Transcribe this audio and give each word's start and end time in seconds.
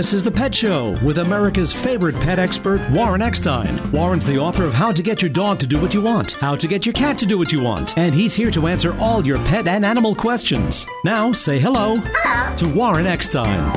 This 0.00 0.14
is 0.14 0.22
The 0.24 0.30
Pet 0.30 0.54
Show 0.54 0.96
with 1.04 1.18
America's 1.18 1.74
favorite 1.74 2.14
pet 2.14 2.38
expert, 2.38 2.80
Warren 2.88 3.20
Eckstein. 3.20 3.92
Warren's 3.92 4.24
the 4.24 4.38
author 4.38 4.64
of 4.64 4.72
How 4.72 4.92
to 4.92 5.02
Get 5.02 5.20
Your 5.20 5.30
Dog 5.30 5.58
to 5.58 5.66
Do 5.66 5.78
What 5.78 5.92
You 5.92 6.00
Want, 6.00 6.32
How 6.32 6.56
to 6.56 6.66
Get 6.66 6.86
Your 6.86 6.94
Cat 6.94 7.18
to 7.18 7.26
Do 7.26 7.36
What 7.36 7.52
You 7.52 7.60
Want, 7.62 7.98
and 7.98 8.14
he's 8.14 8.32
here 8.32 8.50
to 8.50 8.66
answer 8.66 8.96
all 8.98 9.26
your 9.26 9.36
pet 9.44 9.68
and 9.68 9.84
animal 9.84 10.14
questions. 10.14 10.86
Now, 11.04 11.32
say 11.32 11.60
hello, 11.60 11.96
hello. 11.96 12.56
to 12.56 12.74
Warren 12.74 13.06
Eckstein. 13.06 13.76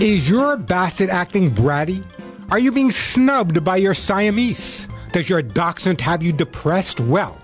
Is 0.00 0.30
your 0.30 0.56
basset 0.56 1.08
acting 1.08 1.50
bratty? 1.50 2.04
Are 2.52 2.60
you 2.60 2.70
being 2.70 2.92
snubbed 2.92 3.64
by 3.64 3.78
your 3.78 3.92
Siamese? 3.92 4.86
Does 5.10 5.28
your 5.28 5.42
dachshund 5.42 6.00
have 6.00 6.22
you 6.22 6.32
depressed? 6.32 7.00
Well, 7.00 7.36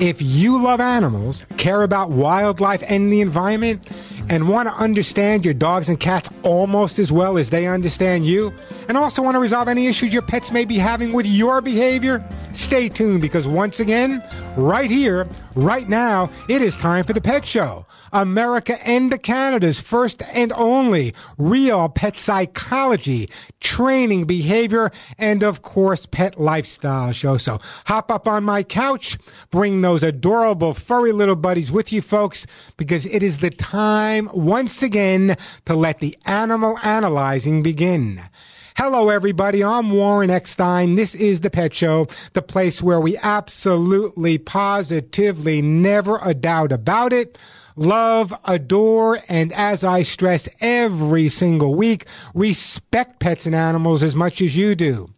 if 0.00 0.20
you 0.20 0.60
love 0.60 0.80
animals, 0.80 1.46
care 1.58 1.82
about 1.82 2.10
wildlife 2.10 2.82
and 2.90 3.12
the 3.12 3.20
environment, 3.20 3.88
and 4.28 4.48
want 4.48 4.68
to 4.68 4.74
understand 4.74 5.44
your 5.44 5.54
dogs 5.54 5.88
and 5.88 5.98
cats 5.98 6.28
almost 6.42 6.98
as 6.98 7.12
well 7.12 7.38
as 7.38 7.50
they 7.50 7.66
understand 7.66 8.26
you, 8.26 8.52
and 8.88 8.96
also 8.96 9.22
want 9.22 9.34
to 9.34 9.40
resolve 9.40 9.68
any 9.68 9.86
issues 9.86 10.12
your 10.12 10.22
pets 10.22 10.50
may 10.50 10.64
be 10.64 10.76
having 10.76 11.12
with 11.12 11.26
your 11.26 11.60
behavior, 11.60 12.24
stay 12.52 12.88
tuned 12.88 13.20
because 13.20 13.46
once 13.46 13.80
again, 13.80 14.22
right 14.56 14.90
here, 14.90 15.28
right 15.54 15.88
now, 15.88 16.30
it 16.48 16.62
is 16.62 16.76
time 16.78 17.04
for 17.04 17.12
the 17.12 17.20
Pet 17.20 17.44
Show. 17.44 17.86
America 18.12 18.76
and 18.86 19.22
Canada's 19.22 19.80
first 19.80 20.22
and 20.32 20.52
only 20.52 21.14
real 21.38 21.88
pet 21.88 22.16
psychology, 22.16 23.28
training, 23.60 24.24
behavior, 24.24 24.90
and 25.18 25.42
of 25.42 25.62
course, 25.62 26.06
pet 26.06 26.40
lifestyle 26.40 27.12
show. 27.12 27.36
So 27.36 27.58
hop 27.86 28.10
up 28.10 28.26
on 28.26 28.44
my 28.44 28.62
couch, 28.62 29.18
bring 29.50 29.80
those 29.80 30.02
adorable 30.02 30.74
furry 30.74 31.12
little 31.12 31.36
buddies 31.36 31.72
with 31.72 31.92
you 31.92 32.02
folks, 32.02 32.46
because 32.76 33.06
it 33.06 33.22
is 33.22 33.38
the 33.38 33.50
time 33.50 34.28
once 34.32 34.82
again 34.82 35.36
to 35.64 35.74
let 35.74 36.00
the 36.00 36.16
animal 36.26 36.78
analyzing 36.84 37.62
begin. 37.62 38.22
Hello, 38.78 39.08
everybody. 39.08 39.64
I'm 39.64 39.90
Warren 39.90 40.28
Eckstein. 40.28 40.96
This 40.96 41.14
is 41.14 41.40
The 41.40 41.48
Pet 41.48 41.72
Show, 41.72 42.08
the 42.34 42.42
place 42.42 42.82
where 42.82 43.00
we 43.00 43.16
absolutely, 43.16 44.36
positively, 44.36 45.62
never 45.62 46.18
a 46.22 46.34
doubt 46.34 46.72
about 46.72 47.14
it, 47.14 47.38
love, 47.76 48.34
adore, 48.44 49.18
and 49.30 49.50
as 49.54 49.82
I 49.82 50.02
stress 50.02 50.46
every 50.60 51.30
single 51.30 51.74
week, 51.74 52.04
respect 52.34 53.18
pets 53.18 53.46
and 53.46 53.54
animals 53.54 54.02
as 54.02 54.14
much 54.14 54.42
as 54.42 54.54
you 54.54 54.74
do. 54.74 55.08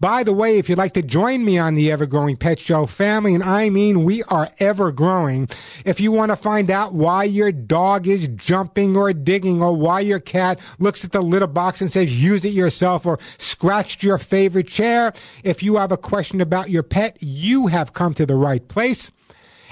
By 0.00 0.22
the 0.22 0.32
way, 0.32 0.58
if 0.58 0.68
you'd 0.68 0.78
like 0.78 0.92
to 0.92 1.02
join 1.02 1.44
me 1.44 1.58
on 1.58 1.74
the 1.74 1.90
Ever 1.90 2.06
Growing 2.06 2.36
Pet 2.36 2.60
Show 2.60 2.86
family, 2.86 3.34
and 3.34 3.42
I 3.42 3.68
mean 3.68 4.04
we 4.04 4.22
are 4.24 4.48
ever 4.60 4.92
growing, 4.92 5.48
if 5.84 5.98
you 5.98 6.12
want 6.12 6.30
to 6.30 6.36
find 6.36 6.70
out 6.70 6.94
why 6.94 7.24
your 7.24 7.50
dog 7.50 8.06
is 8.06 8.28
jumping 8.28 8.96
or 8.96 9.12
digging 9.12 9.60
or 9.60 9.74
why 9.74 9.98
your 9.98 10.20
cat 10.20 10.60
looks 10.78 11.04
at 11.04 11.10
the 11.10 11.20
litter 11.20 11.48
box 11.48 11.80
and 11.80 11.92
says 11.92 12.22
use 12.22 12.44
it 12.44 12.52
yourself 12.52 13.06
or 13.06 13.18
scratched 13.38 14.04
your 14.04 14.18
favorite 14.18 14.68
chair, 14.68 15.12
if 15.42 15.64
you 15.64 15.76
have 15.78 15.90
a 15.90 15.96
question 15.96 16.40
about 16.40 16.70
your 16.70 16.84
pet, 16.84 17.16
you 17.20 17.66
have 17.66 17.92
come 17.92 18.14
to 18.14 18.24
the 18.24 18.36
right 18.36 18.68
place. 18.68 19.10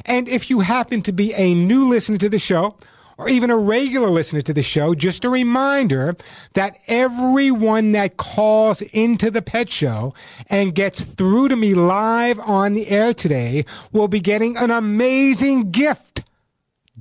And 0.07 0.29
if 0.29 0.51
you 0.51 0.59
happen 0.59 1.03
to 1.03 1.13
be 1.13 1.35
a 1.35 1.55
new 1.55 1.89
listener 1.89 2.19
to 2.19 2.29
the 2.29 2.41
show, 2.41 2.77
or 3.19 3.29
even 3.29 3.51
a 3.51 3.57
regular 3.57 4.11
listener 4.11 4.43
to 4.43 4.53
the 4.53 4.63
show, 4.63 4.95
just 4.95 5.25
a 5.25 5.31
reminder 5.31 6.17
that 6.53 6.79
everyone 6.87 7.93
that 7.93 8.17
calls 8.17 8.83
into 8.83 9.31
the 9.31 9.43
pet 9.43 9.71
show 9.71 10.13
and 10.49 10.75
gets 10.75 11.01
through 11.03 11.49
to 11.49 11.57
me 11.57 11.75
live 11.75 12.39
on 12.41 12.75
the 12.75 12.89
air 12.89 13.15
today 13.15 13.65
will 13.93 14.09
be 14.09 14.21
getting 14.21 14.57
an 14.57 14.71
amazing 14.71 15.71
gift. 15.71 16.23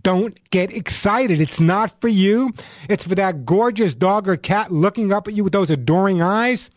Don't 0.02 0.38
get 0.52 0.72
excited. 0.72 1.42
It's 1.42 1.60
not 1.60 2.00
for 2.00 2.08
you. 2.08 2.54
It's 2.90 3.08
for 3.08 3.16
that 3.16 3.46
gorgeous 3.46 3.96
dog 3.96 4.28
or 4.28 4.38
cat 4.38 4.72
looking 4.72 5.12
up 5.12 5.28
at 5.28 5.34
you 5.34 5.44
with 5.44 5.54
those 5.54 5.70
adoring 5.70 6.22
eyes. 6.22 6.70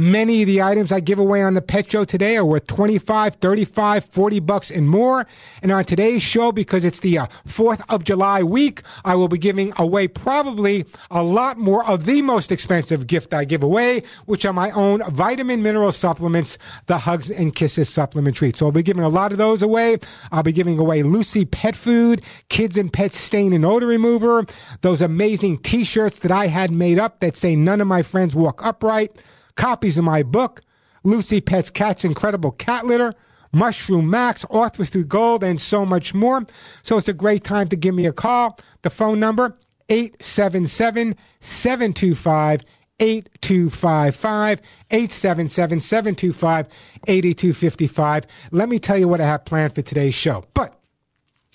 Many 0.00 0.40
of 0.40 0.46
the 0.46 0.62
items 0.62 0.92
I 0.92 1.00
give 1.00 1.18
away 1.18 1.42
on 1.42 1.52
the 1.52 1.60
pet 1.60 1.90
show 1.90 2.06
today 2.06 2.38
are 2.38 2.44
worth 2.46 2.66
25, 2.68 3.34
35, 3.34 4.06
40 4.06 4.40
bucks 4.40 4.70
and 4.70 4.88
more. 4.88 5.26
And 5.62 5.70
on 5.70 5.84
today's 5.84 6.22
show, 6.22 6.52
because 6.52 6.86
it's 6.86 7.00
the 7.00 7.18
uh, 7.18 7.26
4th 7.46 7.82
of 7.90 8.04
July 8.04 8.42
week, 8.42 8.80
I 9.04 9.14
will 9.14 9.28
be 9.28 9.36
giving 9.36 9.74
away 9.76 10.08
probably 10.08 10.86
a 11.10 11.22
lot 11.22 11.58
more 11.58 11.84
of 11.84 12.06
the 12.06 12.22
most 12.22 12.50
expensive 12.50 13.08
gift 13.08 13.34
I 13.34 13.44
give 13.44 13.62
away, 13.62 14.02
which 14.24 14.46
are 14.46 14.54
my 14.54 14.70
own 14.70 15.02
vitamin 15.10 15.62
mineral 15.62 15.92
supplements, 15.92 16.56
the 16.86 16.96
Hugs 16.96 17.30
and 17.30 17.54
Kisses 17.54 17.90
supplement 17.90 18.38
treat. 18.38 18.56
So 18.56 18.64
I'll 18.64 18.72
be 18.72 18.82
giving 18.82 19.04
a 19.04 19.08
lot 19.10 19.32
of 19.32 19.38
those 19.38 19.60
away. 19.60 19.98
I'll 20.32 20.42
be 20.42 20.52
giving 20.52 20.78
away 20.78 21.02
Lucy 21.02 21.44
pet 21.44 21.76
food, 21.76 22.22
kids 22.48 22.78
and 22.78 22.90
pet 22.90 23.12
stain 23.12 23.52
and 23.52 23.66
odor 23.66 23.88
remover, 23.88 24.46
those 24.80 25.02
amazing 25.02 25.58
t-shirts 25.58 26.20
that 26.20 26.30
I 26.30 26.46
had 26.46 26.70
made 26.70 26.98
up 26.98 27.20
that 27.20 27.36
say 27.36 27.54
none 27.54 27.82
of 27.82 27.86
my 27.86 28.00
friends 28.00 28.34
walk 28.34 28.64
upright 28.64 29.14
copies 29.60 29.98
of 29.98 30.04
my 30.04 30.22
book, 30.22 30.62
Lucy 31.04 31.38
Pets 31.38 31.68
Cat's 31.68 32.02
Incredible 32.02 32.52
Cat 32.52 32.86
Litter, 32.86 33.12
Mushroom 33.52 34.08
Max, 34.08 34.42
ArthroSoothe 34.46 35.06
Gold, 35.06 35.44
and 35.44 35.60
so 35.60 35.84
much 35.84 36.14
more. 36.14 36.46
So 36.80 36.96
it's 36.96 37.08
a 37.08 37.12
great 37.12 37.44
time 37.44 37.68
to 37.68 37.76
give 37.76 37.94
me 37.94 38.06
a 38.06 38.12
call. 38.12 38.58
The 38.80 38.88
phone 38.88 39.20
number, 39.20 39.54
877 39.90 41.14
725 41.40 42.62
8255 43.00 44.60
877 44.90 45.80
725 45.80 46.66
8255. 47.06 48.26
Let 48.52 48.68
me 48.70 48.78
tell 48.78 48.96
you 48.96 49.08
what 49.08 49.20
I 49.20 49.26
have 49.26 49.44
planned 49.44 49.74
for 49.74 49.82
today's 49.82 50.14
show. 50.14 50.44
But 50.54 50.74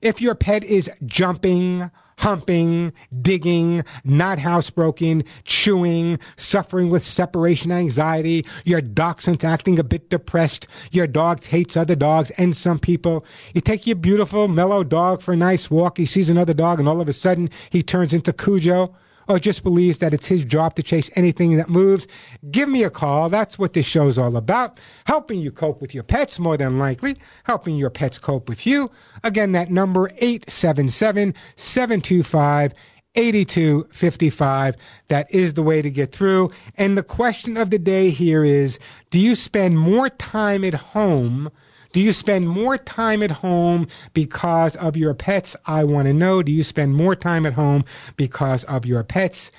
if 0.01 0.23
your 0.23 0.37
pet 0.37 0.63
is 0.63 0.89
jumping, 1.07 1.91
humping, 2.19 2.93
digging, 3.23 3.83
not 4.05 4.39
housebroken, 4.39 5.27
chewing, 5.45 6.19
suffering 6.37 6.91
with 6.91 7.05
separation 7.05 7.73
anxiety, 7.73 8.45
your 8.65 8.81
dachshund 8.81 9.45
acting 9.45 9.79
a 9.79 9.85
bit 9.85 10.11
depressed, 10.11 10.67
your 10.91 11.07
dog 11.07 11.45
hates 11.45 11.77
other 11.77 11.97
dogs 11.97 12.31
and 12.33 12.57
some 12.57 12.79
people. 12.79 13.25
You 13.55 13.61
take 13.61 13.87
your 13.87 13.97
beautiful, 13.97 14.49
mellow 14.49 14.85
dog 14.85 15.23
for 15.23 15.33
a 15.33 15.37
nice 15.37 15.71
walk, 15.71 15.99
he 15.99 16.07
sees 16.07 16.31
another 16.31 16.55
dog, 16.55 16.79
and 16.79 16.89
all 16.89 17.01
of 17.01 17.09
a 17.09 17.13
sudden 17.13 17.51
he 17.71 17.83
turns 17.83 18.13
into 18.13 18.33
Cujo 18.33 18.95
or 19.29 19.39
just 19.39 19.63
believes 19.63 19.99
that 19.99 20.15
it's 20.15 20.27
his 20.27 20.45
job 20.45 20.75
to 20.75 20.83
chase 20.83 21.11
anything 21.15 21.57
that 21.57 21.69
moves, 21.69 22.07
give 22.51 22.69
me 22.69 22.83
a 22.83 22.91
call. 22.91 23.29
That's 23.29 23.59
what 23.59 23.73
this 23.73 23.87
show's 23.87 24.19
all 24.19 24.37
about. 24.37 24.79
Helping 25.07 25.41
you 25.41 25.51
cope 25.51 25.81
with 25.81 25.95
your 25.95 26.05
pets, 26.05 26.39
more 26.39 26.57
than 26.57 26.79
likely. 26.79 27.17
Helping 27.45 27.77
your 27.77 27.91
pets 27.91 28.19
cope 28.19 28.49
with 28.49 28.67
you. 28.67 28.91
Again, 29.23 29.53
that 29.53 29.71
number 29.71 30.09
877-725 30.21 32.73
8255. 33.17 34.77
That 35.09 35.33
is 35.33 35.55
the 35.55 35.63
way 35.63 35.81
to 35.83 35.91
get 35.91 36.13
through. 36.13 36.51
And 36.77 36.99
the 36.99 37.03
question 37.03 37.57
of 37.57 37.71
the 37.71 37.79
day 37.79 38.11
here 38.11 38.45
is, 38.45 38.79
do 39.11 39.21
you 39.21 39.35
spend 39.35 39.79
more 39.79 40.09
time 40.09 40.65
at 40.65 40.75
home 40.75 41.51
Do 41.95 42.01
you 42.01 42.13
spend 42.13 42.49
more 42.49 42.77
time 42.77 43.23
at 43.23 43.31
home 43.31 43.87
because 44.15 44.75
of 44.77 44.97
your 44.97 45.15
pets? 45.15 45.55
I 45.67 45.85
want 45.85 46.09
to 46.09 46.13
know. 46.13 46.43
Do 46.43 46.51
you 46.51 46.65
spend 46.65 46.97
more 46.97 47.15
time 47.15 47.47
at 47.47 47.53
home 47.53 47.85
because 48.17 48.65
of 48.65 48.85
your 48.85 49.05
pets? 49.05 49.53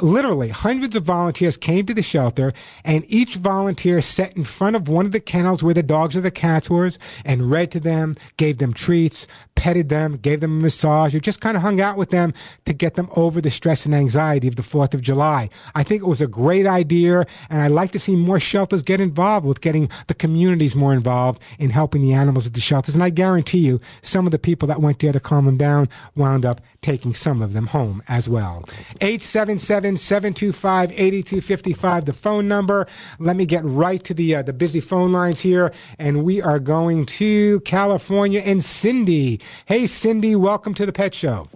literally 0.00 0.50
hundreds 0.50 0.94
of 0.94 1.04
volunteers 1.04 1.56
came 1.56 1.86
to 1.86 1.94
the 1.94 2.02
shelter 2.02 2.52
and 2.84 3.04
each 3.08 3.36
volunteer 3.36 4.02
sat 4.02 4.36
in 4.36 4.44
front 4.44 4.76
of 4.76 4.88
one 4.88 5.06
of 5.06 5.12
the 5.12 5.20
kennels 5.20 5.62
where 5.62 5.74
the 5.74 5.82
dogs 5.82 6.16
or 6.16 6.20
the 6.20 6.30
cats 6.30 6.68
were 6.68 6.86
and 7.24 7.50
read 7.50 7.70
to 7.72 7.80
them, 7.80 8.14
gave 8.36 8.58
them 8.58 8.72
treats, 8.72 9.26
petted 9.56 9.88
them, 9.88 10.16
gave 10.18 10.40
them 10.40 10.60
a 10.60 10.62
massage, 10.62 11.14
or 11.14 11.20
just 11.20 11.40
kind 11.40 11.56
of 11.56 11.62
hung 11.62 11.80
out 11.80 11.96
with 11.96 12.10
them 12.10 12.32
to 12.64 12.72
get 12.72 12.94
them 12.94 13.08
over 13.16 13.40
the 13.40 13.50
stress 13.50 13.86
and 13.86 13.94
anxiety 13.94 14.46
of 14.46 14.54
the 14.54 14.62
4th 14.62 14.94
of 14.94 15.00
July. 15.00 15.48
I 15.74 15.82
think 15.82 16.02
it 16.02 16.06
was 16.06 16.20
a 16.20 16.26
great 16.26 16.66
idea 16.66 17.24
and 17.50 17.62
I'd 17.62 17.72
like 17.72 17.90
to 17.92 17.98
see 17.98 18.14
more 18.14 18.38
shelters 18.38 18.82
get 18.82 19.00
involved 19.00 19.46
with 19.46 19.60
getting 19.62 19.90
the 20.06 20.14
communities 20.14 20.76
more 20.76 20.92
involved 20.92 21.40
in 21.58 21.70
helping 21.70 22.02
the 22.02 22.12
animals 22.12 22.46
at 22.46 22.54
the 22.54 22.60
shelters. 22.60 22.94
And 22.94 23.02
I 23.02 23.10
guarantee 23.10 23.58
you 23.58 23.80
some 24.02 24.26
of 24.26 24.32
the 24.32 24.38
people 24.38 24.68
that 24.68 24.80
went 24.80 25.00
there 25.00 25.12
to 25.12 25.20
calm 25.20 25.46
them 25.46 25.56
down 25.56 25.88
wound 26.14 26.44
up 26.44 26.60
taking 26.86 27.12
some 27.12 27.42
of 27.42 27.52
them 27.52 27.66
home 27.66 28.00
as 28.06 28.28
well. 28.28 28.62
877 29.00 29.96
725 29.96 30.92
8255, 30.92 32.04
the 32.04 32.12
phone 32.12 32.46
number. 32.46 32.86
Let 33.18 33.34
me 33.34 33.44
get 33.44 33.64
right 33.64 34.02
to 34.04 34.14
the, 34.14 34.36
uh, 34.36 34.42
the 34.42 34.52
busy 34.52 34.78
phone 34.78 35.10
lines 35.10 35.40
here. 35.40 35.72
And 35.98 36.22
we 36.22 36.40
are 36.40 36.60
going 36.60 37.04
to 37.06 37.58
California 37.62 38.40
and 38.40 38.62
Cindy. 38.62 39.40
Hey, 39.66 39.88
Cindy, 39.88 40.36
welcome 40.36 40.74
to 40.74 40.86
the 40.86 40.92
Pet 40.92 41.12
Show. 41.12 41.48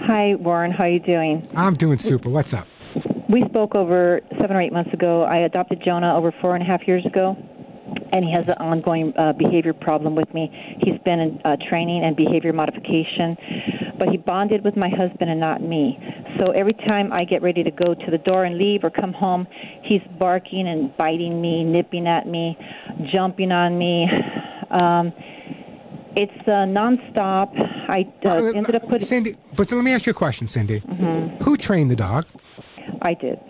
Hi, 0.00 0.34
Warren. 0.36 0.70
How 0.70 0.84
are 0.84 0.88
you 0.88 1.00
doing? 1.00 1.46
I'm 1.54 1.74
doing 1.74 1.98
super. 1.98 2.30
What's 2.30 2.54
up? 2.54 2.66
We 3.28 3.44
spoke 3.50 3.74
over 3.74 4.22
seven 4.40 4.56
or 4.56 4.62
eight 4.62 4.72
months 4.72 4.94
ago. 4.94 5.24
I 5.24 5.40
adopted 5.40 5.82
Jonah 5.84 6.16
over 6.16 6.32
four 6.40 6.54
and 6.54 6.62
a 6.62 6.66
half 6.66 6.88
years 6.88 7.04
ago 7.04 7.36
and 8.14 8.24
he 8.24 8.30
has 8.30 8.46
an 8.48 8.54
ongoing 8.58 9.12
uh, 9.16 9.32
behavior 9.32 9.72
problem 9.72 10.14
with 10.14 10.32
me. 10.32 10.48
He's 10.80 10.98
been 11.04 11.20
in 11.20 11.40
uh, 11.44 11.56
training 11.68 12.04
and 12.04 12.16
behavior 12.16 12.52
modification, 12.52 13.36
but 13.98 14.08
he 14.08 14.16
bonded 14.16 14.64
with 14.64 14.76
my 14.76 14.88
husband 14.88 15.30
and 15.30 15.40
not 15.40 15.60
me. 15.60 15.98
So 16.38 16.52
every 16.52 16.74
time 16.74 17.12
I 17.12 17.24
get 17.24 17.42
ready 17.42 17.64
to 17.64 17.70
go 17.70 17.94
to 17.94 18.10
the 18.10 18.18
door 18.18 18.44
and 18.44 18.56
leave 18.56 18.84
or 18.84 18.90
come 18.90 19.12
home, 19.12 19.46
he's 19.82 20.02
barking 20.18 20.68
and 20.68 20.96
biting 20.96 21.40
me, 21.40 21.64
nipping 21.64 22.06
at 22.06 22.26
me, 22.26 22.56
jumping 23.12 23.52
on 23.52 23.76
me. 23.76 24.08
Um, 24.70 25.12
it's 26.16 26.48
uh, 26.48 26.66
nonstop. 26.70 27.50
I 27.88 28.12
uh, 28.24 28.28
uh 28.28 28.52
ended 28.54 28.76
up 28.76 28.88
putting. 28.88 29.06
Cindy, 29.06 29.36
but 29.56 29.70
let 29.72 29.82
me 29.82 29.92
ask 29.92 30.06
you 30.06 30.10
a 30.10 30.14
question, 30.14 30.46
Cindy. 30.46 30.80
Mm-hmm. 30.80 31.42
Who 31.42 31.56
trained 31.56 31.90
the 31.90 31.96
dog? 31.96 32.26
I 33.02 33.14
did. 33.14 33.40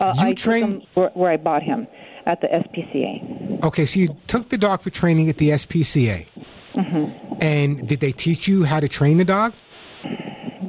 Uh, 0.00 0.12
you 0.16 0.22
I 0.22 0.34
trained 0.34 0.86
where, 0.92 1.10
where 1.14 1.30
I 1.30 1.38
bought 1.38 1.62
him 1.62 1.86
at 2.26 2.40
the 2.40 2.48
SPCA. 2.48 3.62
Okay, 3.64 3.86
so 3.86 4.00
you 4.00 4.16
took 4.26 4.48
the 4.48 4.58
dog 4.58 4.82
for 4.82 4.90
training 4.90 5.28
at 5.28 5.38
the 5.38 5.50
SPCA. 5.50 6.26
Mm-hmm. 6.74 7.34
And 7.40 7.86
did 7.86 8.00
they 8.00 8.12
teach 8.12 8.48
you 8.48 8.64
how 8.64 8.80
to 8.80 8.88
train 8.88 9.18
the 9.18 9.24
dog? 9.24 9.54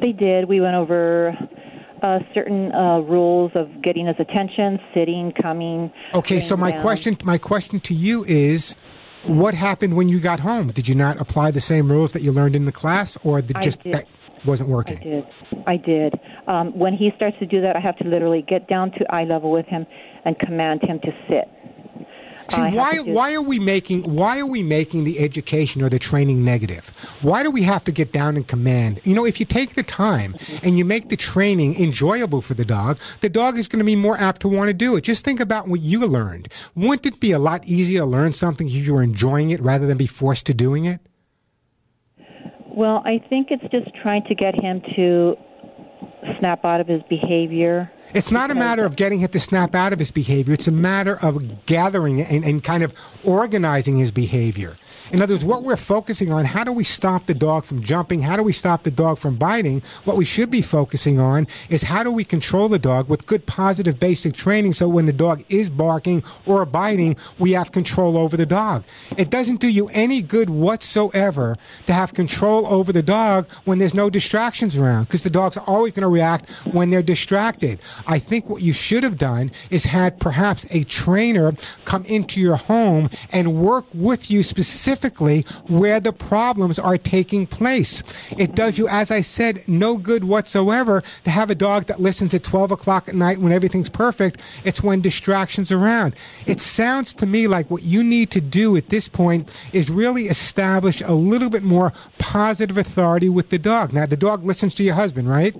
They 0.02 0.12
did. 0.12 0.48
We 0.48 0.62
went 0.62 0.76
over 0.76 1.36
uh, 2.04 2.20
certain 2.34 2.72
uh, 2.74 3.00
rules 3.00 3.52
of 3.56 3.70
getting 3.82 4.08
his 4.08 4.16
attention, 4.20 4.80
sitting, 4.94 5.34
coming. 5.42 5.92
Okay, 6.14 6.40
so 6.40 6.56
my 6.56 6.72
down. 6.72 6.82
question, 6.82 7.18
my 7.24 7.38
question 7.38 7.80
to 7.82 7.94
you 7.94 8.24
is, 8.26 8.76
what 9.26 9.56
happened 9.56 9.96
when 9.96 10.08
you 10.10 10.20
got 10.20 10.40
home? 10.40 10.68
Did 10.72 10.88
you 10.88 10.96
not 10.96 11.20
apply 11.20 11.52
the 11.52 11.62
same 11.62 11.92
rules 11.92 12.12
that 12.12 12.22
you 12.22 12.32
learned 12.32 12.56
in 12.56 12.66
the 12.66 12.72
class, 12.72 13.18
or 13.24 13.42
did 13.42 13.60
just 13.62 13.84
that 13.86 14.06
wasn't 14.46 14.70
working? 14.70 15.00
I 15.00 15.04
did. 15.04 15.28
I 15.68 15.78
did. 15.78 16.20
Um, 16.48 16.78
when 16.78 16.94
he 16.94 17.12
starts 17.16 17.38
to 17.40 17.48
do 17.48 17.62
that, 17.62 17.76
I 17.76 17.80
have 17.80 17.98
to 17.98 18.08
literally 18.08 18.44
get 18.44 18.68
down 18.68 18.92
to 18.92 19.06
eye 19.10 19.24
level 19.24 19.52
with 19.52 19.66
him 19.66 19.88
and 20.26 20.38
command 20.40 20.82
him 20.84 21.00
to 21.00 21.12
sit. 21.30 21.50
See, 22.50 22.62
why 22.62 23.00
why 23.00 23.34
are 23.34 23.42
we 23.42 23.60
making 23.60 24.04
why 24.04 24.40
are 24.40 24.46
we 24.46 24.62
making 24.62 25.04
the 25.04 25.20
education 25.20 25.82
or 25.82 25.90
the 25.90 25.98
training 25.98 26.46
negative? 26.46 26.92
Why 27.22 27.42
do 27.42 27.50
we 27.50 27.64
have 27.64 27.84
to 27.86 27.92
get 27.92 28.12
down 28.12 28.36
and 28.36 28.48
command? 28.48 29.02
You 29.04 29.16
know, 29.16 29.26
if 29.26 29.40
you 29.40 29.48
take 29.48 29.74
the 29.74 29.84
time 29.84 30.36
and 30.62 30.78
you 30.78 30.86
make 30.86 31.10
the 31.10 31.18
training 31.18 31.82
enjoyable 31.82 32.42
for 32.42 32.54
the 32.54 32.66
dog, 32.66 33.00
the 33.22 33.30
dog 33.30 33.58
is 33.58 33.68
going 33.68 33.80
to 33.80 33.86
be 33.86 33.96
more 33.96 34.18
apt 34.18 34.42
to 34.42 34.48
want 34.48 34.68
to 34.68 34.74
do 34.74 34.96
it. 34.96 35.02
Just 35.02 35.26
think 35.26 35.40
about 35.40 35.68
what 35.68 35.80
you 35.80 36.06
learned. 36.06 36.50
Wouldn't 36.76 37.06
it 37.06 37.20
be 37.20 37.32
a 37.32 37.40
lot 37.40 37.66
easier 37.66 38.00
to 38.00 38.06
learn 38.06 38.34
something 38.34 38.68
if 38.68 38.74
you 38.74 38.94
were 38.94 39.04
enjoying 39.04 39.50
it 39.50 39.60
rather 39.62 39.88
than 39.88 39.98
be 39.98 40.08
forced 40.08 40.46
to 40.46 40.54
doing 40.54 40.86
it? 40.86 41.00
Well, 42.68 43.02
I 43.06 43.24
think 43.30 43.48
it's 43.50 43.64
just 43.74 43.96
trying 44.04 44.24
to 44.26 44.36
get 44.36 44.54
him 44.54 44.82
to 44.96 45.36
snap 46.40 46.66
out 46.66 46.82
of 46.82 46.88
his 46.88 47.02
behavior. 47.10 47.92
It's 48.14 48.32
not 48.32 48.52
a 48.52 48.56
matter 48.56 48.86
of 48.86 48.96
getting 48.96 49.20
him 49.20 49.30
to 49.30 49.40
snap 49.40 49.76
out 49.76 49.92
of 49.92 50.00
his 50.00 50.12
behavior. 50.12 50.54
It's 50.54 50.68
a 50.68 50.72
matter 50.72 51.18
of 51.24 51.66
gathering 51.66 52.22
and, 52.22 52.46
and 52.46 52.64
kind 52.64 52.84
of 52.84 52.94
organizing 53.24 53.98
his 53.98 54.12
behavior. 54.12 54.78
In 55.12 55.22
other 55.22 55.34
words, 55.34 55.46
what 55.46 55.64
we're 55.64 55.76
focusing 55.76 56.32
on, 56.32 56.46
how 56.46 56.64
do 56.64 56.72
we 56.72 56.84
stop 56.84 57.26
the 57.26 57.34
dog 57.34 57.64
from 57.64 57.84
jumping? 57.84 58.22
How 58.22 58.38
do 58.38 58.44
we 58.44 58.54
stop 58.54 58.84
the 58.84 58.92
dog 58.92 59.18
from 59.18 59.36
biting? 59.36 59.82
What 60.04 60.18
we 60.18 60.26
should 60.26 60.50
be 60.50 60.62
focusing 60.62 61.20
on 61.20 61.48
is 61.70 61.84
how 61.84 62.04
do 62.04 62.12
we 62.12 62.24
control 62.24 62.70
the 62.70 62.80
dog 62.80 63.08
with 63.10 63.26
good 63.28 63.46
positive 63.46 64.00
basic 64.00 64.36
training 64.36 64.74
so 64.74 64.88
when 64.88 65.06
the 65.06 65.14
dog 65.14 65.44
is 65.50 65.70
barking 65.70 66.24
or 66.46 66.66
biting, 66.66 67.18
we 67.38 67.52
have 67.52 67.72
control 67.72 68.18
over 68.18 68.36
the 68.36 68.46
dog. 68.46 68.84
It 69.18 69.30
doesn't 69.30 69.60
do 69.60 69.68
you 69.68 69.90
any 69.90 70.22
good 70.22 70.50
whatsoever 70.50 71.56
to 71.86 71.94
have 71.94 72.14
control 72.14 72.68
over 72.68 72.92
the 72.92 73.04
dog 73.04 73.48
when 73.66 73.78
there's 73.78 73.94
no 73.94 74.10
distractions 74.10 74.76
around 74.76 75.06
because 75.06 75.24
the 75.24 75.30
dog's 75.30 75.58
always 75.58 75.94
going 75.94 76.02
to 76.02 76.08
react 76.08 76.50
when 76.66 76.90
they're 76.90 77.04
distracted. 77.04 77.80
I 78.08 78.20
think 78.20 78.50
what 78.50 78.62
you 78.62 78.74
should 78.74 79.04
have 79.04 79.18
done 79.18 79.52
is 79.70 79.86
had 79.86 80.20
perhaps 80.20 80.66
a 80.72 80.84
trainer 80.84 81.54
come 81.86 82.04
into 82.06 82.40
your 82.40 82.56
home 82.56 83.10
and 83.32 83.62
work 83.62 83.86
with 83.94 84.30
you 84.30 84.44
specifically 84.44 85.42
where 85.68 86.00
the 86.00 86.14
problems 86.14 86.80
are 86.80 86.98
taking 86.98 87.48
place. 87.48 88.04
It 88.38 88.56
does 88.56 88.78
you, 88.78 88.88
as 88.88 89.12
I 89.12 89.22
said, 89.22 89.64
no 89.68 89.98
good 89.98 90.24
whatsoever 90.24 91.04
to 91.24 91.30
have 91.30 91.50
a 91.50 91.56
dog 91.56 91.86
that 91.86 92.02
listens 92.02 92.34
at 92.34 92.44
12 92.44 92.72
o'clock 92.72 93.08
at 93.08 93.16
night 93.16 93.40
when 93.40 93.52
everything's 93.52 93.90
perfect. 93.90 94.42
It's 94.64 94.84
when 94.84 95.02
distractions 95.02 95.72
around. 95.72 96.16
It 96.46 96.60
sounds 96.60 97.14
to 97.14 97.26
me 97.26 97.48
like 97.48 97.70
what 97.72 97.84
you 97.84 98.04
need 98.04 98.32
to 98.32 98.42
do 98.42 98.76
at 98.78 98.90
this 98.90 99.08
point 99.08 99.56
is 99.74 99.90
really 99.90 100.28
establish 100.28 101.02
a 101.02 101.14
little 101.14 101.50
bit 101.50 101.64
more 101.64 101.94
positive 102.18 102.78
authority 102.78 103.30
with 103.30 103.50
the 103.50 103.60
dog. 103.60 103.94
Now, 103.94 104.06
the 104.06 104.18
dog 104.18 104.44
listens 104.44 104.76
to 104.76 104.84
your 104.84 104.96
husband, 104.96 105.30
right? 105.30 105.56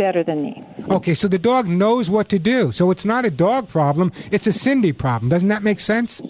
Better 0.00 0.24
than 0.24 0.42
me. 0.42 0.64
Okay, 0.90 1.12
so 1.12 1.28
the 1.28 1.38
dog 1.38 1.68
knows 1.68 2.08
what 2.08 2.30
to 2.30 2.38
do. 2.38 2.72
So 2.72 2.90
it's 2.90 3.04
not 3.04 3.26
a 3.26 3.30
dog 3.30 3.68
problem, 3.68 4.10
it's 4.32 4.46
a 4.46 4.52
Cindy 4.52 4.92
problem. 4.92 5.28
Doesn't 5.28 5.48
that 5.48 5.62
make 5.62 5.78
sense? 5.78 6.22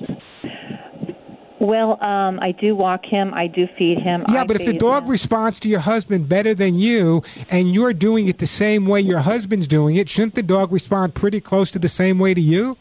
Well, 1.61 2.03
um, 2.03 2.41
I 2.43 2.53
do 2.53 2.75
walk 2.75 3.05
him. 3.05 3.33
I 3.35 3.47
do 3.47 3.69
feed 3.79 3.99
him. 3.99 4.25
Yeah, 4.29 4.43
I 4.43 4.47
but 4.47 4.57
if 4.57 4.67
the 4.67 4.73
dog 4.73 5.05
him. 5.05 5.11
responds 5.11 5.61
to 5.61 5.69
your 5.69 5.81
husband 5.81 6.29
better 6.29 6.55
than 6.55 6.75
you, 6.75 7.23
and 7.50 7.73
you're 7.73 7.93
doing 7.93 8.27
it 8.29 8.39
the 8.39 8.47
same 8.47 8.87
way 8.87 9.00
your 9.00 9.21
husband's 9.21 9.69
doing 9.69 9.97
it, 9.97 10.09
shouldn't 10.09 10.35
the 10.35 10.43
dog 10.43 10.73
respond 10.73 11.15
pretty 11.15 11.41
close 11.41 11.71
to 11.73 11.79
the 11.79 11.89
same 11.89 12.19
way 12.19 12.35
to 12.35 12.41
you? 12.41 12.77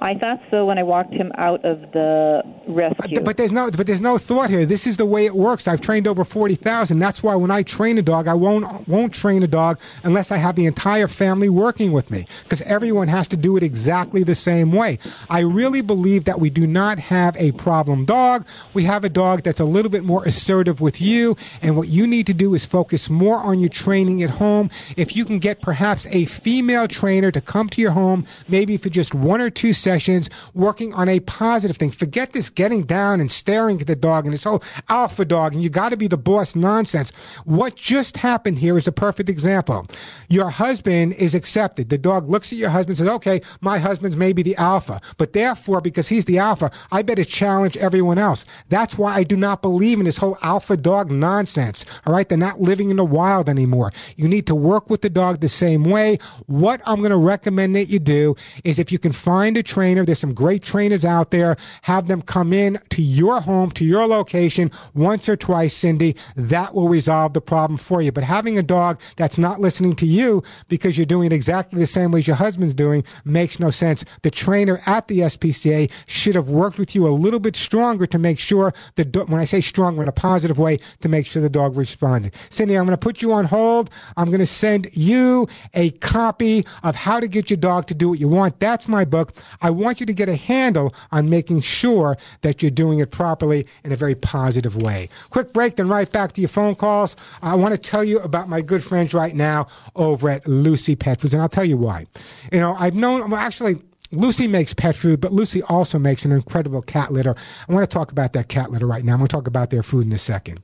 I 0.00 0.14
thought 0.14 0.40
so 0.50 0.64
when 0.66 0.78
I 0.78 0.82
walked 0.82 1.12
him 1.12 1.30
out 1.36 1.64
of 1.64 1.80
the 1.92 2.42
rescue. 2.72 3.20
But, 3.20 3.36
there's 3.36 3.52
no, 3.52 3.70
but 3.70 3.86
there's 3.86 4.00
no 4.00 4.18
thought 4.18 4.50
here. 4.50 4.66
This 4.66 4.86
is 4.86 4.96
the 4.96 5.06
way 5.06 5.26
it 5.26 5.34
works. 5.34 5.68
I've 5.68 5.80
trained 5.80 6.06
over 6.08 6.24
forty 6.24 6.54
thousand. 6.54 6.98
That's 6.98 7.22
why 7.22 7.34
when 7.34 7.50
I 7.50 7.62
train 7.62 7.98
a 7.98 8.02
dog, 8.02 8.28
I 8.28 8.34
won't 8.34 8.88
won't 8.88 9.12
train 9.14 9.42
a 9.42 9.46
dog 9.46 9.78
unless 10.02 10.30
I 10.30 10.36
have 10.38 10.56
the 10.56 10.66
entire 10.66 11.08
family 11.08 11.48
working 11.48 11.92
with 11.92 12.10
me, 12.10 12.26
because 12.42 12.62
everyone 12.62 13.08
has 13.08 13.28
to 13.28 13.36
do 13.36 13.56
it 13.56 13.62
exactly 13.62 14.22
the 14.22 14.34
same 14.34 14.72
way. 14.72 14.98
I 15.30 15.40
really 15.40 15.80
believe 15.82 16.24
that 16.24 16.40
we 16.40 16.50
do 16.50 16.66
not 16.66 16.98
have 16.98 17.36
a 17.36 17.52
problem 17.52 18.04
dog. 18.04 18.46
We 18.74 18.84
have 18.84 19.04
a 19.04 19.08
dog 19.08 19.42
that's 19.42 19.60
a 19.60 19.64
little 19.64 19.90
bit 19.90 20.04
more 20.04 20.24
assertive 20.24 20.80
with 20.80 21.00
you, 21.00 21.36
and 21.60 21.76
what 21.76 21.88
you 21.88 22.06
need 22.06 22.26
to 22.26 22.34
do 22.34 22.54
is 22.54 22.64
focus 22.64 23.10
more 23.10 23.38
on 23.38 23.60
your 23.60 23.68
training 23.68 24.22
at 24.22 24.30
home. 24.30 24.70
If 24.96 25.14
you 25.16 25.24
can 25.24 25.38
get 25.38 25.60
perhaps 25.60 26.06
a 26.10 26.24
female 26.24 26.88
trainer 26.88 27.30
to 27.30 27.40
come 27.40 27.68
to 27.70 27.80
your 27.80 27.92
home, 27.92 28.24
maybe 28.48 28.76
for 28.76 28.88
just 28.88 29.14
one 29.14 29.40
or 29.40 29.50
two 29.50 29.72
sessions, 29.72 30.30
working 30.54 30.92
on 30.94 31.08
a 31.08 31.20
positive 31.20 31.76
thing. 31.76 31.90
Forget 31.90 32.32
this 32.32 32.48
getting 32.62 32.84
down 32.84 33.20
and 33.20 33.28
staring 33.28 33.80
at 33.80 33.88
the 33.88 33.96
dog 33.96 34.24
and 34.24 34.32
this 34.32 34.44
whole 34.44 34.62
alpha 34.88 35.24
dog 35.24 35.52
and 35.52 35.60
you 35.60 35.68
got 35.68 35.88
to 35.88 35.96
be 35.96 36.06
the 36.06 36.16
boss 36.16 36.54
nonsense. 36.54 37.10
What 37.44 37.74
just 37.74 38.16
happened 38.16 38.56
here 38.56 38.78
is 38.78 38.86
a 38.86 38.92
perfect 38.92 39.28
example. 39.28 39.84
Your 40.28 40.48
husband 40.48 41.14
is 41.14 41.34
accepted. 41.34 41.88
The 41.88 41.98
dog 41.98 42.28
looks 42.28 42.52
at 42.52 42.58
your 42.58 42.70
husband 42.70 43.00
and 43.00 43.08
says, 43.08 43.16
okay, 43.16 43.40
my 43.62 43.78
husband's 43.78 44.16
maybe 44.16 44.44
the 44.44 44.54
alpha, 44.58 45.00
but 45.16 45.32
therefore, 45.32 45.80
because 45.80 46.08
he's 46.08 46.24
the 46.26 46.38
alpha, 46.38 46.70
I 46.92 47.02
better 47.02 47.24
challenge 47.24 47.76
everyone 47.78 48.18
else. 48.18 48.44
That's 48.68 48.96
why 48.96 49.12
I 49.12 49.24
do 49.24 49.36
not 49.36 49.60
believe 49.60 49.98
in 49.98 50.04
this 50.04 50.18
whole 50.18 50.38
alpha 50.42 50.76
dog 50.76 51.10
nonsense. 51.10 51.84
All 52.06 52.12
right. 52.12 52.28
They're 52.28 52.38
not 52.38 52.60
living 52.60 52.90
in 52.90 52.96
the 52.96 53.04
wild 53.04 53.48
anymore. 53.48 53.90
You 54.16 54.28
need 54.28 54.46
to 54.46 54.54
work 54.54 54.88
with 54.88 55.02
the 55.02 55.10
dog 55.10 55.40
the 55.40 55.48
same 55.48 55.82
way. 55.82 56.18
What 56.46 56.80
I'm 56.86 56.98
going 56.98 57.10
to 57.10 57.16
recommend 57.16 57.74
that 57.74 57.86
you 57.86 57.98
do 57.98 58.36
is 58.62 58.78
if 58.78 58.92
you 58.92 59.00
can 59.00 59.10
find 59.10 59.56
a 59.56 59.64
trainer, 59.64 60.04
there's 60.04 60.20
some 60.20 60.32
great 60.32 60.62
trainers 60.62 61.04
out 61.04 61.32
there, 61.32 61.56
have 61.82 62.06
them 62.06 62.22
come 62.22 62.41
in 62.50 62.78
to 62.88 63.02
your 63.02 63.42
home, 63.42 63.70
to 63.72 63.84
your 63.84 64.06
location 64.06 64.70
once 64.94 65.28
or 65.28 65.36
twice, 65.36 65.74
Cindy. 65.74 66.16
That 66.34 66.74
will 66.74 66.88
resolve 66.88 67.34
the 67.34 67.42
problem 67.42 67.76
for 67.76 68.00
you. 68.00 68.10
But 68.10 68.24
having 68.24 68.58
a 68.58 68.62
dog 68.62 68.98
that's 69.16 69.36
not 69.36 69.60
listening 69.60 69.96
to 69.96 70.06
you 70.06 70.42
because 70.68 70.96
you're 70.96 71.04
doing 71.04 71.26
it 71.26 71.34
exactly 71.34 71.78
the 71.78 71.86
same 71.86 72.10
way 72.10 72.20
as 72.20 72.26
your 72.26 72.36
husband's 72.36 72.72
doing 72.72 73.04
makes 73.26 73.60
no 73.60 73.70
sense. 73.70 74.02
The 74.22 74.30
trainer 74.30 74.80
at 74.86 75.08
the 75.08 75.18
SPCA 75.18 75.90
should 76.06 76.34
have 76.34 76.48
worked 76.48 76.78
with 76.78 76.94
you 76.94 77.06
a 77.06 77.10
little 77.10 77.40
bit 77.40 77.56
stronger 77.56 78.06
to 78.06 78.18
make 78.18 78.38
sure 78.38 78.72
that 78.94 79.14
when 79.28 79.40
I 79.40 79.44
say 79.44 79.60
stronger 79.60 80.02
in 80.02 80.08
a 80.08 80.12
positive 80.12 80.58
way, 80.58 80.78
to 81.00 81.08
make 81.08 81.26
sure 81.26 81.42
the 81.42 81.50
dog 81.50 81.76
responded. 81.76 82.34
Cindy, 82.48 82.76
I'm 82.76 82.86
going 82.86 82.96
to 82.96 83.04
put 83.04 83.20
you 83.20 83.32
on 83.32 83.44
hold. 83.44 83.90
I'm 84.16 84.28
going 84.28 84.40
to 84.40 84.46
send 84.46 84.88
you 84.92 85.48
a 85.74 85.90
copy 85.90 86.64
of 86.82 86.94
how 86.94 87.20
to 87.20 87.28
get 87.28 87.50
your 87.50 87.56
dog 87.56 87.86
to 87.88 87.94
do 87.94 88.08
what 88.08 88.20
you 88.20 88.28
want. 88.28 88.60
That's 88.60 88.88
my 88.88 89.04
book. 89.04 89.32
I 89.60 89.70
want 89.70 90.00
you 90.00 90.06
to 90.06 90.14
get 90.14 90.28
a 90.28 90.36
handle 90.36 90.94
on 91.10 91.28
making 91.28 91.62
sure 91.62 92.16
that 92.40 92.62
you're 92.62 92.70
doing 92.70 92.98
it 92.98 93.10
properly 93.10 93.66
in 93.84 93.92
a 93.92 93.96
very 93.96 94.14
positive 94.14 94.76
way. 94.76 95.08
Quick 95.30 95.52
break, 95.52 95.76
then 95.76 95.88
right 95.88 96.10
back 96.10 96.32
to 96.32 96.40
your 96.40 96.48
phone 96.48 96.74
calls. 96.74 97.14
I 97.42 97.54
want 97.54 97.72
to 97.72 97.78
tell 97.78 98.02
you 98.02 98.18
about 98.20 98.48
my 98.48 98.60
good 98.60 98.82
friends 98.82 99.14
right 99.14 99.34
now 99.34 99.66
over 99.94 100.30
at 100.30 100.46
Lucy 100.48 100.96
Pet 100.96 101.20
Foods, 101.20 101.34
and 101.34 101.42
I'll 101.42 101.48
tell 101.48 101.64
you 101.64 101.76
why. 101.76 102.06
You 102.50 102.60
know, 102.60 102.74
I've 102.78 102.94
known, 102.94 103.30
well, 103.30 103.40
actually, 103.40 103.76
Lucy 104.10 104.46
makes 104.46 104.74
pet 104.74 104.94
food, 104.94 105.20
but 105.20 105.32
Lucy 105.32 105.62
also 105.62 105.98
makes 105.98 106.24
an 106.24 106.32
incredible 106.32 106.82
cat 106.82 107.12
litter. 107.12 107.34
I 107.68 107.72
want 107.72 107.88
to 107.88 107.92
talk 107.92 108.12
about 108.12 108.34
that 108.34 108.48
cat 108.48 108.70
litter 108.70 108.86
right 108.86 109.04
now. 109.04 109.12
I'm 109.12 109.18
going 109.18 109.28
to 109.28 109.34
talk 109.34 109.46
about 109.46 109.70
their 109.70 109.82
food 109.82 110.06
in 110.06 110.12
a 110.12 110.18
second. 110.18 110.62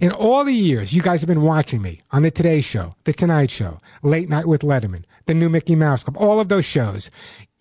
In 0.00 0.12
all 0.12 0.44
the 0.44 0.52
years 0.52 0.92
you 0.92 1.00
guys 1.00 1.20
have 1.20 1.28
been 1.28 1.42
watching 1.42 1.80
me 1.80 2.00
on 2.12 2.22
the 2.22 2.30
Today 2.30 2.60
Show, 2.60 2.94
the 3.04 3.12
Tonight 3.12 3.50
Show, 3.50 3.78
Late 4.02 4.28
Night 4.28 4.46
with 4.46 4.62
Letterman, 4.62 5.04
the 5.26 5.34
new 5.34 5.48
Mickey 5.48 5.74
Mouse 5.74 6.02
Club, 6.02 6.16
all 6.18 6.40
of 6.40 6.48
those 6.48 6.64
shows, 6.64 7.10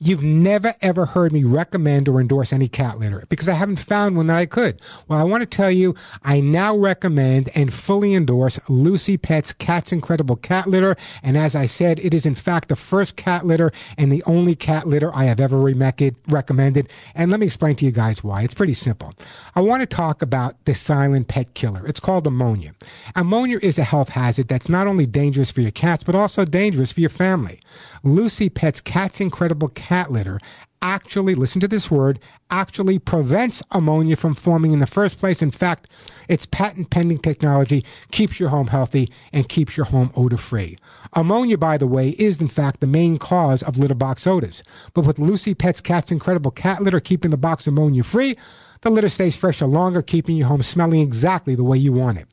You've 0.05 0.22
never 0.22 0.74
ever 0.81 1.05
heard 1.05 1.31
me 1.31 1.45
recommend 1.45 2.10
or 2.10 2.19
endorse 2.19 2.51
any 2.51 2.67
cat 2.67 3.00
litter 3.00 3.24
because 3.29 3.48
I 3.48 3.53
haven't 3.53 3.77
found 3.77 4.17
one 4.17 4.27
that 4.27 4.36
I 4.36 4.45
could. 4.45 4.81
Well, 5.07 5.17
I 5.17 5.24
want 5.24 5.43
to 5.43 5.45
tell 5.45 5.72
you, 5.72 5.95
I 6.24 6.41
now 6.41 6.75
recommend 6.75 7.50
and 7.55 7.74
fully 7.74 8.13
endorse 8.13 8.60
Lucy 8.67 9.15
Pet's 9.15 9.53
Cat's 9.53 9.93
Incredible 9.93 10.36
Cat 10.36 10.67
Litter. 10.67 10.98
And 11.24 11.38
as 11.38 11.55
I 11.55 11.67
said, 11.67 12.00
it 12.00 12.13
is 12.13 12.25
in 12.25 12.36
fact 12.36 12.67
the 12.67 12.75
first 12.75 13.15
cat 13.15 13.45
litter 13.45 13.72
and 13.98 14.12
the 14.12 14.22
only 14.24 14.55
cat 14.55 14.89
litter 14.89 15.10
I 15.15 15.24
have 15.24 15.39
ever 15.39 15.57
recommended. 15.57 16.89
And 17.15 17.31
let 17.31 17.39
me 17.39 17.45
explain 17.45 17.77
to 17.77 17.86
you 17.86 17.91
guys 17.91 18.25
why. 18.25 18.41
It's 18.41 18.53
pretty 18.53 18.74
simple. 18.74 19.13
I 19.55 19.62
want 19.62 19.83
to 19.83 19.88
talk 19.88 20.22
about 20.22 20.57
the 20.65 20.75
silent 20.75 21.29
pet 21.29 21.53
killer. 21.53 21.88
It's 21.88 22.01
called 22.01 22.27
ammonia. 22.27 22.75
Ammonia 23.15 23.57
is 23.62 23.79
a 23.79 23.86
health 23.86 24.10
hazard 24.10 24.50
that's 24.50 24.67
not 24.67 24.86
only 24.86 25.05
dangerous 25.05 25.50
for 25.50 25.62
your 25.62 25.72
cats, 25.72 26.03
but 26.03 26.13
also 26.13 26.43
dangerous 26.43 26.91
for 26.91 27.00
your 27.00 27.10
family. 27.10 27.62
Lucy 28.03 28.50
Pet's 28.50 28.81
Cat's 28.81 29.22
Incredible 29.22 29.69
Cat 29.69 29.92
Cat 29.93 30.12
litter 30.12 30.39
actually, 30.81 31.35
listen 31.35 31.62
to 31.62 31.67
this 31.67 31.91
word, 31.91 32.17
actually 32.50 32.97
prevents 32.97 33.62
ammonia 33.69 34.15
from 34.15 34.33
forming 34.33 34.73
in 34.73 34.79
the 34.79 34.88
first 34.88 35.19
place. 35.19 35.39
In 35.39 35.51
fact, 35.51 35.88
its 36.27 36.47
patent 36.47 36.89
pending 36.89 37.19
technology 37.19 37.85
keeps 38.09 38.39
your 38.39 38.50
home 38.50 38.65
healthy 38.65 39.12
and 39.31 39.47
keeps 39.47 39.77
your 39.77 39.85
home 39.85 40.12
odor 40.15 40.35
free. 40.35 40.77
Ammonia, 41.13 41.59
by 41.59 41.77
the 41.77 41.85
way, 41.85 42.09
is 42.17 42.41
in 42.41 42.47
fact 42.47 42.79
the 42.79 42.88
main 42.88 43.17
cause 43.17 43.62
of 43.62 43.77
litter 43.77 43.93
box 43.93 44.25
odors. 44.25 44.63
But 44.95 45.05
with 45.05 45.19
Lucy 45.19 45.53
Pet's 45.53 45.79
Cat's 45.79 46.12
Incredible 46.12 46.50
Cat 46.50 46.81
Litter 46.81 47.00
keeping 47.00 47.29
the 47.29 47.38
box 47.38 47.67
ammonia 47.67 48.03
free, 48.03 48.35
the 48.81 48.89
litter 48.89 49.09
stays 49.09 49.38
fresher 49.38 49.67
longer, 49.67 50.01
keeping 50.01 50.38
your 50.38 50.47
home 50.47 50.63
smelling 50.63 51.01
exactly 51.01 51.53
the 51.53 51.63
way 51.63 51.77
you 51.77 51.93
want 51.93 52.17
it. 52.17 52.27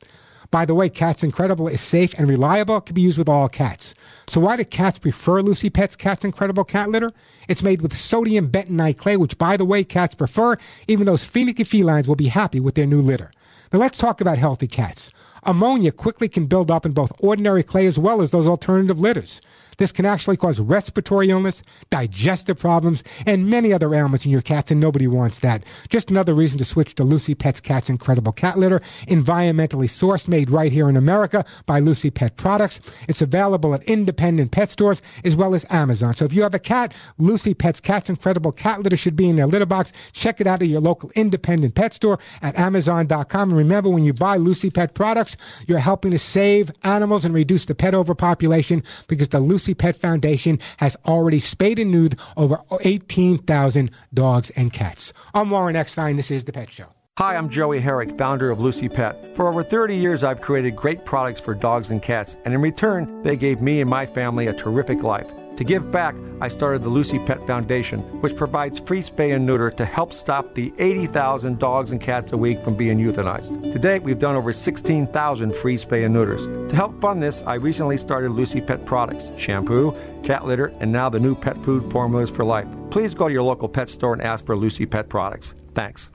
By 0.51 0.65
the 0.65 0.75
way, 0.75 0.89
Cat's 0.89 1.23
Incredible 1.23 1.69
is 1.69 1.79
safe 1.79 2.13
and 2.19 2.29
reliable, 2.29 2.77
It 2.77 2.85
can 2.85 2.93
be 2.93 3.01
used 3.01 3.17
with 3.17 3.29
all 3.29 3.47
cats. 3.47 3.95
So 4.27 4.41
why 4.41 4.57
do 4.57 4.65
cats 4.65 4.99
prefer 4.99 5.41
Lucy 5.41 5.69
Pet's 5.69 5.95
Cat's 5.95 6.25
Incredible 6.25 6.65
cat 6.65 6.89
litter? 6.89 7.13
It's 7.47 7.63
made 7.63 7.81
with 7.81 7.95
sodium 7.95 8.49
bentonite 8.49 8.97
clay, 8.97 9.15
which 9.15 9.37
by 9.37 9.55
the 9.55 9.63
way, 9.63 9.85
cats 9.85 10.13
prefer, 10.13 10.57
even 10.89 11.05
those 11.05 11.23
finicky 11.23 11.63
felines 11.63 12.09
will 12.09 12.17
be 12.17 12.27
happy 12.27 12.59
with 12.59 12.75
their 12.75 12.85
new 12.85 13.01
litter. 13.01 13.31
Now 13.71 13.79
let's 13.79 13.97
talk 13.97 14.19
about 14.19 14.37
healthy 14.37 14.67
cats. 14.67 15.09
Ammonia 15.43 15.93
quickly 15.93 16.27
can 16.27 16.47
build 16.47 16.69
up 16.69 16.85
in 16.85 16.91
both 16.91 17.13
ordinary 17.19 17.63
clay 17.63 17.87
as 17.87 17.97
well 17.97 18.21
as 18.21 18.31
those 18.31 18.45
alternative 18.45 18.99
litters. 18.99 19.39
This 19.77 19.91
can 19.91 20.05
actually 20.05 20.37
cause 20.37 20.59
respiratory 20.59 21.29
illness, 21.29 21.63
digestive 21.89 22.57
problems, 22.57 23.03
and 23.25 23.49
many 23.49 23.73
other 23.73 23.93
ailments 23.93 24.25
in 24.25 24.31
your 24.31 24.41
cats, 24.41 24.71
and 24.71 24.79
nobody 24.79 25.07
wants 25.07 25.39
that. 25.39 25.63
Just 25.89 26.11
another 26.11 26.33
reason 26.33 26.57
to 26.57 26.65
switch 26.65 26.95
to 26.95 27.03
Lucy 27.03 27.35
Pet's 27.35 27.59
Cat's 27.59 27.89
Incredible 27.89 28.31
Cat 28.31 28.57
Litter, 28.57 28.81
environmentally 29.07 29.87
sourced, 29.87 30.27
made 30.27 30.51
right 30.51 30.71
here 30.71 30.89
in 30.89 30.97
America 30.97 31.45
by 31.65 31.79
Lucy 31.79 32.09
Pet 32.09 32.37
Products. 32.37 32.81
It's 33.07 33.21
available 33.21 33.73
at 33.73 33.83
independent 33.83 34.51
pet 34.51 34.69
stores 34.69 35.01
as 35.23 35.35
well 35.35 35.55
as 35.55 35.65
Amazon. 35.69 36.15
So 36.15 36.25
if 36.25 36.33
you 36.33 36.43
have 36.43 36.53
a 36.53 36.59
cat, 36.59 36.93
Lucy 37.17 37.53
Pet's 37.53 37.79
Cat's 37.79 38.09
Incredible 38.09 38.51
Cat 38.51 38.81
Litter 38.81 38.97
should 38.97 39.15
be 39.15 39.29
in 39.29 39.35
their 39.35 39.47
litter 39.47 39.65
box. 39.65 39.91
Check 40.13 40.41
it 40.41 40.47
out 40.47 40.61
at 40.61 40.67
your 40.67 40.81
local 40.81 41.11
independent 41.15 41.75
pet 41.75 41.93
store 41.93 42.19
at 42.41 42.57
Amazon.com. 42.57 43.49
And 43.49 43.57
remember, 43.57 43.89
when 43.89 44.03
you 44.03 44.13
buy 44.13 44.37
Lucy 44.37 44.69
Pet 44.69 44.93
products, 44.93 45.37
you're 45.67 45.79
helping 45.79 46.11
to 46.11 46.17
save 46.17 46.71
animals 46.83 47.25
and 47.25 47.33
reduce 47.33 47.65
the 47.65 47.75
pet 47.75 47.93
overpopulation 47.93 48.83
because 49.07 49.29
the 49.29 49.39
Lucy 49.39 49.70
Pet 49.73 49.95
Foundation 49.95 50.59
has 50.77 50.95
already 51.07 51.39
spayed 51.39 51.79
and 51.79 51.93
neutered 51.93 52.19
over 52.37 52.59
18,000 52.83 53.91
dogs 54.13 54.49
and 54.51 54.71
cats. 54.71 55.13
I'm 55.33 55.49
Warren 55.49 55.75
Eckstein. 55.75 56.15
This 56.15 56.31
is 56.31 56.45
The 56.45 56.53
Pet 56.53 56.71
Show. 56.71 56.87
Hi, 57.17 57.35
I'm 57.35 57.49
Joey 57.49 57.81
Herrick, 57.81 58.17
founder 58.17 58.49
of 58.49 58.61
Lucy 58.61 58.87
Pet. 58.87 59.35
For 59.35 59.47
over 59.47 59.63
30 59.63 59.95
years, 59.95 60.23
I've 60.23 60.41
created 60.41 60.75
great 60.75 61.05
products 61.05 61.41
for 61.41 61.53
dogs 61.53 61.91
and 61.91 62.01
cats, 62.01 62.37
and 62.45 62.53
in 62.53 62.61
return, 62.61 63.21
they 63.23 63.35
gave 63.35 63.61
me 63.61 63.81
and 63.81 63.89
my 63.89 64.05
family 64.05 64.47
a 64.47 64.53
terrific 64.53 65.03
life. 65.03 65.29
To 65.57 65.63
give 65.63 65.91
back, 65.91 66.15
I 66.39 66.47
started 66.47 66.81
the 66.81 66.89
Lucy 66.89 67.19
Pet 67.19 67.45
Foundation, 67.45 67.99
which 68.21 68.35
provides 68.35 68.79
free 68.79 69.01
spay 69.01 69.35
and 69.35 69.45
neuter 69.45 69.69
to 69.71 69.85
help 69.85 70.11
stop 70.11 70.55
the 70.55 70.73
80,000 70.79 71.59
dogs 71.59 71.91
and 71.91 72.01
cats 72.01 72.31
a 72.31 72.37
week 72.37 72.61
from 72.63 72.75
being 72.75 72.97
euthanized. 72.97 73.71
To 73.71 73.77
date, 73.77 74.01
we've 74.01 74.17
done 74.17 74.35
over 74.35 74.51
16,000 74.53 75.55
free 75.55 75.77
spay 75.77 76.05
and 76.05 76.13
neuters. 76.13 76.43
To 76.71 76.75
help 76.75 76.99
fund 76.99 77.21
this, 77.21 77.43
I 77.43 77.55
recently 77.55 77.97
started 77.97 78.31
Lucy 78.31 78.59
Pet 78.61 78.85
products 78.85 79.31
shampoo, 79.37 79.95
cat 80.23 80.45
litter, 80.45 80.73
and 80.79 80.91
now 80.91 81.09
the 81.09 81.19
new 81.19 81.35
pet 81.35 81.61
food 81.63 81.91
formulas 81.91 82.31
for 82.31 82.43
life. 82.43 82.67
Please 82.89 83.13
go 83.13 83.27
to 83.27 83.33
your 83.33 83.43
local 83.43 83.69
pet 83.69 83.89
store 83.89 84.13
and 84.13 84.21
ask 84.21 84.45
for 84.45 84.57
Lucy 84.57 84.85
Pet 84.85 85.09
products. 85.09 85.53
Thanks. 85.75 86.09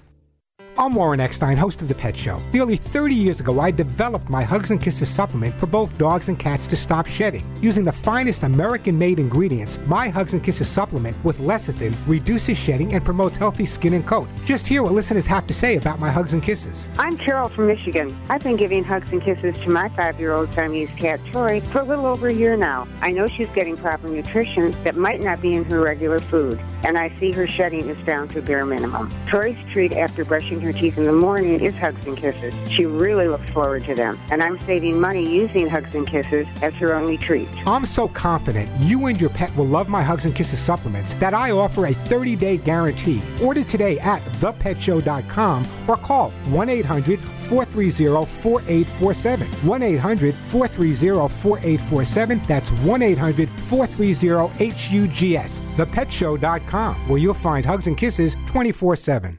I'm 0.78 0.94
Warren 0.94 1.20
Eckstein, 1.20 1.56
host 1.56 1.80
of 1.80 1.88
The 1.88 1.94
Pet 1.94 2.14
Show. 2.14 2.38
Nearly 2.52 2.76
30 2.76 3.14
years 3.14 3.40
ago, 3.40 3.60
I 3.60 3.70
developed 3.70 4.28
my 4.28 4.42
Hugs 4.42 4.70
and 4.70 4.78
Kisses 4.78 5.08
supplement 5.08 5.58
for 5.58 5.64
both 5.66 5.96
dogs 5.96 6.28
and 6.28 6.38
cats 6.38 6.66
to 6.66 6.76
stop 6.76 7.06
shedding. 7.06 7.42
Using 7.62 7.82
the 7.82 7.92
finest 7.92 8.42
American 8.42 8.98
made 8.98 9.18
ingredients, 9.18 9.78
my 9.86 10.10
Hugs 10.10 10.34
and 10.34 10.44
Kisses 10.44 10.68
supplement 10.68 11.16
with 11.24 11.38
lecithin 11.38 11.96
reduces 12.06 12.58
shedding 12.58 12.92
and 12.92 13.02
promotes 13.02 13.38
healthy 13.38 13.64
skin 13.64 13.94
and 13.94 14.06
coat. 14.06 14.28
Just 14.44 14.66
hear 14.66 14.82
what 14.82 14.92
listeners 14.92 15.24
have 15.24 15.46
to 15.46 15.54
say 15.54 15.76
about 15.76 15.98
my 15.98 16.10
Hugs 16.10 16.34
and 16.34 16.42
Kisses. 16.42 16.90
I'm 16.98 17.16
Carol 17.16 17.48
from 17.48 17.68
Michigan. 17.68 18.14
I've 18.28 18.42
been 18.42 18.56
giving 18.56 18.84
Hugs 18.84 19.10
and 19.12 19.22
Kisses 19.22 19.56
to 19.56 19.70
my 19.70 19.88
five 19.88 20.20
year 20.20 20.34
old 20.34 20.52
Siamese 20.52 20.90
cat, 20.98 21.20
Tori, 21.32 21.60
for 21.60 21.80
a 21.80 21.84
little 21.84 22.04
over 22.04 22.28
a 22.28 22.34
year 22.34 22.54
now. 22.54 22.86
I 23.00 23.12
know 23.12 23.28
she's 23.28 23.48
getting 23.54 23.78
proper 23.78 24.08
nutrition 24.08 24.72
that 24.84 24.94
might 24.94 25.22
not 25.22 25.40
be 25.40 25.54
in 25.54 25.64
her 25.64 25.80
regular 25.80 26.20
food, 26.20 26.60
and 26.84 26.98
I 26.98 27.16
see 27.18 27.32
her 27.32 27.48
shedding 27.48 27.88
is 27.88 27.98
down 28.04 28.28
to 28.28 28.40
a 28.40 28.42
bare 28.42 28.66
minimum. 28.66 29.10
Tori's 29.26 29.56
treat 29.72 29.94
after 29.94 30.22
brushing 30.22 30.65
her 30.66 30.72
teeth 30.72 30.98
in 30.98 31.04
the 31.04 31.12
morning 31.12 31.60
is 31.60 31.74
Hugs 31.76 32.04
and 32.06 32.16
Kisses. 32.16 32.52
She 32.68 32.84
really 32.84 33.28
looks 33.28 33.48
forward 33.50 33.84
to 33.84 33.94
them, 33.94 34.18
and 34.30 34.42
I'm 34.42 34.58
saving 34.66 35.00
money 35.00 35.28
using 35.28 35.68
Hugs 35.68 35.94
and 35.94 36.06
Kisses 36.06 36.46
as 36.60 36.74
her 36.74 36.92
only 36.92 37.16
treat. 37.16 37.48
I'm 37.66 37.84
so 37.84 38.08
confident 38.08 38.68
you 38.80 39.06
and 39.06 39.20
your 39.20 39.30
pet 39.30 39.54
will 39.56 39.66
love 39.66 39.88
my 39.88 40.02
Hugs 40.02 40.24
and 40.24 40.34
Kisses 40.34 40.58
supplements 40.58 41.14
that 41.14 41.34
I 41.34 41.52
offer 41.52 41.86
a 41.86 41.94
30 41.94 42.36
day 42.36 42.56
guarantee. 42.56 43.22
Order 43.40 43.62
today 43.62 43.98
at 44.00 44.22
thepetshow.com 44.40 45.66
or 45.86 45.96
call 45.96 46.30
1 46.30 46.68
800 46.68 47.20
430 47.20 48.26
4847. 48.26 49.46
1 49.46 49.82
800 49.82 50.34
430 50.34 51.28
4847. 51.28 52.42
That's 52.48 52.72
1 52.72 53.02
800 53.02 53.48
430 53.48 54.48
HUGS. 54.66 55.60
Thepetshow.com, 55.76 57.08
where 57.08 57.18
you'll 57.18 57.34
find 57.34 57.64
Hugs 57.64 57.86
and 57.86 57.96
Kisses 57.96 58.36
24 58.46 58.96
7. 58.96 59.38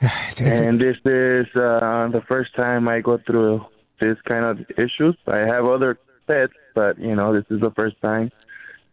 and 0.39 0.79
this 0.79 0.97
is 1.05 1.47
uh, 1.55 2.09
the 2.11 2.23
first 2.27 2.55
time 2.55 2.89
I 2.89 2.99
go 2.99 3.17
through 3.25 3.65
this 3.99 4.17
kind 4.27 4.45
of 4.45 4.59
issues. 4.77 5.15
I 5.27 5.39
have 5.39 5.67
other 5.67 5.97
pets, 6.27 6.53
but 6.75 6.99
you 6.99 7.15
know, 7.15 7.33
this 7.33 7.45
is 7.49 7.61
the 7.61 7.71
first 7.71 7.95
time 8.01 8.31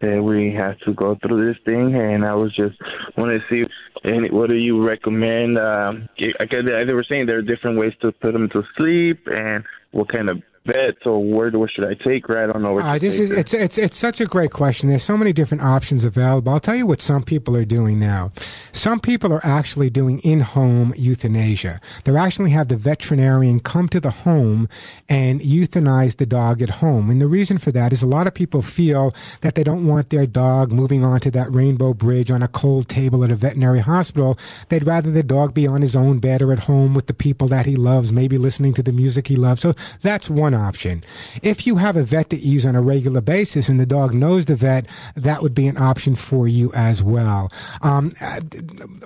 that 0.01 0.23
we 0.23 0.53
have 0.53 0.79
to 0.81 0.95
go 0.95 1.17
through 1.17 1.47
this 1.47 1.57
thing. 1.67 1.95
And 1.95 2.25
I 2.25 2.35
was 2.35 2.55
just 2.55 2.77
want 3.17 3.39
to 3.39 3.43
see, 3.51 3.67
and 4.05 4.31
what 4.31 4.51
do 4.51 4.57
you 4.57 4.83
recommend? 4.83 5.59
Um, 5.59 6.09
I, 6.19 6.47
they 6.47 6.95
were 6.95 7.05
saying 7.11 7.27
there 7.27 7.39
are 7.39 7.43
different 7.43 7.79
ways 7.79 7.93
to 8.03 8.13
put 8.13 8.33
them 8.33 8.49
to 8.51 8.63
sleep, 8.77 9.27
and 9.27 9.65
what 9.91 10.09
kind 10.09 10.31
of 10.31 10.43
vet 10.67 10.97
or 11.07 11.25
where 11.25 11.51
what 11.51 11.71
should 11.71 11.87
I 11.87 11.95
take 11.95 12.29
Right, 12.29 12.49
I 12.49 12.53
don't 12.53 12.63
know. 12.63 12.79
Uh, 12.79 12.99
this 12.99 13.19
is 13.19 13.31
it's 13.31 13.55
it's 13.55 13.79
it's 13.79 13.97
such 13.97 14.21
a 14.21 14.27
great 14.27 14.51
question. 14.51 14.89
There's 14.89 15.03
so 15.03 15.17
many 15.17 15.33
different 15.33 15.63
options 15.63 16.05
available. 16.05 16.53
I'll 16.53 16.61
tell 16.61 16.77
you 16.77 16.87
what 16.87 17.01
some 17.01 17.23
people 17.23 17.57
are 17.57 17.65
doing 17.65 17.99
now. 17.99 18.31
Some 18.73 19.01
people 19.01 19.33
are 19.33 19.45
actually 19.45 19.91
doing 19.91 20.19
in-home 20.21 20.93
euthanasia. 20.97 21.81
They're 22.05 22.17
actually 22.17 22.51
have 22.51 22.69
the 22.69 22.77
veterinarian 22.77 23.61
come 23.61 23.89
to 23.89 24.01
the 24.01 24.11
home 24.11 24.69
and 25.09 25.41
euthanize 25.41 26.19
the 26.19 26.27
dog 26.27 26.63
at 26.63 26.71
home. 26.71 27.11
And 27.11 27.21
the 27.21 27.29
reason 27.29 27.59
for 27.59 27.73
that 27.73 27.93
is 27.93 28.03
a 28.03 28.07
lot 28.07 28.27
of 28.27 28.35
people 28.35 28.63
feel 28.63 29.15
that 29.41 29.55
they 29.55 29.65
don't 29.65 29.87
want 29.87 30.11
their 30.11 30.27
dog 30.27 30.73
moving 30.73 31.05
onto 31.05 31.31
that 31.31 31.53
rainbow 31.53 31.95
bridge 31.95 32.31
on 32.31 32.43
a 32.43 32.49
cold 32.49 32.89
table 32.89 33.25
at 33.25 33.31
a 33.31 33.35
veterinary 33.35 33.81
hospital. 33.81 34.39
They'd 34.69 34.87
rather 34.87 35.11
the 35.11 35.23
dog 35.23 35.55
be 35.55 35.67
on 35.67 35.81
his 35.81 35.97
own 35.97 36.19
bed 36.19 36.43
or 36.43 36.53
at 36.53 36.65
home 36.65 36.95
with 36.95 37.07
the 37.07 37.15
people 37.15 37.49
that 37.49 37.67
he 37.67 37.77
loves, 37.77 38.13
maybe 38.13 38.39
listening 38.39 38.75
to 38.75 38.83
the 38.83 38.93
music 38.93 39.27
he 39.27 39.37
loves. 39.37 39.63
So 39.63 39.75
that's 40.03 40.29
one 40.29 40.50
option. 40.55 41.03
If 41.43 41.67
you 41.67 41.77
have 41.77 41.97
a 41.97 42.03
vet 42.03 42.31
that 42.31 42.41
you 42.41 42.53
use 42.53 42.67
on 42.67 42.75
a 42.75 42.83
regular 42.83 43.21
basis 43.21 43.69
and 43.69 43.79
the 43.79 43.87
dog 43.87 44.15
knows 44.15 44.47
the 44.47 44.57
vet, 44.57 44.87
that 45.17 45.43
would 45.43 45.55
be 45.55 45.67
an 45.67 45.77
option 45.77 46.15
for 46.15 46.49
you 46.49 46.73
as 46.75 47.03
well. 47.03 47.51
Um, 47.83 48.13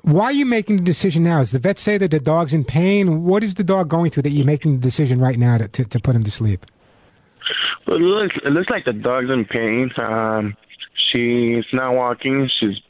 why 0.03 0.27
are 0.27 0.33
you 0.33 0.47
making 0.47 0.77
the 0.77 0.83
decision 0.83 1.25
now? 1.25 1.39
Does 1.39 1.51
the 1.51 1.59
vet 1.59 1.79
say 1.79 1.99
that 1.99 2.11
the 2.11 2.21
dog's 2.21 2.53
in 2.53 2.65
pain? 2.65 3.25
What 3.25 3.45
is 3.45 3.55
the 3.55 3.65
dog 3.65 3.89
going 3.89 4.11
through 4.11 4.25
that 4.25 4.31
you're 4.31 4.47
making 4.47 4.77
the 4.77 4.83
decision 4.83 5.21
right 5.21 5.39
now 5.39 5.59
to, 5.59 5.69
to, 5.69 5.85
to 5.85 6.01
put 6.01 6.15
him 6.17 6.25
to 6.25 6.31
sleep? 6.31 6.67
Well, 7.87 7.97
it 7.97 8.01
looks, 8.01 8.37
it 8.45 8.53
looks 8.53 8.71
like 8.71 8.85
the 8.85 8.93
dog's 8.93 9.33
in 9.33 9.45
pain. 9.45 9.91
Um, 9.99 10.57
she's 11.13 11.65
not 11.73 11.95
walking. 11.95 12.49
She's 12.59 12.81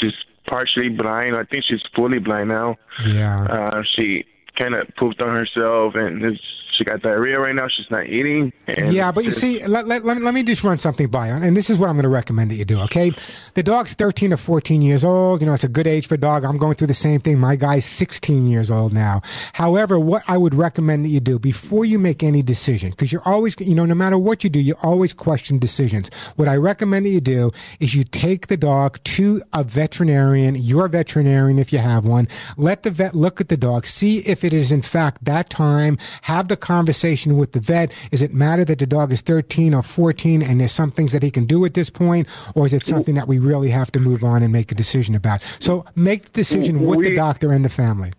she's 0.00 0.12
partially 0.46 0.88
blind. 0.90 1.36
I 1.36 1.44
think 1.44 1.64
she's 1.64 1.82
fully 1.94 2.18
blind 2.18 2.50
now. 2.50 2.76
Yeah. 3.06 3.44
Uh, 3.44 3.82
she 3.82 4.24
kind 4.58 4.74
of 4.74 4.88
pooped 4.96 5.20
on 5.20 5.34
herself 5.34 5.94
and 5.94 6.24
is 6.24 6.40
she 6.76 6.84
got 6.84 7.02
diarrhea 7.02 7.38
right 7.38 7.54
now. 7.54 7.68
She's 7.68 7.90
not 7.90 8.06
eating. 8.06 8.52
yeah, 8.68 9.12
but 9.12 9.24
you 9.24 9.32
see, 9.32 9.64
let, 9.66 9.86
let, 9.86 10.04
let, 10.04 10.20
let, 10.20 10.34
me 10.34 10.42
just 10.42 10.64
run 10.64 10.78
something 10.78 11.08
by 11.08 11.28
you. 11.28 11.34
And 11.34 11.56
this 11.56 11.70
is 11.70 11.78
what 11.78 11.88
I'm 11.88 11.94
going 11.94 12.04
to 12.04 12.08
recommend 12.08 12.50
that 12.50 12.56
you 12.56 12.64
do, 12.64 12.80
okay? 12.80 13.12
The 13.54 13.62
dog's 13.62 13.94
13 13.94 14.32
or 14.32 14.36
14 14.36 14.82
years 14.82 15.04
old. 15.04 15.40
You 15.40 15.46
know, 15.46 15.54
it's 15.54 15.64
a 15.64 15.68
good 15.68 15.86
age 15.86 16.08
for 16.08 16.14
a 16.14 16.18
dog. 16.18 16.44
I'm 16.44 16.58
going 16.58 16.74
through 16.74 16.88
the 16.88 16.94
same 16.94 17.20
thing. 17.20 17.38
My 17.38 17.56
guy's 17.56 17.84
16 17.84 18.46
years 18.46 18.70
old 18.70 18.92
now. 18.92 19.22
However, 19.52 19.98
what 19.98 20.22
I 20.28 20.36
would 20.36 20.54
recommend 20.54 21.04
that 21.04 21.10
you 21.10 21.20
do 21.20 21.38
before 21.38 21.84
you 21.84 21.98
make 21.98 22.22
any 22.22 22.42
decision, 22.42 22.90
because 22.90 23.12
you're 23.12 23.26
always, 23.26 23.54
you 23.60 23.74
know, 23.74 23.84
no 23.84 23.94
matter 23.94 24.18
what 24.18 24.44
you 24.44 24.50
do, 24.50 24.60
you 24.60 24.74
always 24.82 25.12
question 25.12 25.58
decisions. 25.58 26.10
What 26.36 26.48
I 26.48 26.56
recommend 26.56 27.06
that 27.06 27.10
you 27.10 27.20
do 27.20 27.52
is 27.80 27.94
you 27.94 28.04
take 28.04 28.48
the 28.48 28.56
dog 28.56 29.02
to 29.04 29.42
a 29.52 29.62
veterinarian, 29.62 30.56
your 30.56 30.88
veterinarian 30.88 31.58
if 31.58 31.72
you 31.72 31.78
have 31.78 32.06
one. 32.06 32.28
Let 32.56 32.82
the 32.82 32.90
vet 32.90 33.14
look 33.14 33.40
at 33.40 33.48
the 33.48 33.56
dog, 33.56 33.86
see 33.86 34.18
if 34.18 34.44
it 34.44 34.52
is 34.52 34.72
in 34.72 34.82
fact 34.82 35.24
that 35.24 35.50
time, 35.50 35.98
have 36.22 36.48
the 36.48 36.56
conversation 36.64 37.36
with 37.36 37.52
the 37.52 37.60
vet? 37.60 37.92
Is 38.10 38.22
it 38.22 38.32
matter 38.32 38.64
that 38.64 38.78
the 38.78 38.86
dog 38.86 39.12
is 39.12 39.20
13 39.20 39.74
or 39.74 39.82
14 39.82 40.42
and 40.42 40.60
there's 40.60 40.72
some 40.72 40.90
things 40.90 41.12
that 41.12 41.22
he 41.22 41.30
can 41.30 41.44
do 41.44 41.64
at 41.66 41.74
this 41.74 41.90
point? 41.90 42.26
Or 42.54 42.64
is 42.64 42.72
it 42.72 42.84
something 42.84 43.14
that 43.16 43.28
we 43.28 43.38
really 43.38 43.68
have 43.68 43.92
to 43.92 44.00
move 44.00 44.24
on 44.24 44.42
and 44.42 44.50
make 44.50 44.72
a 44.72 44.74
decision 44.74 45.14
about? 45.14 45.42
So 45.60 45.84
make 45.94 46.24
the 46.24 46.30
decision 46.30 46.80
with 46.80 46.98
we, 46.98 47.10
the 47.10 47.14
doctor 47.14 47.52
and 47.52 47.64
the 47.64 47.68
family. 47.68 48.12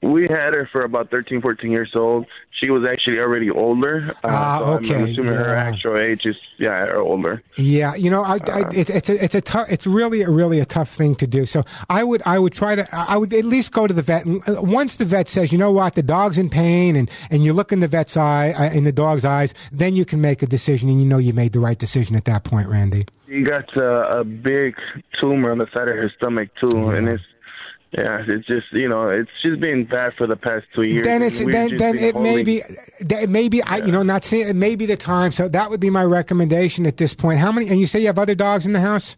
We 0.00 0.22
had 0.22 0.54
her 0.54 0.68
for 0.70 0.82
about 0.82 1.10
13, 1.10 1.40
14 1.40 1.72
years 1.72 1.90
old. 1.96 2.26
She 2.62 2.70
was 2.70 2.86
actually 2.86 3.18
already 3.18 3.50
older. 3.50 4.14
Uh, 4.22 4.28
ah, 4.28 4.58
so 4.58 4.64
okay. 4.74 4.94
I'm 4.94 5.04
assuming 5.04 5.32
yeah. 5.32 5.42
her 5.42 5.54
actual 5.54 5.98
age 5.98 6.24
is 6.24 6.36
yeah, 6.58 6.92
older. 6.94 7.42
Yeah, 7.56 7.94
you 7.96 8.08
know, 8.08 8.22
I, 8.22 8.38
I, 8.46 8.62
uh, 8.62 8.70
it, 8.70 8.90
it's 8.90 9.08
a, 9.08 9.24
it's 9.24 9.34
a 9.34 9.40
tough, 9.40 9.66
it's 9.70 9.88
really, 9.88 10.22
a, 10.22 10.30
really 10.30 10.60
a 10.60 10.64
tough 10.64 10.88
thing 10.88 11.16
to 11.16 11.26
do. 11.26 11.46
So 11.46 11.64
I 11.90 12.04
would, 12.04 12.22
I 12.26 12.38
would 12.38 12.52
try 12.52 12.76
to, 12.76 12.86
I 12.92 13.16
would 13.16 13.32
at 13.34 13.44
least 13.44 13.72
go 13.72 13.88
to 13.88 13.94
the 13.94 14.02
vet. 14.02 14.24
And 14.24 14.40
uh, 14.48 14.62
once 14.62 14.96
the 14.96 15.04
vet 15.04 15.28
says, 15.28 15.50
you 15.50 15.58
know 15.58 15.72
what, 15.72 15.96
the 15.96 16.02
dog's 16.02 16.38
in 16.38 16.48
pain, 16.48 16.94
and 16.94 17.10
and 17.30 17.44
you 17.44 17.52
look 17.52 17.72
in 17.72 17.80
the 17.80 17.88
vet's 17.88 18.16
eye, 18.16 18.50
uh, 18.50 18.70
in 18.72 18.84
the 18.84 18.92
dog's 18.92 19.24
eyes, 19.24 19.52
then 19.72 19.96
you 19.96 20.04
can 20.04 20.20
make 20.20 20.42
a 20.42 20.46
decision, 20.46 20.88
and 20.88 21.00
you 21.00 21.06
know 21.06 21.18
you 21.18 21.32
made 21.32 21.52
the 21.52 21.60
right 21.60 21.78
decision 21.78 22.14
at 22.14 22.24
that 22.26 22.44
point, 22.44 22.68
Randy. 22.68 23.04
He 23.26 23.42
got 23.42 23.76
uh, 23.76 24.20
a 24.20 24.24
big 24.24 24.74
tumor 25.20 25.50
on 25.50 25.58
the 25.58 25.66
side 25.76 25.88
of 25.88 25.96
her 25.96 26.10
stomach 26.16 26.50
too, 26.60 26.70
yeah. 26.74 26.94
and 26.94 27.08
it's 27.08 27.22
yeah, 27.92 28.22
it's 28.26 28.46
just 28.46 28.66
you 28.72 28.88
know, 28.88 29.08
it's 29.08 29.30
just 29.42 29.60
been 29.60 29.84
bad 29.84 30.12
for 30.14 30.26
the 30.26 30.36
past 30.36 30.66
two 30.74 30.82
years. 30.82 31.06
Then 31.06 31.22
it's 31.22 31.38
then 31.44 31.76
then 31.78 31.98
it 31.98 32.16
may 32.16 32.42
be, 32.42 32.62
maybe 33.26 33.62
I 33.62 33.78
you 33.78 33.92
know 33.92 34.02
not 34.02 34.24
saying 34.24 34.48
it 34.48 34.56
may 34.56 34.76
be 34.76 34.84
the 34.84 34.96
time. 34.96 35.32
So 35.32 35.48
that 35.48 35.70
would 35.70 35.80
be 35.80 35.88
my 35.88 36.04
recommendation 36.04 36.84
at 36.84 36.98
this 36.98 37.14
point. 37.14 37.38
How 37.38 37.50
many? 37.50 37.68
And 37.68 37.80
you 37.80 37.86
say 37.86 38.00
you 38.00 38.06
have 38.06 38.18
other 38.18 38.34
dogs 38.34 38.66
in 38.66 38.74
the 38.74 38.80
house? 38.80 39.16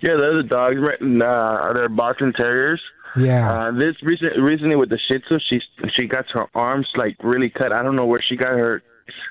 Yeah, 0.00 0.16
the 0.16 0.24
other 0.24 0.42
dogs. 0.42 0.76
Uh, 0.76 1.72
they're 1.74 1.90
Boston 1.90 2.32
Terriers. 2.32 2.80
Yeah. 3.14 3.50
Uh, 3.50 3.70
this 3.72 3.96
recent 4.02 4.38
recently 4.40 4.76
with 4.76 4.88
the 4.88 4.98
Shih 4.98 5.18
Tzu, 5.18 5.38
she 5.50 5.60
she 5.92 6.06
got 6.06 6.24
her 6.30 6.46
arms 6.54 6.88
like 6.96 7.16
really 7.22 7.50
cut. 7.50 7.72
I 7.72 7.82
don't 7.82 7.96
know 7.96 8.06
where 8.06 8.22
she 8.22 8.36
got 8.36 8.58
her, 8.58 8.82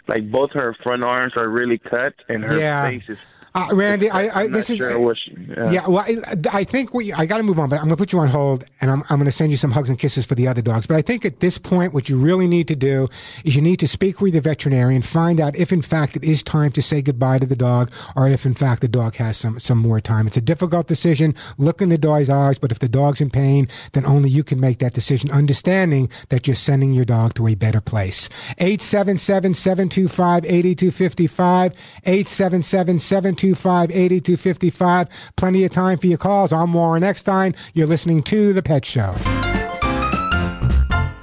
like 0.08 0.30
both 0.32 0.52
her 0.54 0.76
front 0.84 1.04
arms 1.04 1.34
are 1.36 1.48
really 1.48 1.80
cut, 1.80 2.14
and 2.30 2.44
her 2.44 2.60
yeah. 2.60 2.88
face 2.88 3.10
is 3.10 3.20
uh, 3.56 3.70
Randy, 3.72 4.10
I, 4.10 4.42
I 4.42 4.48
this 4.48 4.70
is 4.70 4.78
sure 4.78 5.16
yeah. 5.48 5.72
yeah. 5.72 5.88
Well, 5.88 6.04
I, 6.06 6.18
I 6.52 6.64
think 6.66 6.94
we 6.94 7.14
I 7.14 7.26
got 7.26 7.38
to 7.38 7.44
move 7.44 7.58
on, 7.58 7.70
but 7.70 7.78
I'm 7.78 7.84
going 7.84 7.92
to 7.92 7.96
put 7.96 8.12
you 8.12 8.20
on 8.20 8.28
hold, 8.28 8.66
and 8.82 8.92
I'm 8.92 9.02
I'm 9.10 9.18
going 9.18 9.26
to 9.26 9.32
send 9.32 9.50
you 9.50 9.56
some 9.56 9.72
hugs 9.72 9.88
and 9.88 9.98
kisses 9.98 10.26
for 10.26 10.36
the 10.36 10.46
other 10.46 10.62
dogs. 10.62 10.88
But 10.88 10.98
I 10.98 11.02
think 11.02 11.24
at 11.24 11.40
this 11.40 11.58
point, 11.58 11.94
what 11.94 12.10
you 12.10 12.18
really 12.20 12.48
need 12.48 12.68
to 12.68 12.76
do 12.76 13.08
is 13.46 13.56
you 13.56 13.62
need 13.62 13.80
to 13.80 13.88
speak 13.88 14.20
with 14.20 14.34
the 14.34 14.42
veterinarian, 14.42 15.02
find 15.02 15.40
out 15.40 15.56
if 15.56 15.72
in 15.72 15.82
fact 15.82 16.18
it 16.18 16.26
is 16.26 16.44
time 16.44 16.74
to 16.74 16.82
say 16.82 17.02
goodbye 17.02 17.40
to 17.40 17.46
the 17.46 17.56
dog, 17.56 17.94
or 18.18 18.28
if 18.28 18.46
in 18.46 18.54
fact 18.54 18.82
the 18.82 18.90
dog 18.90 19.16
has 19.16 19.38
some 19.38 19.58
some 19.58 19.78
more 19.78 20.02
time. 20.02 20.28
It's 20.28 20.36
a 20.36 20.42
difficult 20.42 20.88
decision. 20.88 21.34
Look 21.58 21.82
in 21.82 21.88
the 21.88 21.98
dog's 21.98 22.30
eyes, 22.30 22.60
but 22.60 22.74
if 22.74 22.80
the 22.80 22.90
dog's 22.90 23.22
in 23.22 23.30
pain, 23.30 23.70
then 23.94 24.06
only 24.06 24.30
you 24.30 24.44
can 24.44 24.60
make 24.60 24.80
that 24.80 24.94
decision, 24.94 25.32
understanding 25.32 26.10
that 26.28 26.46
you're 26.46 26.56
sending 26.56 26.92
your 26.92 27.06
dog 27.06 27.36
to 27.36 27.48
a 27.48 27.56
better 27.56 27.80
place. 27.80 28.28
877 28.58 29.54
725 29.54 30.44
8255 30.44 31.74
877 32.04 33.00
725 33.00 33.45
8255. 33.54 35.10
Plenty 35.36 35.64
of 35.64 35.72
time 35.72 35.98
for 35.98 36.08
your 36.08 36.18
calls. 36.18 36.52
I'm 36.54 36.74
Warren 36.74 37.04
Eckstein. 37.04 37.56
You're 37.74 37.88
listening 37.88 38.24
to 38.24 38.54
The 38.54 38.64
Pet 38.64 38.86
Show. 38.86 39.16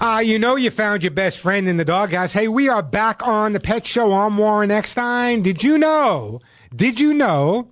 Uh, 0.00 0.18
you 0.18 0.38
know 0.38 0.56
you 0.56 0.70
found 0.70 1.02
your 1.02 1.12
best 1.12 1.38
friend 1.38 1.68
in 1.68 1.76
the 1.76 1.84
doghouse. 1.84 2.32
Hey, 2.32 2.48
we 2.48 2.68
are 2.68 2.82
back 2.82 3.26
on 3.26 3.52
The 3.52 3.60
Pet 3.60 3.86
Show. 3.86 4.12
I'm 4.12 4.36
Warren 4.36 4.70
Eckstein. 4.70 5.42
Did 5.42 5.62
you 5.62 5.78
know? 5.78 6.40
Did 6.74 6.98
you 6.98 7.14
know 7.14 7.68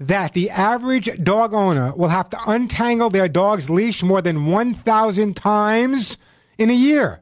that 0.00 0.32
the 0.32 0.50
average 0.50 1.22
dog 1.22 1.52
owner 1.54 1.94
will 1.94 2.08
have 2.08 2.30
to 2.30 2.38
untangle 2.46 3.10
their 3.10 3.28
dog's 3.28 3.68
leash 3.68 4.02
more 4.02 4.22
than 4.22 4.46
1,000 4.46 5.36
times 5.36 6.16
in 6.58 6.70
a 6.70 6.74
year? 6.74 7.20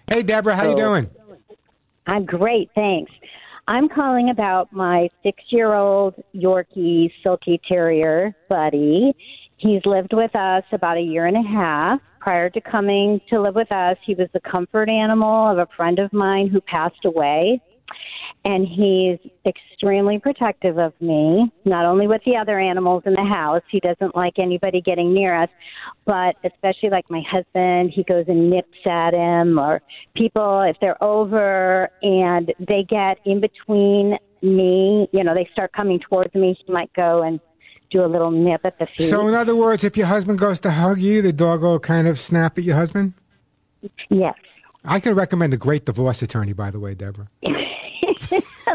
Hey, 0.07 0.23
Deborah, 0.23 0.55
how 0.55 0.71
you 0.71 0.77
doing? 0.77 1.11
I'm 2.11 2.25
great, 2.25 2.71
thanks. 2.75 3.13
I'm 3.69 3.89
calling 3.89 4.31
about 4.31 4.73
my 4.73 5.09
six 5.23 5.45
year 5.51 5.73
old 5.75 6.17
Yorkie 6.35 7.13
Silky 7.23 7.61
Terrier, 7.71 8.35
Buddy. 8.49 9.15
He's 9.59 9.87
lived 9.87 10.13
with 10.13 10.35
us 10.35 10.65
about 10.73 10.97
a 10.97 11.03
year 11.03 11.27
and 11.27 11.37
a 11.37 11.49
half. 11.49 12.01
Prior 12.19 12.51
to 12.51 12.61
coming 12.61 13.21
to 13.29 13.41
live 13.41 13.55
with 13.55 13.73
us, 13.73 13.97
he 14.05 14.17
was 14.17 14.27
the 14.33 14.41
comfort 14.41 14.91
animal 14.91 15.49
of 15.49 15.59
a 15.59 15.69
friend 15.77 16.01
of 16.01 16.13
mine 16.13 16.49
who 16.49 16.61
passed 16.61 17.05
away 17.05 17.61
and 18.45 18.67
he's 18.67 19.19
extremely 19.45 20.19
protective 20.19 20.79
of 20.79 20.93
me, 21.01 21.53
not 21.65 21.85
only 21.85 22.07
with 22.07 22.23
the 22.25 22.37
other 22.37 22.59
animals 22.59 23.03
in 23.05 23.13
the 23.13 23.25
house. 23.25 23.63
He 23.71 23.81
doesn't 23.81 24.17
like 24.17 24.35
anybody 24.39 24.81
getting 24.81 25.13
near 25.13 25.35
us, 25.35 25.51
but 26.07 26.37
especially 26.45 26.89
like 26.91 27.11
my 27.11 27.23
husband, 27.31 27.93
he 27.95 28.03
goes 28.03 28.25
and 28.29 28.49
nips 28.49 28.79
at 28.89 29.15
him, 29.15 29.59
or 29.59 29.83
people, 30.15 30.63
if 30.63 30.77
they're 30.81 31.03
over 31.03 31.91
and 32.03 32.53
they 32.59 32.85
get 32.89 33.19
in 33.27 33.41
between 33.41 34.17
me, 34.43 35.07
you 35.13 35.23
know, 35.23 35.35
they 35.35 35.49
start 35.53 35.73
coming 35.73 36.01
towards 36.01 36.35
me, 36.35 36.59
he 36.65 36.73
might 36.73 36.93
go 36.95 37.23
and 37.23 37.41
do 37.91 38.05
a 38.05 38.07
little 38.07 38.31
nip 38.31 38.63
at 38.65 38.79
the 38.79 38.87
feet. 38.97 39.11
So, 39.11 39.29
in 39.29 39.35
other 39.35 39.57
words, 39.57 39.85
if 39.85 39.97
your 39.97 40.07
husband 40.07 40.39
goes 40.39 40.61
to 40.61 40.71
hug 40.71 40.99
you, 40.99 41.21
the 41.21 41.33
dog 41.33 41.63
will 41.63 41.79
kind 41.79 42.09
of 42.09 42.19
snap 42.19 42.57
at 42.57 42.65
your 42.65 42.77
husband? 42.77 43.13
Yes. 44.09 44.35
I 44.85 44.99
can 44.99 45.15
recommend 45.15 45.53
a 45.53 45.59
great 45.59 45.85
divorce 45.85 46.23
attorney, 46.23 46.55
by 46.55 46.71
the 46.71 46.81
way, 46.81 46.95
Deborah. 46.95 47.29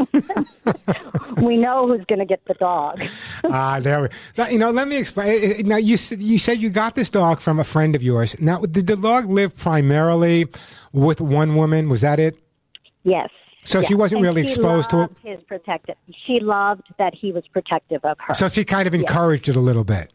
we 1.41 1.57
know 1.57 1.87
who's 1.87 2.05
going 2.05 2.19
to 2.19 2.25
get 2.25 2.43
the 2.45 2.53
dog. 2.55 3.01
Ah, 3.47 3.79
there 3.79 4.01
we. 4.01 4.07
Now, 4.37 4.47
you 4.47 4.57
know, 4.57 4.71
let 4.71 4.87
me 4.87 4.97
explain. 4.97 5.67
Now, 5.67 5.77
you 5.77 5.97
said 5.97 6.19
you 6.21 6.39
said 6.39 6.59
you 6.59 6.69
got 6.69 6.95
this 6.95 7.09
dog 7.09 7.39
from 7.39 7.59
a 7.59 7.63
friend 7.63 7.95
of 7.95 8.01
yours. 8.01 8.39
Now, 8.41 8.59
did 8.61 8.87
the 8.87 8.95
dog 8.95 9.29
live 9.29 9.55
primarily 9.55 10.45
with 10.93 11.21
one 11.21 11.55
woman? 11.55 11.87
Was 11.87 12.01
that 12.01 12.19
it? 12.19 12.37
Yes. 13.03 13.29
So 13.63 13.79
yes. 13.79 13.87
she 13.87 13.95
wasn't 13.95 14.19
And 14.19 14.27
really 14.27 14.43
she 14.43 14.49
exposed 14.49 14.89
to 14.91 15.03
it. 15.03 15.11
His 15.23 15.39
protective. 15.47 15.95
She 16.25 16.39
loved 16.39 16.83
that 16.97 17.13
he 17.13 17.31
was 17.31 17.43
protective 17.47 18.03
of 18.03 18.17
her. 18.19 18.33
So 18.33 18.49
she 18.49 18.63
kind 18.63 18.87
of 18.87 18.93
encouraged 18.93 19.47
it 19.49 19.55
a 19.55 19.59
little 19.61 19.83
bit. 19.83 20.11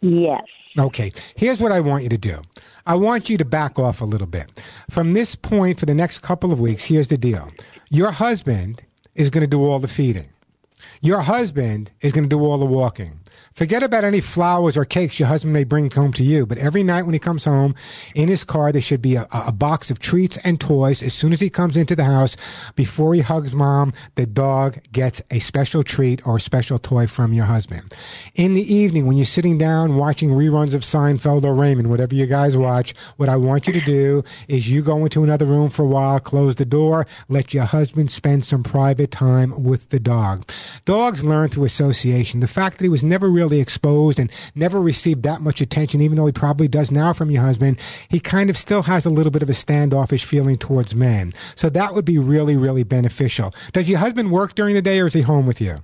yes. 0.00 0.42
Okay, 0.78 1.12
here's 1.34 1.60
what 1.60 1.72
I 1.72 1.80
want 1.80 2.04
you 2.04 2.08
to 2.10 2.18
do. 2.18 2.40
I 2.86 2.94
want 2.94 3.28
you 3.28 3.36
to 3.38 3.44
back 3.44 3.78
off 3.78 4.00
a 4.00 4.04
little 4.04 4.26
bit. 4.28 4.62
From 4.88 5.14
this 5.14 5.34
point 5.34 5.80
for 5.80 5.86
the 5.86 5.94
next 5.96 6.20
couple 6.20 6.52
of 6.52 6.60
weeks, 6.60 6.84
here's 6.84 7.08
the 7.08 7.18
deal. 7.18 7.50
Your 7.90 8.12
husband 8.12 8.80
is 9.14 9.30
going 9.30 9.42
to 9.42 9.46
do 9.46 9.64
all 9.64 9.78
the 9.78 9.88
feeding. 9.88 10.28
Your 11.00 11.20
husband 11.20 11.90
is 12.00 12.12
going 12.12 12.24
to 12.24 12.28
do 12.28 12.44
all 12.44 12.58
the 12.58 12.66
walking. 12.66 13.19
Forget 13.60 13.82
about 13.82 14.04
any 14.04 14.22
flowers 14.22 14.78
or 14.78 14.86
cakes 14.86 15.20
your 15.20 15.28
husband 15.28 15.52
may 15.52 15.64
bring 15.64 15.90
home 15.90 16.14
to 16.14 16.24
you, 16.24 16.46
but 16.46 16.56
every 16.56 16.82
night 16.82 17.02
when 17.02 17.12
he 17.12 17.18
comes 17.18 17.44
home, 17.44 17.74
in 18.14 18.26
his 18.26 18.42
car, 18.42 18.72
there 18.72 18.80
should 18.80 19.02
be 19.02 19.16
a, 19.16 19.26
a 19.32 19.52
box 19.52 19.90
of 19.90 19.98
treats 19.98 20.38
and 20.38 20.58
toys. 20.58 21.02
As 21.02 21.12
soon 21.12 21.34
as 21.34 21.42
he 21.42 21.50
comes 21.50 21.76
into 21.76 21.94
the 21.94 22.04
house, 22.04 22.38
before 22.74 23.12
he 23.12 23.20
hugs 23.20 23.54
mom, 23.54 23.92
the 24.14 24.24
dog 24.24 24.78
gets 24.92 25.20
a 25.30 25.40
special 25.40 25.84
treat 25.84 26.26
or 26.26 26.36
a 26.36 26.40
special 26.40 26.78
toy 26.78 27.06
from 27.06 27.34
your 27.34 27.44
husband. 27.44 27.92
In 28.34 28.54
the 28.54 28.74
evening, 28.74 29.04
when 29.04 29.18
you're 29.18 29.26
sitting 29.26 29.58
down 29.58 29.96
watching 29.96 30.30
reruns 30.30 30.74
of 30.74 30.80
Seinfeld 30.80 31.44
or 31.44 31.52
Raymond, 31.52 31.90
whatever 31.90 32.14
you 32.14 32.24
guys 32.24 32.56
watch, 32.56 32.94
what 33.18 33.28
I 33.28 33.36
want 33.36 33.66
you 33.66 33.74
to 33.74 33.82
do 33.82 34.24
is 34.48 34.70
you 34.70 34.80
go 34.80 35.04
into 35.04 35.22
another 35.22 35.44
room 35.44 35.68
for 35.68 35.82
a 35.82 35.86
while, 35.86 36.18
close 36.18 36.56
the 36.56 36.64
door, 36.64 37.06
let 37.28 37.52
your 37.52 37.64
husband 37.64 38.10
spend 38.10 38.46
some 38.46 38.62
private 38.62 39.10
time 39.10 39.62
with 39.62 39.90
the 39.90 40.00
dog. 40.00 40.50
Dogs 40.86 41.22
learn 41.22 41.50
through 41.50 41.64
association. 41.64 42.40
The 42.40 42.46
fact 42.46 42.78
that 42.78 42.84
he 42.84 42.88
was 42.88 43.04
never 43.04 43.28
really 43.28 43.49
exposed 43.58 44.20
and 44.20 44.30
never 44.54 44.80
received 44.80 45.24
that 45.24 45.40
much 45.40 45.60
attention, 45.60 46.00
even 46.00 46.16
though 46.16 46.26
he 46.26 46.32
probably 46.32 46.68
does 46.68 46.92
now 46.92 47.12
from 47.12 47.30
your 47.30 47.42
husband, 47.42 47.78
he 48.08 48.20
kind 48.20 48.50
of 48.50 48.56
still 48.56 48.82
has 48.82 49.06
a 49.06 49.10
little 49.10 49.32
bit 49.32 49.42
of 49.42 49.50
a 49.50 49.54
standoffish 49.54 50.24
feeling 50.24 50.58
towards 50.58 50.94
men. 50.94 51.32
So 51.54 51.70
that 51.70 51.94
would 51.94 52.04
be 52.04 52.18
really, 52.18 52.56
really 52.56 52.84
beneficial. 52.84 53.52
Does 53.72 53.88
your 53.88 53.98
husband 53.98 54.30
work 54.30 54.54
during 54.54 54.74
the 54.74 54.82
day 54.82 55.00
or 55.00 55.06
is 55.06 55.14
he 55.14 55.22
home 55.22 55.46
with 55.46 55.60
you? 55.60 55.78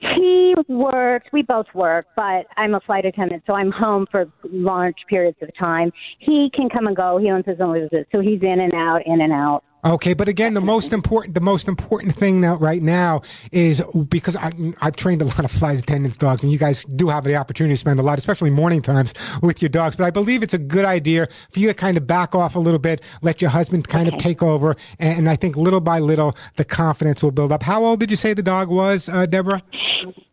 He 0.00 0.54
works. 0.68 1.28
We 1.32 1.42
both 1.42 1.66
work, 1.74 2.06
but 2.16 2.46
I'm 2.56 2.74
a 2.74 2.80
flight 2.80 3.04
attendant, 3.04 3.42
so 3.46 3.54
I'm 3.54 3.70
home 3.70 4.06
for 4.10 4.30
large 4.44 4.96
periods 5.08 5.38
of 5.42 5.50
time. 5.56 5.92
He 6.18 6.50
can 6.54 6.68
come 6.68 6.86
and 6.86 6.96
go. 6.96 7.18
He 7.18 7.30
owns 7.30 7.46
his 7.46 7.60
own 7.60 7.78
business, 7.78 8.06
so 8.14 8.20
he's 8.20 8.42
in 8.42 8.60
and 8.60 8.74
out, 8.74 9.06
in 9.06 9.20
and 9.20 9.32
out. 9.32 9.64
Okay, 9.84 10.12
but 10.12 10.28
again, 10.28 10.54
the 10.54 10.60
most 10.60 10.92
important, 10.92 11.34
the 11.34 11.40
most 11.40 11.66
important 11.66 12.14
thing 12.14 12.40
now, 12.40 12.56
right 12.56 12.82
now, 12.82 13.22
is 13.50 13.82
because 14.08 14.36
I, 14.36 14.52
I've 14.82 14.96
trained 14.96 15.22
a 15.22 15.24
lot 15.24 15.44
of 15.44 15.50
flight 15.50 15.78
attendants' 15.78 16.18
dogs, 16.18 16.42
and 16.42 16.52
you 16.52 16.58
guys 16.58 16.84
do 16.84 17.08
have 17.08 17.24
the 17.24 17.36
opportunity 17.36 17.72
to 17.74 17.78
spend 17.78 17.98
a 17.98 18.02
lot, 18.02 18.18
especially 18.18 18.50
morning 18.50 18.82
times, 18.82 19.14
with 19.42 19.62
your 19.62 19.70
dogs. 19.70 19.96
But 19.96 20.04
I 20.04 20.10
believe 20.10 20.42
it's 20.42 20.52
a 20.52 20.58
good 20.58 20.84
idea 20.84 21.28
for 21.50 21.60
you 21.60 21.66
to 21.68 21.74
kind 21.74 21.96
of 21.96 22.06
back 22.06 22.34
off 22.34 22.56
a 22.56 22.58
little 22.58 22.78
bit, 22.78 23.02
let 23.22 23.40
your 23.40 23.50
husband 23.50 23.88
kind 23.88 24.06
of 24.06 24.18
take 24.18 24.42
over, 24.42 24.76
and, 24.98 25.20
and 25.20 25.30
I 25.30 25.36
think 25.36 25.56
little 25.56 25.80
by 25.80 25.98
little 25.98 26.36
the 26.56 26.64
confidence 26.64 27.22
will 27.22 27.30
build 27.30 27.50
up. 27.50 27.62
How 27.62 27.82
old 27.82 28.00
did 28.00 28.10
you 28.10 28.16
say 28.16 28.34
the 28.34 28.42
dog 28.42 28.68
was, 28.68 29.08
uh, 29.08 29.24
Deborah? 29.26 29.62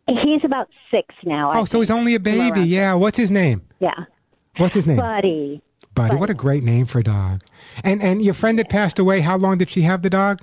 He's 0.07 0.43
about 0.43 0.69
six 0.93 1.13
now. 1.23 1.51
I 1.51 1.59
Oh, 1.59 1.65
so 1.65 1.79
he's 1.79 1.91
only 1.91 2.15
a 2.15 2.19
baby. 2.19 2.61
Yeah. 2.61 2.93
What's 2.93 3.17
his 3.17 3.31
name? 3.31 3.61
Yeah, 3.79 4.05
What's 4.57 4.75
his 4.75 4.87
name? 4.87 4.97
buddy. 4.97 5.61
Buddy. 5.97 6.15
What 6.15 6.29
a 6.29 6.35
great 6.35 6.63
name 6.63 6.85
for 6.85 6.99
a 6.99 7.03
dog. 7.03 7.41
And 7.83 8.01
and 8.01 8.21
your 8.21 8.33
friend 8.33 8.57
that 8.59 8.69
passed 8.69 8.99
away, 8.99 9.21
how 9.21 9.37
long 9.37 9.57
did 9.57 9.69
she 9.69 9.81
have 9.81 10.03
the 10.03 10.09
dog? 10.09 10.41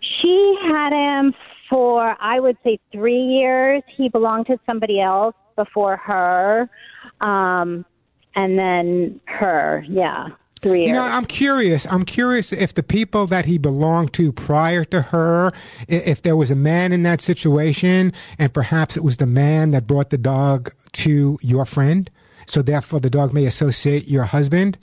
She 0.00 0.56
had 0.68 0.92
him 0.92 1.34
for, 1.70 2.16
I 2.20 2.40
would 2.40 2.56
say, 2.64 2.80
three 2.92 3.22
years. 3.22 3.82
He 3.96 4.08
belonged 4.08 4.46
to 4.46 4.58
somebody 4.68 5.00
else 5.00 5.36
before 5.56 5.96
her, 5.96 6.68
um, 7.20 7.84
and 8.34 8.58
then 8.58 9.20
her. 9.26 9.84
Yeah, 9.88 10.30
three 10.60 10.80
years. 10.80 10.88
You 10.88 10.94
know, 10.94 11.02
I'm 11.02 11.24
curious. 11.24 11.86
I'm 11.86 12.04
curious 12.04 12.52
if 12.52 12.74
the 12.74 12.82
people 12.82 13.26
that 13.28 13.46
he 13.46 13.58
belonged 13.58 14.12
to 14.14 14.32
prior 14.32 14.84
to 14.86 15.02
her, 15.02 15.52
if 15.88 16.22
there 16.22 16.36
was 16.36 16.50
a 16.50 16.56
man 16.56 16.92
in 16.92 17.04
that 17.04 17.20
situation, 17.20 18.12
and 18.38 18.52
perhaps 18.52 18.96
it 18.96 19.04
was 19.04 19.18
the 19.18 19.26
man 19.26 19.70
that 19.70 19.86
brought 19.86 20.10
the 20.10 20.18
dog 20.18 20.70
to 20.92 21.38
your 21.42 21.64
friend, 21.64 22.10
so 22.50 22.62
therefore 22.62 23.00
the 23.00 23.10
dog 23.10 23.32
may 23.32 23.46
associate 23.46 24.08
your 24.08 24.24
husband 24.24 24.76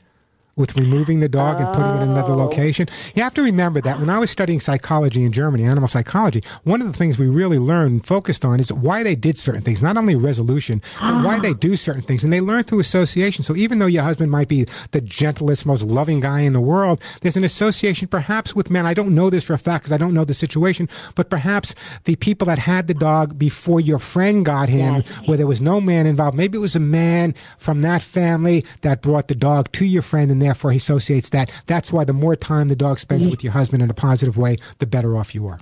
with 0.57 0.75
removing 0.75 1.21
the 1.21 1.29
dog 1.29 1.61
and 1.61 1.67
putting 1.73 1.93
it 1.93 2.03
in 2.03 2.09
another 2.09 2.33
oh. 2.33 2.37
location. 2.37 2.87
You 3.15 3.23
have 3.23 3.33
to 3.35 3.41
remember 3.41 3.79
that 3.81 3.99
when 3.99 4.09
I 4.09 4.19
was 4.19 4.29
studying 4.29 4.59
psychology 4.59 5.23
in 5.23 5.31
Germany, 5.31 5.63
animal 5.63 5.87
psychology, 5.87 6.43
one 6.63 6.81
of 6.81 6.87
the 6.87 6.97
things 6.97 7.17
we 7.17 7.27
really 7.27 7.59
learned 7.59 8.05
focused 8.05 8.43
on 8.43 8.59
is 8.59 8.73
why 8.73 9.03
they 9.03 9.15
did 9.15 9.37
certain 9.37 9.61
things, 9.61 9.81
not 9.81 9.95
only 9.95 10.15
resolution, 10.15 10.81
but 10.99 11.23
why 11.23 11.39
they 11.39 11.51
ah. 11.51 11.57
do 11.59 11.77
certain 11.77 12.01
things. 12.01 12.23
And 12.23 12.33
they 12.33 12.41
learn 12.41 12.63
through 12.63 12.79
association. 12.79 13.43
So 13.43 13.55
even 13.55 13.79
though 13.79 13.85
your 13.85 14.03
husband 14.03 14.31
might 14.31 14.47
be 14.47 14.65
the 14.91 15.01
gentlest, 15.01 15.65
most 15.65 15.83
loving 15.83 16.19
guy 16.19 16.41
in 16.41 16.53
the 16.53 16.61
world, 16.61 17.01
there's 17.21 17.37
an 17.37 17.43
association 17.43 18.07
perhaps 18.07 18.55
with 18.55 18.69
men. 18.69 18.85
I 18.85 18.93
don't 18.93 19.13
know 19.13 19.29
this 19.29 19.43
for 19.43 19.53
a 19.53 19.57
fact 19.57 19.83
because 19.83 19.93
I 19.93 19.97
don't 19.97 20.13
know 20.13 20.25
the 20.25 20.33
situation, 20.33 20.89
but 21.15 21.29
perhaps 21.29 21.75
the 22.05 22.15
people 22.15 22.47
that 22.47 22.59
had 22.59 22.87
the 22.87 22.93
dog 22.93 23.37
before 23.37 23.79
your 23.79 23.99
friend 23.99 24.43
got 24.43 24.69
him, 24.69 25.03
where 25.25 25.37
there 25.37 25.47
was 25.47 25.61
no 25.61 25.79
man 25.79 26.07
involved, 26.07 26.35
maybe 26.35 26.57
it 26.57 26.61
was 26.61 26.75
a 26.75 26.79
man 26.79 27.35
from 27.57 27.81
that 27.81 28.01
family 28.01 28.65
that 28.81 29.01
brought 29.01 29.27
the 29.27 29.35
dog 29.35 29.71
to 29.73 29.85
your 29.85 30.01
friend 30.01 30.31
and 30.31 30.41
therefore 30.47 30.71
he 30.71 30.77
associates 30.77 31.29
that. 31.29 31.51
That's 31.65 31.93
why 31.93 32.03
the 32.03 32.13
more 32.13 32.35
time 32.35 32.69
the 32.69 32.75
dog 32.75 32.99
spends 32.99 33.23
mm-hmm. 33.23 33.31
with 33.31 33.43
your 33.43 33.53
husband 33.53 33.83
in 33.83 33.89
a 33.89 33.93
positive 33.93 34.37
way, 34.37 34.57
the 34.79 34.87
better 34.87 35.17
off 35.17 35.35
you 35.35 35.47
are. 35.47 35.59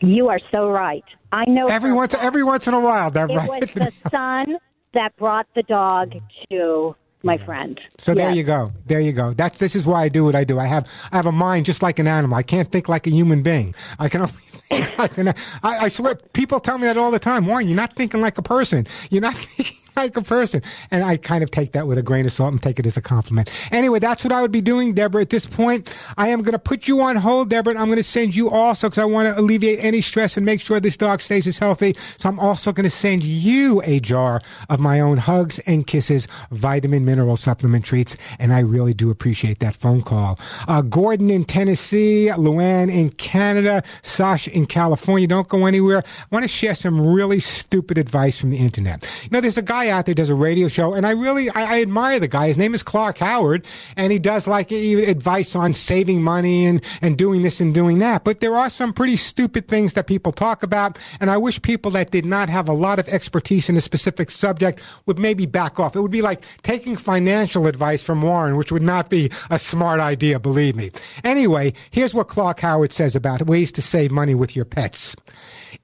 you 0.00 0.28
are 0.28 0.40
so 0.52 0.66
right. 0.66 1.04
I 1.32 1.44
know. 1.46 1.66
Every 1.66 1.92
once, 1.92 2.14
every 2.14 2.44
once 2.44 2.68
in 2.68 2.74
a 2.74 2.80
while, 2.80 3.08
it 3.08 3.14
Deborah. 3.14 3.46
was 3.48 3.68
the 3.74 3.92
son 4.10 4.58
that 4.92 5.16
brought 5.16 5.46
the 5.54 5.62
dog 5.64 6.14
to 6.50 6.94
my 7.24 7.38
friend. 7.38 7.80
So 7.98 8.14
there 8.14 8.30
you 8.30 8.44
go. 8.44 8.72
There 8.86 9.00
you 9.00 9.12
go. 9.12 9.32
That's 9.32 9.58
this 9.58 9.74
is 9.74 9.86
why 9.86 10.02
I 10.02 10.08
do 10.08 10.24
what 10.24 10.36
I 10.36 10.44
do. 10.44 10.58
I 10.58 10.66
have 10.66 10.88
I 11.10 11.16
have 11.16 11.26
a 11.26 11.32
mind 11.32 11.66
just 11.66 11.82
like 11.82 11.98
an 11.98 12.06
animal. 12.06 12.36
I 12.36 12.42
can't 12.42 12.70
think 12.70 12.88
like 12.88 13.06
a 13.06 13.10
human 13.10 13.42
being. 13.42 13.74
I 13.98 14.08
can 14.08 14.20
only 14.22 14.32
think 14.68 14.96
like 14.98 15.18
an. 15.18 15.28
I, 15.28 15.34
I 15.62 15.88
swear, 15.88 16.16
people 16.34 16.60
tell 16.60 16.78
me 16.78 16.86
that 16.86 16.98
all 16.98 17.10
the 17.10 17.18
time. 17.18 17.46
Warren, 17.46 17.66
you're 17.66 17.76
not 17.76 17.96
thinking 17.96 18.20
like 18.20 18.38
a 18.38 18.42
person. 18.42 18.86
You're 19.10 19.22
not 19.22 19.34
thinking 19.56 19.76
like 19.96 20.16
a 20.16 20.22
person. 20.22 20.62
And 20.90 21.04
I 21.04 21.16
kind 21.16 21.42
of 21.42 21.50
take 21.50 21.72
that 21.72 21.86
with 21.86 21.98
a 21.98 22.02
grain 22.02 22.26
of 22.26 22.32
salt 22.32 22.52
and 22.52 22.62
take 22.62 22.78
it 22.78 22.86
as 22.86 22.96
a 22.96 23.02
compliment. 23.02 23.50
Anyway, 23.72 23.98
that's 23.98 24.24
what 24.24 24.32
I 24.32 24.42
would 24.42 24.52
be 24.52 24.60
doing, 24.60 24.94
Deborah. 24.94 25.22
At 25.22 25.30
this 25.30 25.46
point, 25.46 25.94
I 26.16 26.28
am 26.28 26.42
going 26.42 26.52
to 26.52 26.58
put 26.58 26.88
you 26.88 27.00
on 27.00 27.16
hold, 27.16 27.50
Deborah. 27.50 27.78
I'm 27.78 27.86
going 27.86 27.96
to 27.96 28.02
send 28.04 28.34
you 28.34 28.50
also 28.50 28.88
because 28.88 28.98
I 28.98 29.04
want 29.04 29.28
to 29.28 29.40
alleviate 29.40 29.78
any 29.82 30.00
stress 30.00 30.36
and 30.36 30.44
make 30.44 30.60
sure 30.60 30.80
this 30.80 30.96
dog 30.96 31.20
stays 31.20 31.46
as 31.46 31.58
healthy. 31.58 31.94
So 32.18 32.28
I'm 32.28 32.38
also 32.38 32.72
going 32.72 32.84
to 32.84 32.90
send 32.90 33.22
you 33.22 33.82
a 33.84 34.00
jar 34.00 34.40
of 34.68 34.80
my 34.80 35.00
own 35.00 35.18
hugs 35.18 35.58
and 35.60 35.86
kisses, 35.86 36.26
vitamin 36.50 37.04
mineral 37.04 37.36
supplement 37.36 37.84
treats. 37.84 38.16
And 38.38 38.52
I 38.52 38.60
really 38.60 38.94
do 38.94 39.10
appreciate 39.10 39.60
that 39.60 39.76
phone 39.76 40.02
call. 40.02 40.38
Uh, 40.68 40.82
Gordon 40.82 41.30
in 41.30 41.44
Tennessee, 41.44 42.30
Luann 42.34 42.92
in 42.92 43.10
Canada, 43.10 43.82
Sasha 44.02 44.50
in 44.54 44.66
California. 44.66 45.26
Don't 45.26 45.48
go 45.48 45.66
anywhere. 45.66 45.98
I 45.98 46.26
want 46.30 46.44
to 46.44 46.48
share 46.48 46.74
some 46.74 47.00
really 47.00 47.40
stupid 47.40 47.98
advice 47.98 48.40
from 48.40 48.50
the 48.50 48.58
internet. 48.58 49.02
You 49.22 49.28
know, 49.30 49.40
there's 49.40 49.58
a 49.58 49.62
guy 49.62 49.83
out 49.90 50.06
there 50.06 50.14
does 50.14 50.30
a 50.30 50.34
radio 50.34 50.68
show, 50.68 50.94
and 50.94 51.06
I 51.06 51.12
really 51.12 51.50
I, 51.50 51.76
I 51.76 51.82
admire 51.82 52.20
the 52.20 52.28
guy. 52.28 52.48
His 52.48 52.58
name 52.58 52.74
is 52.74 52.82
Clark 52.82 53.18
Howard, 53.18 53.66
and 53.96 54.12
he 54.12 54.18
does 54.18 54.46
like 54.46 54.70
advice 54.72 55.56
on 55.56 55.72
saving 55.74 56.22
money 56.22 56.66
and 56.66 56.84
and 57.02 57.16
doing 57.16 57.42
this 57.42 57.60
and 57.60 57.74
doing 57.74 57.98
that. 58.00 58.24
But 58.24 58.40
there 58.40 58.54
are 58.54 58.70
some 58.70 58.92
pretty 58.92 59.16
stupid 59.16 59.68
things 59.68 59.94
that 59.94 60.06
people 60.06 60.32
talk 60.32 60.62
about, 60.62 60.98
and 61.20 61.30
I 61.30 61.36
wish 61.36 61.60
people 61.62 61.90
that 61.92 62.10
did 62.10 62.24
not 62.24 62.48
have 62.48 62.68
a 62.68 62.72
lot 62.72 62.98
of 62.98 63.08
expertise 63.08 63.68
in 63.68 63.76
a 63.76 63.80
specific 63.80 64.30
subject 64.30 64.80
would 65.06 65.18
maybe 65.18 65.46
back 65.46 65.80
off. 65.80 65.96
It 65.96 66.00
would 66.00 66.10
be 66.10 66.22
like 66.22 66.44
taking 66.62 66.96
financial 66.96 67.66
advice 67.66 68.02
from 68.02 68.22
Warren, 68.22 68.56
which 68.56 68.72
would 68.72 68.82
not 68.82 69.10
be 69.10 69.30
a 69.50 69.58
smart 69.58 70.00
idea, 70.00 70.38
believe 70.38 70.76
me. 70.76 70.90
Anyway, 71.22 71.72
here's 71.90 72.14
what 72.14 72.28
Clark 72.28 72.60
Howard 72.60 72.92
says 72.92 73.16
about 73.16 73.46
ways 73.46 73.72
to 73.72 73.82
save 73.82 74.10
money 74.10 74.34
with 74.34 74.56
your 74.56 74.64
pets. 74.64 75.16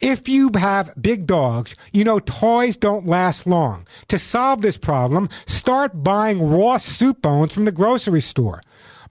If 0.00 0.28
you 0.28 0.50
have 0.54 0.94
big 1.00 1.26
dogs, 1.26 1.76
you 1.92 2.04
know 2.04 2.20
toys 2.20 2.76
don't 2.76 3.06
last 3.06 3.46
long. 3.46 3.86
To 4.08 4.18
solve 4.18 4.62
this 4.62 4.76
problem, 4.76 5.28
start 5.46 6.02
buying 6.02 6.50
raw 6.50 6.78
soup 6.78 7.22
bones 7.22 7.54
from 7.54 7.64
the 7.64 7.72
grocery 7.72 8.20
store. 8.20 8.62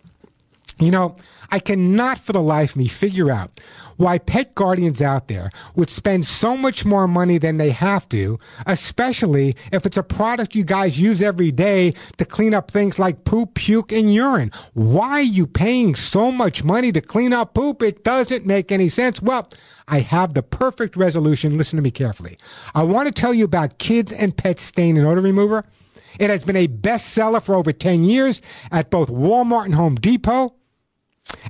You 0.79 0.91
know, 0.91 1.15
I 1.51 1.59
cannot 1.59 2.19
for 2.19 2.33
the 2.33 2.41
life 2.41 2.71
of 2.71 2.77
me 2.77 2.87
figure 2.87 3.29
out 3.29 3.51
why 3.97 4.17
pet 4.17 4.55
guardians 4.55 5.01
out 5.01 5.27
there 5.27 5.51
would 5.75 5.89
spend 5.89 6.25
so 6.25 6.57
much 6.57 6.85
more 6.85 7.07
money 7.07 7.37
than 7.37 7.57
they 7.57 7.69
have 7.69 8.09
to, 8.09 8.39
especially 8.65 9.55
if 9.71 9.85
it's 9.85 9.97
a 9.97 10.03
product 10.03 10.55
you 10.55 10.63
guys 10.63 10.99
use 10.99 11.21
every 11.21 11.51
day 11.51 11.93
to 12.17 12.25
clean 12.25 12.53
up 12.53 12.71
things 12.71 12.97
like 12.97 13.25
poop, 13.25 13.53
puke, 13.53 13.91
and 13.91 14.13
urine. 14.13 14.51
Why 14.73 15.11
are 15.11 15.21
you 15.21 15.45
paying 15.45 15.93
so 15.93 16.31
much 16.31 16.63
money 16.63 16.91
to 16.93 17.01
clean 17.01 17.33
up 17.33 17.53
poop? 17.53 17.83
It 17.83 18.03
doesn't 18.03 18.45
make 18.45 18.71
any 18.71 18.89
sense. 18.89 19.21
Well, 19.21 19.49
I 19.87 19.99
have 19.99 20.33
the 20.33 20.43
perfect 20.43 20.95
resolution. 20.95 21.57
Listen 21.57 21.77
to 21.77 21.83
me 21.83 21.91
carefully. 21.91 22.37
I 22.73 22.83
want 22.83 23.07
to 23.07 23.13
tell 23.13 23.33
you 23.33 23.45
about 23.45 23.77
Kids 23.77 24.11
and 24.11 24.35
Pet 24.35 24.59
Stain 24.59 24.97
and 24.97 25.05
Odor 25.05 25.21
Remover. 25.21 25.65
It 26.19 26.29
has 26.29 26.43
been 26.43 26.55
a 26.55 26.67
bestseller 26.67 27.41
for 27.41 27.55
over 27.55 27.71
10 27.71 28.03
years 28.03 28.41
at 28.71 28.89
both 28.89 29.09
Walmart 29.09 29.65
and 29.65 29.75
Home 29.75 29.95
Depot. 29.95 30.55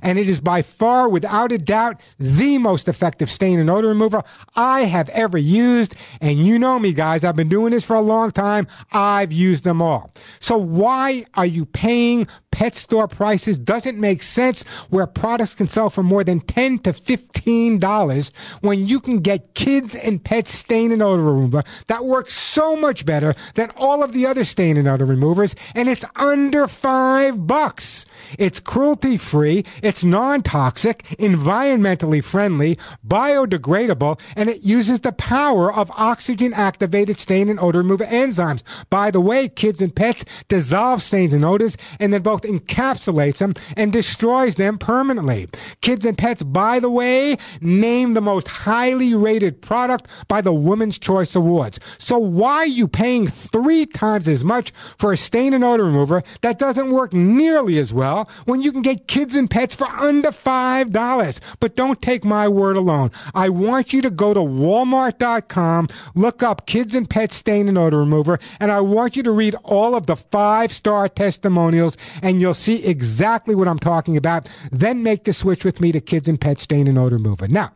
And 0.02 0.18
it 0.18 0.28
is 0.28 0.40
by 0.40 0.62
far, 0.62 1.08
without 1.08 1.52
a 1.52 1.58
doubt, 1.58 2.00
the 2.18 2.58
most 2.58 2.88
effective 2.88 3.30
stain 3.30 3.58
and 3.58 3.70
odor 3.70 3.88
remover 3.88 4.22
I 4.56 4.80
have 4.82 5.08
ever 5.10 5.38
used. 5.38 5.94
And 6.20 6.38
you 6.38 6.58
know 6.58 6.78
me, 6.78 6.92
guys. 6.92 7.24
I've 7.24 7.36
been 7.36 7.48
doing 7.48 7.72
this 7.72 7.84
for 7.84 7.94
a 7.94 8.00
long 8.00 8.30
time. 8.30 8.66
I've 8.92 9.32
used 9.32 9.64
them 9.64 9.80
all. 9.80 10.10
So 10.40 10.56
why 10.56 11.24
are 11.34 11.46
you 11.46 11.66
paying 11.66 12.26
pet 12.52 12.76
store 12.76 13.08
prices? 13.08 13.58
Doesn't 13.58 13.98
make 13.98 14.22
sense 14.22 14.62
where 14.90 15.08
products 15.08 15.54
can 15.54 15.66
sell 15.66 15.90
for 15.90 16.04
more 16.04 16.22
than 16.22 16.38
10 16.38 16.78
to 16.80 16.92
$15 16.92 18.60
when 18.60 18.86
you 18.86 19.00
can 19.00 19.18
get 19.18 19.54
kids 19.54 19.96
and 19.96 20.22
pets 20.22 20.52
stain 20.54 20.92
and 20.92 21.02
odor 21.02 21.24
remover 21.24 21.62
that 21.88 22.04
works 22.04 22.34
so 22.34 22.76
much 22.76 23.04
better 23.04 23.34
than 23.54 23.70
all 23.76 24.04
of 24.04 24.12
the 24.12 24.26
other 24.26 24.44
stain 24.44 24.76
and 24.76 24.86
odor 24.86 25.04
removers. 25.04 25.56
And 25.74 25.88
it's 25.88 26.04
under 26.16 26.68
five 26.68 27.46
bucks. 27.46 28.06
It's 28.38 28.60
cruelty 28.60 29.16
free. 29.16 29.64
It's 29.82 30.04
non-toxic, 30.04 31.02
environmentally 31.18 32.22
friendly, 32.22 32.78
biodegradable, 33.06 34.20
and 34.36 34.48
it 34.48 34.62
uses 34.62 35.00
the 35.00 35.12
power 35.12 35.72
of 35.72 35.90
oxygen-activated 35.92 37.18
stain 37.18 37.48
and 37.48 37.58
odor 37.58 37.78
remover 37.78 38.04
enzymes. 38.04 38.62
By 38.90 39.10
the 39.10 39.20
way, 39.20 39.48
kids 39.48 39.82
and 39.82 39.94
pets 39.94 40.24
dissolve 40.48 41.02
stains 41.02 41.34
and 41.34 41.44
odors 41.44 41.76
and 41.98 42.12
then 42.12 42.22
both 42.22 42.41
encapsulates 42.42 43.38
them 43.38 43.54
and 43.76 43.92
destroys 43.92 44.56
them 44.56 44.78
permanently. 44.78 45.48
Kids 45.80 46.06
and 46.06 46.16
Pets, 46.16 46.42
by 46.42 46.78
the 46.78 46.90
way, 46.90 47.36
named 47.60 48.16
the 48.16 48.20
most 48.20 48.48
highly 48.48 49.14
rated 49.14 49.60
product 49.62 50.08
by 50.28 50.40
the 50.40 50.52
Women's 50.52 50.98
Choice 50.98 51.34
Awards. 51.34 51.78
So 51.98 52.18
why 52.18 52.56
are 52.56 52.66
you 52.66 52.88
paying 52.88 53.26
three 53.26 53.86
times 53.86 54.28
as 54.28 54.44
much 54.44 54.70
for 54.70 55.12
a 55.12 55.16
stain 55.16 55.54
and 55.54 55.64
odor 55.64 55.84
remover 55.84 56.22
that 56.42 56.58
doesn't 56.58 56.90
work 56.90 57.12
nearly 57.12 57.78
as 57.78 57.92
well 57.92 58.28
when 58.44 58.62
you 58.62 58.72
can 58.72 58.82
get 58.82 59.08
kids 59.08 59.34
and 59.34 59.50
pets 59.50 59.74
for 59.74 59.86
under 59.86 60.30
$5? 60.30 61.40
But 61.60 61.76
don't 61.76 62.00
take 62.00 62.24
my 62.24 62.48
word 62.48 62.76
alone. 62.76 63.10
I 63.34 63.48
want 63.48 63.92
you 63.92 64.02
to 64.02 64.10
go 64.10 64.34
to 64.34 64.40
walmart.com, 64.40 65.88
look 66.14 66.42
up 66.42 66.66
kids 66.66 66.94
and 66.94 67.08
pets 67.08 67.36
stain 67.36 67.68
and 67.68 67.78
odor 67.78 67.98
remover, 67.98 68.38
and 68.60 68.70
I 68.70 68.80
want 68.80 69.16
you 69.16 69.22
to 69.24 69.32
read 69.32 69.54
all 69.64 69.94
of 69.94 70.06
the 70.06 70.16
five 70.16 70.72
star 70.72 71.08
testimonials 71.08 71.96
and 72.22 72.31
you'll 72.40 72.54
see 72.54 72.84
exactly 72.84 73.54
what 73.54 73.68
I'm 73.68 73.78
talking 73.78 74.16
about. 74.16 74.48
Then 74.70 75.02
make 75.02 75.24
the 75.24 75.32
switch 75.32 75.64
with 75.64 75.80
me 75.80 75.92
to 75.92 76.00
kids 76.00 76.28
and 76.28 76.40
Pets 76.40 76.62
stain 76.62 76.86
and 76.86 76.98
odor 76.98 77.16
remover. 77.16 77.48
Now, 77.48 77.70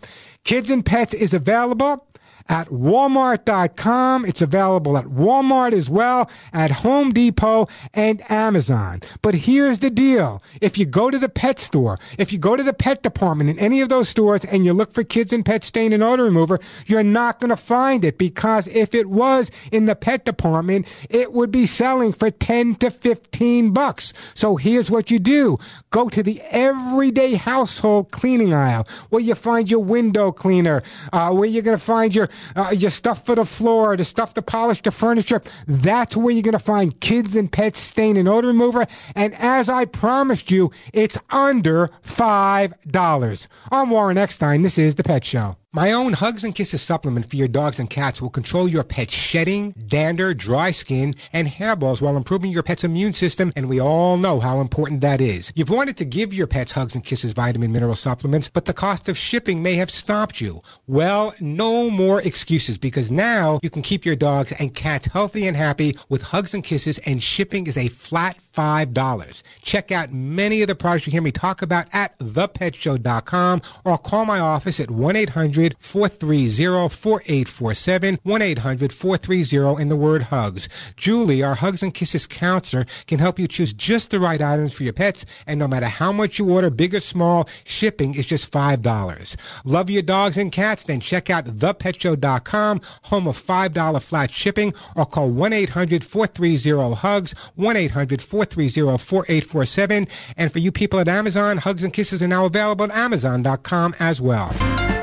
Kids 0.47 0.71
and 0.71 0.87
Pets 0.87 1.13
is 1.13 1.35
available 1.35 2.07
at 2.49 2.69
walmart.com. 2.69 4.25
It's 4.25 4.43
available 4.43 4.97
at 4.97 5.07
Walmart 5.07 5.73
as 5.73 5.91
well, 5.91 6.31
at 6.53 6.71
Home 6.71 7.13
Depot 7.13 7.69
and 7.95 8.23
Amazon. 8.31 9.01
But 9.23 9.35
here's 9.35 9.81
the 9.81 9.91
deal. 9.91 10.43
If 10.61 10.79
you 10.79 10.87
go 10.87 11.11
to 11.11 11.19
the 11.19 11.29
pet 11.29 11.59
store, 11.59 11.99
if 12.19 12.33
you 12.33 12.39
go 12.39 12.57
to 12.57 12.63
the 12.63 12.73
pet 12.73 13.03
department 13.03 13.51
in 13.51 13.59
any 13.59 13.81
of 13.81 13.89
those 13.89 14.09
stores 14.09 14.45
and 14.45 14.65
you 14.65 14.73
look 14.73 14.93
for 14.93 15.05
kids 15.05 15.33
and 15.33 15.45
pet 15.45 15.65
stain 15.65 15.93
and 15.93 16.03
odor 16.03 16.25
remover, 16.25 16.59
you're 16.87 17.03
not 17.03 17.41
going 17.41 17.51
to 17.51 17.57
find 17.57 18.05
it 18.05 18.19
because 18.19 18.69
if 18.69 18.95
it 18.95 19.09
was 19.09 19.51
in 19.73 19.87
the 19.87 19.97
pet 19.97 20.25
department, 20.25 20.87
it 21.11 21.33
would 21.33 21.51
be 21.51 21.67
selling 21.67 22.13
for 22.13 22.31
10 22.31 22.77
to 22.77 22.91
15 22.91 23.73
bucks. 23.73 24.13
So 24.35 24.57
here's 24.57 24.91
what 24.91 25.11
you 25.11 25.19
do. 25.19 25.59
Go 25.91 26.09
to 26.09 26.23
the 26.23 26.41
everyday 26.51 27.35
household 27.35 28.11
cleaning 28.11 28.53
aisle 28.55 28.87
where 29.11 29.23
you 29.23 29.35
find 29.35 29.71
your 29.71 29.81
window 29.81 30.33
cleaner, 30.33 30.83
uh, 31.13 31.33
where 31.33 31.49
you're 31.49 31.63
going 31.63 31.77
to 31.77 31.83
find 31.83 32.15
your 32.15 32.26
uh, 32.55 32.73
your 32.75 32.91
stuff 32.91 33.25
for 33.25 33.35
the 33.35 33.45
floor, 33.45 33.97
the 33.97 34.05
stuff 34.05 34.35
to 34.35 34.43
polish 34.43 34.83
the 34.83 34.91
furniture. 34.91 35.43
That's 35.67 36.17
where 36.17 36.33
you're 36.33 36.43
going 36.43 36.53
to 36.53 36.59
find 36.59 36.99
kids 37.01 37.37
and 37.37 37.51
pets 37.51 37.79
stain 37.79 38.17
and 38.17 38.29
odor 38.29 38.49
remover. 38.49 38.87
And 39.15 39.35
as 39.35 39.69
I 39.69 39.85
promised 39.85 40.51
you, 40.51 40.71
it's 40.93 41.19
under 41.31 41.89
$5. 42.05 43.49
I'm 43.73 43.91
Warren 43.91 44.19
Eckstein. 44.19 44.63
This 44.63 44.79
is 44.79 44.95
The 44.95 45.05
Pet 45.05 45.25
Show. 45.25 45.57
My 45.77 45.93
own 45.93 46.15
Hugs 46.15 46.43
and 46.43 46.55
Kisses 46.55 46.81
supplement 46.81 47.29
for 47.29 47.37
your 47.37 47.49
dogs 47.49 47.79
and 47.79 47.91
cats 47.91 48.23
will 48.23 48.31
control 48.31 48.67
your 48.67 48.83
pet's 48.83 49.13
shedding, 49.13 49.75
dander, 49.87 50.33
dry 50.33 50.71
skin, 50.71 51.15
and 51.35 51.47
hairballs 51.47 52.01
while 52.01 52.17
improving 52.17 52.51
your 52.51 52.63
pet's 52.63 52.83
immune 52.83 53.13
system, 53.13 53.53
and 53.57 53.69
we 53.69 53.79
all 53.79 54.17
know 54.17 54.41
how 54.41 54.61
important 54.63 55.03
that 55.03 55.21
is. 55.21 55.53
You've 55.55 55.69
wanted 55.69 55.99
to 55.99 56.07
give 56.07 56.33
your 56.33 56.47
pets 56.47 56.73
Hugs 56.73 56.95
and 56.95 57.05
Kisses 57.05 57.35
vitamin 57.35 57.73
mineral 57.73 57.95
supplements, 57.95 58.49
but 58.49 58.65
the 58.65 58.73
cost 58.73 59.11
of 59.11 59.19
shipping 59.19 59.63
may 59.63 59.75
have 59.75 59.91
stopped 59.91 60.41
you. 60.41 60.63
Well, 60.87 61.35
no 61.41 61.91
more 61.91 62.23
excuses 62.23 62.79
because 62.79 63.11
now 63.11 63.61
you 63.63 63.69
can 63.69 63.83
keep 63.83 64.07
your 64.07 64.17
dogs 64.17 64.53
and 64.53 64.75
cats 64.75 65.09
healthy 65.09 65.47
and 65.47 65.59
happy 65.59 65.99
with 66.09 66.23
Hugs 66.23 66.55
and 66.55 66.65
Kisses, 66.65 66.97
and 67.01 67.23
shipping 67.23 67.67
is 67.67 67.77
a 67.77 67.89
flat 67.89 68.39
$5. 68.57 69.43
Check 69.63 69.93
out 69.93 70.11
many 70.11 70.63
of 70.63 70.69
the 70.69 70.75
products 70.75 71.07
you 71.07 71.13
hear 71.13 71.21
me 71.21 71.33
talk 71.33 71.61
about 71.61 71.87
at 71.93 72.19
thepetshow.com 72.19 73.61
or 73.85 73.99
call 73.99 74.25
my 74.25 74.41
office 74.41 74.81
at 74.81 74.91
1 74.91 75.17
800 75.17 75.66
430 75.79 76.89
4847 76.89 78.19
1 78.23 78.43
800 78.43 78.93
430 78.93 79.83
in 79.83 79.89
the 79.89 79.97
word 79.97 80.25
hugs. 80.25 80.69
Julie, 80.97 81.43
our 81.43 81.55
Hugs 81.55 81.83
and 81.83 81.95
Kisses 81.95 82.27
counselor, 82.27 82.87
can 83.07 83.19
help 83.19 83.39
you 83.39 83.49
choose 83.49 83.73
just 83.73 84.11
the 84.11 84.21
right 84.21 84.41
items 84.41 84.73
for 84.73 84.83
your 84.83 84.93
pets, 84.93 85.25
and 85.47 85.59
no 85.59 85.69
matter 85.69 85.87
how 85.87 86.13
much 86.13 86.39
you 86.39 86.51
order, 86.51 86.71
big 86.71 86.95
or 86.95 87.01
small, 87.01 87.49
shipping 87.65 88.15
is 88.15 88.27
just 88.27 88.53
$5. 88.53 89.37
Love 89.65 89.91
your 89.91 90.03
dogs 90.03 90.37
and 90.37 90.53
cats? 90.53 90.85
Then 90.85 91.01
check 91.01 91.31
out 91.31 91.45
thepetshow.com, 91.47 92.81
home 93.03 93.29
of 93.29 93.37
$5 93.37 94.03
flat 94.03 94.31
shipping, 94.31 94.75
or 94.95 95.07
call 95.07 95.31
1 95.31 95.53
800 95.53 96.05
430 96.05 96.95
HUGS, 96.95 97.33
1 97.55 97.77
800 97.77 98.23
430 98.23 98.99
4847. 98.99 100.09
And 100.37 100.53
for 100.53 100.59
you 100.59 100.73
people 100.73 101.01
at 101.01 101.09
Amazon, 101.09 101.59
Hugs 101.59 101.83
and 101.83 101.93
Kisses 101.93 102.23
are 102.23 102.29
now 102.29 102.47
available 102.47 102.85
at 102.85 102.91
Amazon.com 102.91 103.95
as 103.99 104.21
well. 104.21 104.96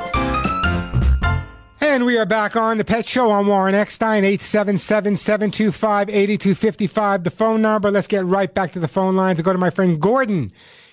And 1.93 2.06
we 2.08 2.17
are 2.17 2.25
back 2.25 2.56
on 2.56 2.79
the 2.79 2.84
Pet 2.84 3.08
Show 3.08 3.29
on 3.29 3.45
Warren 3.45 3.75
Eckstein, 3.75 4.23
877-725-8255. 4.23 7.23
The 7.23 7.29
phone 7.29 7.62
number. 7.62 7.91
Let's 7.91 8.08
get 8.08 8.25
right 8.25 8.51
back 8.51 8.71
to 8.71 8.79
the 8.79 8.88
phone 8.88 9.15
lines 9.15 9.38
and 9.38 9.45
go 9.45 9.53
to 9.53 9.60
my 9.60 9.69
friend 9.69 10.01
Gordon 10.01 10.51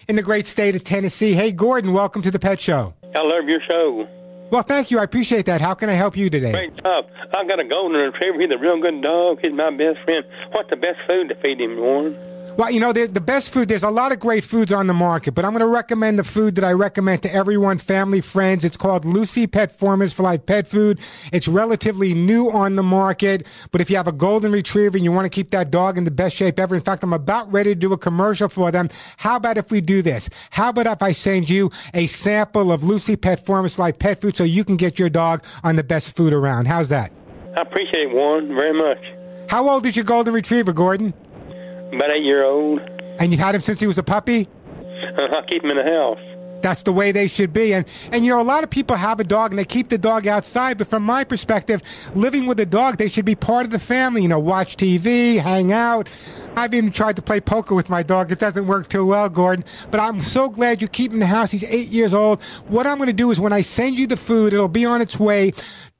in 0.08 0.16
the 0.16 0.22
great 0.22 0.46
state 0.46 0.76
of 0.76 0.84
Tennessee. 0.84 1.32
Hey, 1.32 1.52
Gordon, 1.52 1.94
welcome 1.94 2.20
to 2.20 2.30
the 2.30 2.38
Pet 2.38 2.60
Show. 2.60 2.92
I 3.14 3.22
love 3.22 3.48
your 3.48 3.62
show. 3.62 4.06
Well, 4.50 4.62
thank 4.62 4.90
you. 4.90 4.98
I 4.98 5.04
appreciate 5.04 5.46
that. 5.46 5.62
How 5.62 5.72
can 5.72 5.88
I 5.88 5.94
help 5.94 6.18
you 6.18 6.28
today? 6.28 6.52
Great 6.52 6.76
job. 6.84 7.08
I 7.34 7.46
got 7.46 7.62
a 7.62 7.64
golden 7.64 7.98
retriever. 7.98 8.38
He's 8.38 8.52
a 8.52 8.58
real 8.58 8.78
good 8.78 9.00
dog. 9.00 9.38
He's 9.42 9.54
my 9.54 9.70
best 9.70 10.00
friend. 10.04 10.22
What's 10.50 10.68
the 10.68 10.76
best 10.76 10.98
food 11.08 11.30
to 11.30 11.34
feed 11.36 11.62
him, 11.62 11.78
Warren? 11.78 12.14
Well, 12.56 12.70
you 12.70 12.80
know, 12.80 12.92
the, 12.92 13.06
the 13.06 13.20
best 13.20 13.52
food, 13.52 13.68
there's 13.68 13.84
a 13.84 13.90
lot 13.90 14.12
of 14.12 14.18
great 14.18 14.44
foods 14.44 14.72
on 14.72 14.86
the 14.86 14.94
market, 14.94 15.34
but 15.34 15.44
I'm 15.44 15.52
going 15.52 15.60
to 15.60 15.66
recommend 15.66 16.18
the 16.18 16.24
food 16.24 16.56
that 16.56 16.64
I 16.64 16.72
recommend 16.72 17.22
to 17.22 17.34
everyone, 17.34 17.78
family, 17.78 18.20
friends. 18.20 18.64
It's 18.64 18.76
called 18.76 19.04
Lucy 19.04 19.46
Pet 19.46 19.78
Formulas 19.78 20.12
for 20.12 20.24
Life 20.24 20.44
Pet 20.46 20.66
Food. 20.66 21.00
It's 21.32 21.48
relatively 21.48 22.12
new 22.12 22.50
on 22.50 22.76
the 22.76 22.82
market, 22.82 23.46
but 23.70 23.80
if 23.80 23.88
you 23.88 23.96
have 23.96 24.08
a 24.08 24.12
golden 24.12 24.52
retriever 24.52 24.96
and 24.96 25.04
you 25.04 25.12
want 25.12 25.24
to 25.26 25.30
keep 25.30 25.50
that 25.52 25.70
dog 25.70 25.96
in 25.96 26.04
the 26.04 26.10
best 26.10 26.36
shape 26.36 26.58
ever, 26.58 26.74
in 26.74 26.82
fact, 26.82 27.02
I'm 27.02 27.12
about 27.12 27.50
ready 27.52 27.70
to 27.70 27.78
do 27.78 27.92
a 27.92 27.98
commercial 27.98 28.48
for 28.48 28.70
them. 28.70 28.90
How 29.16 29.36
about 29.36 29.56
if 29.56 29.70
we 29.70 29.80
do 29.80 30.02
this? 30.02 30.28
How 30.50 30.70
about 30.70 30.86
if 30.86 31.02
I 31.02 31.12
send 31.12 31.48
you 31.48 31.70
a 31.94 32.08
sample 32.08 32.72
of 32.72 32.82
Lucy 32.82 33.16
Pet 33.16 33.44
Formulas 33.46 33.76
for 33.76 33.82
Life 33.82 33.98
Pet 33.98 34.20
Food 34.20 34.36
so 34.36 34.44
you 34.44 34.64
can 34.64 34.76
get 34.76 34.98
your 34.98 35.08
dog 35.08 35.44
on 35.62 35.76
the 35.76 35.84
best 35.84 36.16
food 36.16 36.32
around? 36.32 36.66
How's 36.66 36.88
that? 36.88 37.12
I 37.56 37.62
appreciate 37.62 38.08
it, 38.08 38.12
Warren, 38.12 38.48
very 38.48 38.74
much. 38.74 38.98
How 39.48 39.68
old 39.68 39.86
is 39.86 39.96
your 39.96 40.04
golden 40.04 40.34
retriever, 40.34 40.72
Gordon? 40.72 41.14
About 41.92 42.10
eight 42.10 42.24
year 42.24 42.44
old. 42.44 42.80
And 43.18 43.32
you've 43.32 43.40
had 43.40 43.54
him 43.54 43.60
since 43.60 43.80
he 43.80 43.86
was 43.86 43.98
a 43.98 44.02
puppy? 44.02 44.48
I 45.18 45.42
keep 45.50 45.64
him 45.64 45.70
in 45.70 45.76
the 45.76 45.92
house. 45.92 46.18
That's 46.62 46.82
the 46.82 46.92
way 46.92 47.12
they 47.12 47.26
should 47.26 47.52
be. 47.52 47.72
And, 47.72 47.86
and 48.12 48.24
you 48.24 48.30
know, 48.30 48.40
a 48.40 48.44
lot 48.44 48.64
of 48.64 48.70
people 48.70 48.96
have 48.96 49.18
a 49.18 49.24
dog 49.24 49.50
and 49.52 49.58
they 49.58 49.64
keep 49.64 49.88
the 49.88 49.98
dog 49.98 50.26
outside. 50.26 50.78
But 50.78 50.88
from 50.88 51.02
my 51.02 51.24
perspective, 51.24 51.82
living 52.14 52.46
with 52.46 52.60
a 52.60 52.66
dog, 52.66 52.98
they 52.98 53.08
should 53.08 53.24
be 53.24 53.34
part 53.34 53.64
of 53.64 53.72
the 53.72 53.78
family. 53.78 54.22
You 54.22 54.28
know, 54.28 54.38
watch 54.38 54.76
TV, 54.76 55.38
hang 55.38 55.72
out. 55.72 56.08
I've 56.56 56.74
even 56.74 56.90
tried 56.90 57.16
to 57.16 57.22
play 57.22 57.40
poker 57.40 57.74
with 57.74 57.88
my 57.88 58.02
dog. 58.02 58.30
It 58.30 58.38
doesn't 58.38 58.66
work 58.66 58.88
too 58.88 59.06
well, 59.06 59.28
Gordon. 59.28 59.64
But 59.90 60.00
I'm 60.00 60.20
so 60.20 60.48
glad 60.48 60.82
you 60.82 60.88
keep 60.88 61.10
him 61.12 61.16
in 61.16 61.20
the 61.20 61.26
house. 61.26 61.50
He's 61.50 61.64
eight 61.64 61.88
years 61.88 62.12
old. 62.12 62.42
What 62.68 62.86
I'm 62.86 62.98
going 62.98 63.06
to 63.06 63.12
do 63.12 63.30
is 63.30 63.40
when 63.40 63.52
I 63.52 63.62
send 63.62 63.98
you 63.98 64.06
the 64.06 64.16
food, 64.16 64.52
it'll 64.52 64.68
be 64.68 64.84
on 64.84 65.00
its 65.00 65.18
way. 65.18 65.52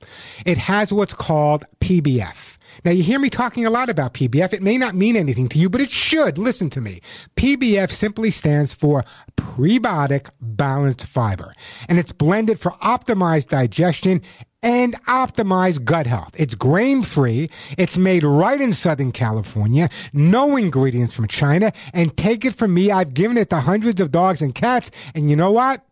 it 0.46 0.58
has 0.58 0.94
what's 0.94 1.14
called 1.14 1.66
PBF. 1.82 2.58
Now, 2.86 2.92
you 2.92 3.04
hear 3.04 3.20
me 3.20 3.30
talking 3.30 3.66
a 3.66 3.70
lot 3.70 3.90
about 3.90 4.14
PBF. 4.14 4.54
It 4.54 4.64
may 4.64 4.78
not 4.78 4.96
mean 4.96 5.18
anything 5.18 5.50
to 5.50 5.60
you, 5.60 5.70
but 5.70 5.82
it 5.82 5.92
should. 5.92 6.38
Listen 6.38 6.70
to 6.70 6.80
me. 6.80 7.02
PBF 7.36 7.92
simply 7.92 8.32
stands 8.32 8.74
for 8.74 9.04
prebiotic 9.36 10.30
balanced 10.40 11.06
fiber, 11.06 11.54
and 11.90 12.00
it's 12.00 12.14
blended 12.14 12.62
for 12.62 12.72
optimized 12.82 13.50
digestion 13.50 14.22
and 14.64 14.94
optimize 15.06 15.84
gut 15.84 16.08
health. 16.08 16.32
It's 16.36 16.56
grain 16.56 17.04
free. 17.04 17.50
It's 17.78 17.98
made 17.98 18.24
right 18.24 18.60
in 18.60 18.74
Southern 18.74 19.12
California. 19.12 19.90
No 20.14 20.56
ingredients 20.56 21.16
from 21.16 21.28
China. 21.28 21.72
And 21.94 22.16
take 22.18 22.46
it 22.46 22.56
from 22.56 22.74
me, 22.74 22.92
I've 22.92 23.14
given 23.14 23.38
it 23.38 23.50
to 23.50 23.60
hundreds 23.60 24.02
of 24.02 24.12
dogs 24.12 24.42
and 24.42 24.54
cats. 24.54 24.92
And 25.16 25.30
you 25.30 25.36
know 25.36 25.52
what? 25.52 25.86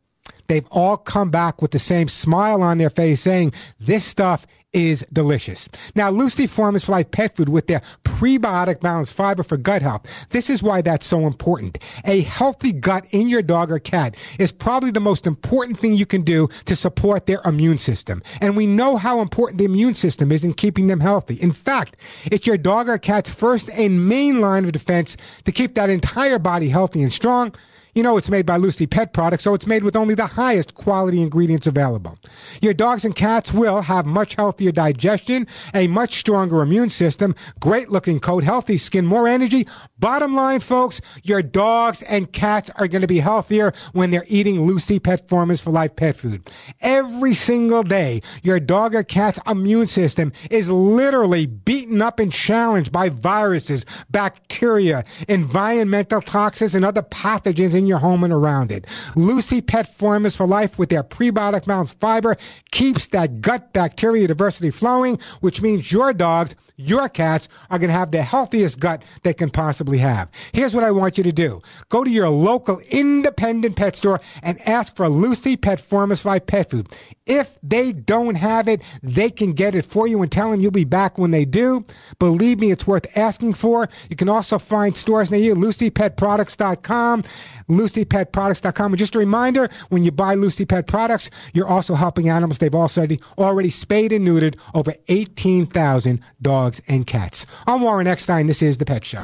They've 0.47 0.67
all 0.71 0.97
come 0.97 1.29
back 1.29 1.62
with 1.62 1.71
the 1.71 1.79
same 1.79 2.08
smile 2.08 2.63
on 2.63 2.79
their 2.79 2.89
face 2.89 3.21
saying, 3.21 3.53
this 3.79 4.03
stuff 4.03 4.47
is 4.73 5.05
delicious. 5.12 5.67
Now, 5.95 6.10
Lucy 6.10 6.47
Formula 6.47 6.79
for 6.79 6.91
Life 6.91 7.12
pet 7.12 7.36
food 7.36 7.49
with 7.49 7.67
their 7.67 7.82
prebiotic 8.03 8.82
balanced 8.82 9.13
fiber 9.13 9.43
for 9.43 9.58
gut 9.58 9.82
health. 9.82 10.05
This 10.29 10.49
is 10.49 10.62
why 10.62 10.82
that's 10.82 11.05
so 11.05 11.25
important. 11.25 11.79
A 12.05 12.21
healthy 12.21 12.71
gut 12.73 13.05
in 13.12 13.29
your 13.29 13.41
dog 13.41 13.71
or 13.71 13.79
cat 13.79 14.15
is 14.38 14.51
probably 14.51 14.91
the 14.91 15.00
most 15.00 15.25
important 15.25 15.79
thing 15.79 15.94
you 15.94 16.06
can 16.06 16.21
do 16.21 16.48
to 16.65 16.75
support 16.75 17.25
their 17.25 17.41
immune 17.46 17.77
system. 17.77 18.21
And 18.41 18.56
we 18.56 18.67
know 18.67 18.98
how 18.98 19.21
important 19.21 19.58
the 19.58 19.65
immune 19.65 19.94
system 19.94 20.31
is 20.31 20.44
in 20.44 20.54
keeping 20.54 20.87
them 20.87 21.00
healthy. 21.00 21.35
In 21.35 21.52
fact, 21.52 21.96
it's 22.25 22.46
your 22.46 22.58
dog 22.58 22.89
or 22.89 22.98
cat's 22.98 23.29
first 23.29 23.69
and 23.69 24.08
main 24.08 24.41
line 24.41 24.65
of 24.65 24.71
defense 24.71 25.17
to 25.46 25.52
keep 25.52 25.75
that 25.75 25.89
entire 25.89 26.39
body 26.39 26.69
healthy 26.69 27.02
and 27.02 27.13
strong. 27.13 27.54
You 28.00 28.04
know 28.04 28.15
it's 28.15 28.29
made 28.29 28.45
by 28.45 28.56
Lucy 28.56 28.87
Pet 28.87 29.12
Products, 29.12 29.43
so 29.43 29.54
it's 29.54 29.67
made 29.67 29.83
with 29.83 29.97
only 29.97 30.15
the 30.15 30.25
highest 30.25 30.73
quality 30.73 31.21
ingredients 31.21 31.67
available. 31.67 32.17
Your 32.62 32.73
dogs 32.73 33.04
and 33.04 33.13
cats 33.13 33.52
will 33.52 33.81
have 33.81 34.06
much 34.06 34.35
healthier 34.35 34.71
digestion, 34.71 35.47
a 35.73 35.89
much 35.89 36.17
stronger 36.17 36.62
immune 36.62 36.87
system, 36.87 37.35
great 37.60 37.89
looking 37.89 38.21
coat, 38.21 38.45
healthy 38.45 38.77
skin, 38.77 39.06
more 39.06 39.27
energy. 39.27 39.67
Bottom 39.97 40.33
line, 40.33 40.62
folks, 40.62 41.02
your 41.23 41.41
dogs 41.41 42.02
and 42.04 42.31
cats 42.31 42.69
are 42.77 42.87
going 42.87 43.02
to 43.02 43.08
be 43.08 43.19
healthier 43.19 43.73
when 43.91 44.12
they're 44.12 44.23
eating 44.29 44.65
Lucy 44.65 44.97
Pet 44.97 45.27
Formulas 45.27 45.60
for 45.60 45.71
Life 45.71 45.97
pet 45.97 46.15
food. 46.15 46.50
Every 46.79 47.33
single 47.33 47.83
day, 47.83 48.21
your 48.43 48.62
dog 48.62 48.95
or 48.95 49.04
cat's 49.04 49.41
immune 49.45 49.87
system 49.87 50.31
is 50.50 50.69
literally 50.69 51.47
beaten 51.47 52.02
up 52.02 52.21
and 52.21 52.31
challenged 52.31 52.93
by 52.93 53.10
viruses, 53.10 53.85
bacteria, 54.10 55.04
environmental 55.27 56.21
toxins, 56.21 56.75
and 56.75 56.85
other 56.85 57.04
pathogens 57.04 57.73
in 57.73 57.88
your 57.90 58.00
home 58.00 58.23
and 58.23 58.31
around 58.31 58.71
it. 58.71 58.85
Lucy 59.15 59.60
Pet 59.62 59.94
Formulas 59.98 60.35
for 60.35 60.48
Life 60.48 60.79
with 60.79 60.90
their 60.90 61.04
prebiotic 61.04 61.65
balanced 61.65 62.00
fiber 62.00 62.37
keeps 62.71 63.08
that 63.08 63.42
gut 63.42 63.73
bacteria 63.73 64.27
diversity 64.27 64.71
flowing, 64.71 65.19
which 65.42 65.62
means 65.62 65.92
your 65.92 66.13
dogs, 66.13 66.56
your 66.77 67.10
cats 67.10 67.50
are 67.69 67.77
going 67.77 67.90
to 67.90 67.94
have 67.94 68.12
the 68.12 68.21
healthiest 68.21 68.79
gut 68.79 69.04
they 69.23 69.33
can 69.33 69.50
possibly 69.50 69.98
have. 69.98 70.29
Here's 70.54 70.73
what 70.73 70.85
I 70.85 70.92
want 70.92 71.17
you 71.17 71.23
to 71.25 71.31
do. 71.31 71.62
Go 71.90 72.04
to 72.06 72.10
your 72.10 72.29
local 72.29 72.79
independent 72.90 73.75
pet 73.75 73.96
store 73.96 74.21
and 74.44 74.60
ask 74.67 74.96
for 74.96 75.10
Lucy 75.10 75.58
Pet 75.58 75.81
Formulas 75.81 76.21
for 76.21 76.29
Life 76.29 76.46
pet 76.46 76.69
food. 76.69 76.87
If 77.25 77.58
they 77.62 77.92
don't 77.92 78.35
have 78.35 78.67
it, 78.67 78.81
they 79.04 79.29
can 79.29 79.54
get 79.54 79.75
it 79.75 79.85
for 79.85 80.08
you 80.08 80.21
and 80.21 80.31
tell 80.31 80.52
them 80.52 80.62
you'll 80.62 80.71
be 80.71 80.85
back 80.85 81.17
when 81.17 81.31
they 81.31 81.46
do. 81.46 81.85
Believe 82.17 82.60
me, 82.60 82.71
it's 82.71 82.87
worth 82.87 83.17
asking 83.17 83.54
for. 83.54 83.87
You 84.10 84.15
can 84.15 84.29
also 84.29 84.58
find 84.58 84.96
stores 84.96 85.29
near 85.29 85.40
you, 85.40 85.56
LucyPetProducts.com, 85.56 87.23
LucyPetProducts.com. 87.70 88.92
And 88.92 89.00
just 89.00 89.15
a 89.15 89.20
reminder, 89.20 89.70
when 89.90 90.04
you 90.04 90.12
buy 90.12 90.34
Lucy 90.34 90.65
Pet 90.65 90.88
products, 90.88 91.30
you're 91.54 91.67
also 91.67 91.96
helping 91.96 92.30
animals. 92.30 92.58
They've 92.58 92.76
already, 92.76 93.70
spayed 93.70 94.12
and 94.12 94.28
neutered 94.28 94.60
over 94.74 94.94
18,000 95.08 96.20
dogs 96.42 96.82
and 96.88 97.08
cats. 97.08 97.46
I'm 97.67 97.82
Warren 97.82 98.08
Eckstein. 98.08 98.48
This 98.48 98.62
is 98.62 98.78
The 98.78 98.86
Pet 98.86 99.06
Show. 99.06 99.24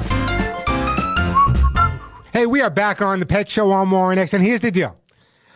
Hey, 2.32 2.46
we 2.46 2.60
are 2.60 2.70
back 2.70 3.00
on 3.00 3.20
The 3.20 3.26
Pet 3.26 3.48
Show. 3.48 3.72
I'm 3.72 3.90
Warren 3.90 4.18
Eckstein. 4.18 4.40
Here's 4.40 4.60
the 4.60 4.70
deal. 4.70 4.96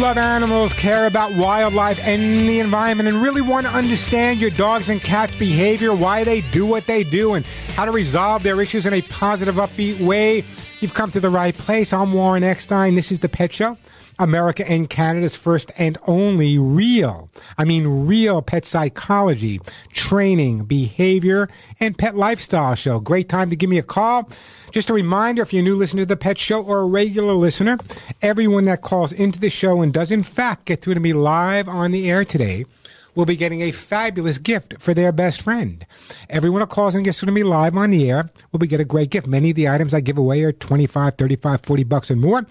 Love 0.00 0.16
animals, 0.16 0.72
care 0.72 1.06
about 1.06 1.30
wildlife 1.36 2.00
and 2.06 2.48
the 2.48 2.58
environment, 2.58 3.06
and 3.06 3.20
really 3.20 3.42
want 3.42 3.66
to 3.66 3.72
understand 3.72 4.40
your 4.40 4.48
dogs 4.48 4.88
and 4.88 5.02
cats' 5.02 5.34
behavior, 5.34 5.94
why 5.94 6.24
they 6.24 6.40
do 6.52 6.64
what 6.64 6.86
they 6.86 7.04
do, 7.04 7.34
and 7.34 7.44
how 7.74 7.84
to 7.84 7.90
resolve 7.90 8.42
their 8.42 8.62
issues 8.62 8.86
in 8.86 8.94
a 8.94 9.02
positive, 9.02 9.56
upbeat 9.56 10.00
way, 10.00 10.42
you've 10.80 10.94
come 10.94 11.10
to 11.10 11.20
the 11.20 11.28
right 11.28 11.54
place. 11.54 11.92
I'm 11.92 12.14
Warren 12.14 12.42
Eckstein. 12.42 12.94
This 12.94 13.12
is 13.12 13.20
The 13.20 13.28
Pet 13.28 13.52
Show. 13.52 13.76
America 14.20 14.68
and 14.70 14.88
Canada's 14.88 15.34
first 15.34 15.72
and 15.78 15.96
only 16.06 16.58
real, 16.58 17.30
I 17.58 17.64
mean 17.64 18.06
real 18.06 18.42
pet 18.42 18.64
psychology, 18.66 19.60
training, 19.92 20.64
behavior, 20.64 21.48
and 21.80 21.96
pet 21.96 22.16
lifestyle 22.16 22.74
show. 22.74 23.00
Great 23.00 23.28
time 23.28 23.50
to 23.50 23.56
give 23.56 23.70
me 23.70 23.78
a 23.78 23.82
call. 23.82 24.28
Just 24.70 24.90
a 24.90 24.94
reminder, 24.94 25.42
if 25.42 25.52
you're 25.52 25.62
a 25.62 25.64
new 25.64 25.74
listener 25.74 26.02
to 26.02 26.06
the 26.06 26.16
Pet 26.16 26.38
Show 26.38 26.62
or 26.62 26.80
a 26.80 26.86
regular 26.86 27.32
listener, 27.32 27.78
everyone 28.22 28.66
that 28.66 28.82
calls 28.82 29.10
into 29.10 29.40
the 29.40 29.50
show 29.50 29.80
and 29.80 29.92
does 29.92 30.10
in 30.10 30.22
fact 30.22 30.66
get 30.66 30.82
through 30.82 30.94
to 30.94 31.00
me 31.00 31.12
live 31.12 31.68
on 31.68 31.90
the 31.90 32.10
air 32.10 32.24
today 32.24 32.66
will 33.14 33.26
be 33.26 33.36
getting 33.36 33.62
a 33.62 33.72
fabulous 33.72 34.38
gift 34.38 34.74
for 34.78 34.94
their 34.94 35.12
best 35.12 35.42
friend. 35.42 35.86
Everyone 36.28 36.60
who 36.60 36.66
calls 36.66 36.94
and 36.94 37.04
gets 37.04 37.20
to 37.20 37.26
me 37.26 37.42
live 37.42 37.76
on 37.76 37.90
the 37.90 38.10
air 38.10 38.30
will 38.52 38.58
be 38.58 38.66
get 38.66 38.80
a 38.80 38.84
great 38.84 39.10
gift. 39.10 39.26
Many 39.26 39.50
of 39.50 39.56
the 39.56 39.68
items 39.68 39.94
I 39.94 40.00
give 40.00 40.18
away 40.18 40.42
are 40.42 40.52
25, 40.52 41.16
35, 41.16 41.60
40 41.62 41.84
bucks 41.84 42.10
and 42.10 42.20
more. 42.20 42.46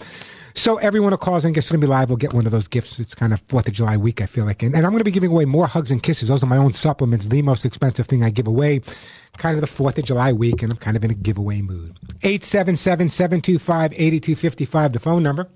So 0.55 0.77
everyone 0.77 1.11
who 1.13 1.17
calls 1.17 1.45
and 1.45 1.55
gets 1.55 1.69
to 1.69 1.77
me 1.77 1.87
live 1.87 2.09
will 2.09 2.17
get 2.17 2.33
one 2.33 2.45
of 2.45 2.51
those 2.51 2.67
gifts. 2.67 2.99
It's 2.99 3.15
kind 3.15 3.31
of 3.33 3.39
Fourth 3.41 3.67
of 3.67 3.73
July 3.73 3.97
week, 3.97 4.21
I 4.21 4.25
feel 4.25 4.45
like. 4.45 4.63
And, 4.63 4.75
and 4.75 4.85
I'm 4.85 4.91
going 4.91 4.99
to 4.99 5.05
be 5.05 5.11
giving 5.11 5.31
away 5.31 5.45
more 5.45 5.67
hugs 5.67 5.91
and 5.91 6.03
kisses. 6.03 6.27
Those 6.27 6.43
are 6.43 6.47
my 6.47 6.57
own 6.57 6.73
supplements, 6.73 7.29
the 7.29 7.41
most 7.41 7.65
expensive 7.65 8.07
thing 8.07 8.23
I 8.23 8.29
give 8.29 8.47
away. 8.47 8.81
Kind 9.37 9.55
of 9.55 9.61
the 9.61 9.67
Fourth 9.67 9.97
of 9.97 10.03
July 10.05 10.33
week, 10.33 10.61
and 10.61 10.71
I'm 10.71 10.77
kind 10.77 10.97
of 10.97 11.03
in 11.03 11.09
a 11.11 11.15
giveaway 11.15 11.61
mood. 11.61 11.97
877-725-8255, 12.21 14.93
the 14.93 14.99
phone 14.99 15.23
number. 15.23 15.47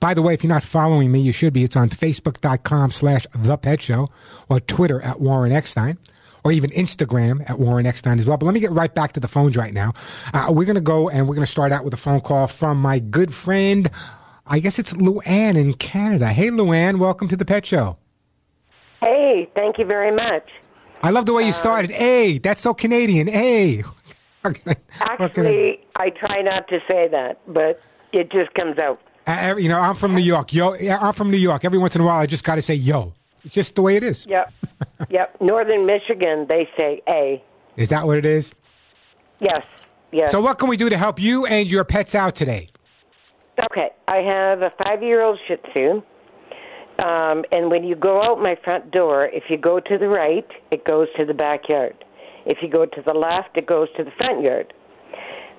By 0.00 0.14
the 0.14 0.22
way, 0.22 0.34
if 0.34 0.42
you're 0.42 0.52
not 0.52 0.62
following 0.62 1.12
me, 1.12 1.20
you 1.20 1.32
should 1.32 1.52
be. 1.52 1.64
It's 1.64 1.76
on 1.76 1.88
Facebook.com 1.90 2.90
slash 2.90 3.26
The 3.34 3.56
Pet 3.56 3.82
Show 3.82 4.08
or 4.48 4.60
Twitter 4.60 5.00
at 5.02 5.20
Warren 5.20 5.52
Eckstein 5.52 5.98
or 6.44 6.52
even 6.52 6.70
Instagram 6.70 7.48
at 7.48 7.58
Warren 7.58 7.86
Eckstein 7.86 8.18
as 8.18 8.26
well. 8.26 8.36
But 8.36 8.46
let 8.46 8.54
me 8.54 8.60
get 8.60 8.72
right 8.72 8.92
back 8.92 9.12
to 9.12 9.20
the 9.20 9.28
phones 9.28 9.56
right 9.56 9.72
now. 9.72 9.92
Uh, 10.34 10.48
we're 10.50 10.64
going 10.64 10.74
to 10.74 10.80
go 10.80 11.08
and 11.08 11.28
we're 11.28 11.34
going 11.34 11.46
to 11.46 11.50
start 11.50 11.72
out 11.72 11.84
with 11.84 11.94
a 11.94 11.98
phone 11.98 12.20
call 12.20 12.46
from 12.46 12.78
my 12.78 12.98
good 12.98 13.32
friend. 13.32 13.90
I 14.46 14.58
guess 14.58 14.78
it's 14.78 14.92
Luann 14.94 15.56
in 15.56 15.74
Canada. 15.74 16.28
Hey, 16.28 16.50
Luann, 16.50 16.98
welcome 16.98 17.28
to 17.28 17.36
the 17.36 17.44
Pet 17.44 17.64
Show. 17.64 17.96
Hey, 19.00 19.50
thank 19.56 19.78
you 19.78 19.84
very 19.84 20.12
much. 20.12 20.48
I 21.02 21.10
love 21.10 21.26
the 21.26 21.32
way 21.32 21.44
you 21.44 21.52
started. 21.52 21.90
Hey, 21.90 22.38
that's 22.38 22.60
so 22.60 22.74
Canadian. 22.74 23.26
Hey. 23.26 23.82
Actually, 25.00 25.80
I 25.96 26.10
try 26.10 26.42
not 26.42 26.68
to 26.68 26.78
say 26.90 27.08
that, 27.08 27.40
but 27.46 27.80
it 28.12 28.30
just 28.30 28.52
comes 28.54 28.78
out. 28.78 29.00
You 29.26 29.68
know, 29.68 29.80
I'm 29.80 29.94
from 29.94 30.14
New 30.14 30.22
York. 30.22 30.52
Yo, 30.52 30.74
I'm 30.74 31.14
from 31.14 31.30
New 31.30 31.38
York. 31.38 31.64
Every 31.64 31.78
once 31.78 31.94
in 31.94 32.02
a 32.02 32.04
while, 32.04 32.20
I 32.20 32.26
just 32.26 32.44
got 32.44 32.56
to 32.56 32.62
say 32.62 32.74
yo. 32.74 33.12
It's 33.44 33.54
just 33.54 33.74
the 33.74 33.82
way 33.82 33.96
it 33.96 34.04
is. 34.04 34.26
Yep. 34.26 34.52
yep. 35.10 35.40
Northern 35.40 35.86
Michigan, 35.86 36.46
they 36.48 36.68
say 36.78 37.02
A. 37.08 37.42
Is 37.76 37.88
that 37.88 38.06
what 38.06 38.18
it 38.18 38.24
is? 38.24 38.52
Yes. 39.40 39.64
Yes. 40.12 40.30
So, 40.30 40.40
what 40.40 40.58
can 40.58 40.68
we 40.68 40.76
do 40.76 40.88
to 40.88 40.96
help 40.96 41.20
you 41.20 41.46
and 41.46 41.68
your 41.68 41.84
pets 41.84 42.14
out 42.14 42.34
today? 42.34 42.68
Okay. 43.70 43.90
I 44.08 44.22
have 44.22 44.60
a 44.60 44.72
five 44.84 45.02
year 45.02 45.22
old 45.22 45.38
Shih 45.46 45.56
Tzu. 45.56 46.02
Um, 46.98 47.44
and 47.50 47.70
when 47.70 47.84
you 47.84 47.96
go 47.96 48.22
out 48.22 48.40
my 48.40 48.56
front 48.62 48.90
door, 48.90 49.26
if 49.26 49.44
you 49.48 49.56
go 49.56 49.80
to 49.80 49.98
the 49.98 50.08
right, 50.08 50.46
it 50.70 50.84
goes 50.84 51.08
to 51.18 51.24
the 51.24 51.34
backyard. 51.34 52.04
If 52.44 52.58
you 52.62 52.68
go 52.68 52.84
to 52.84 53.02
the 53.04 53.14
left, 53.14 53.56
it 53.56 53.66
goes 53.66 53.88
to 53.96 54.04
the 54.04 54.10
front 54.18 54.44
yard. 54.44 54.72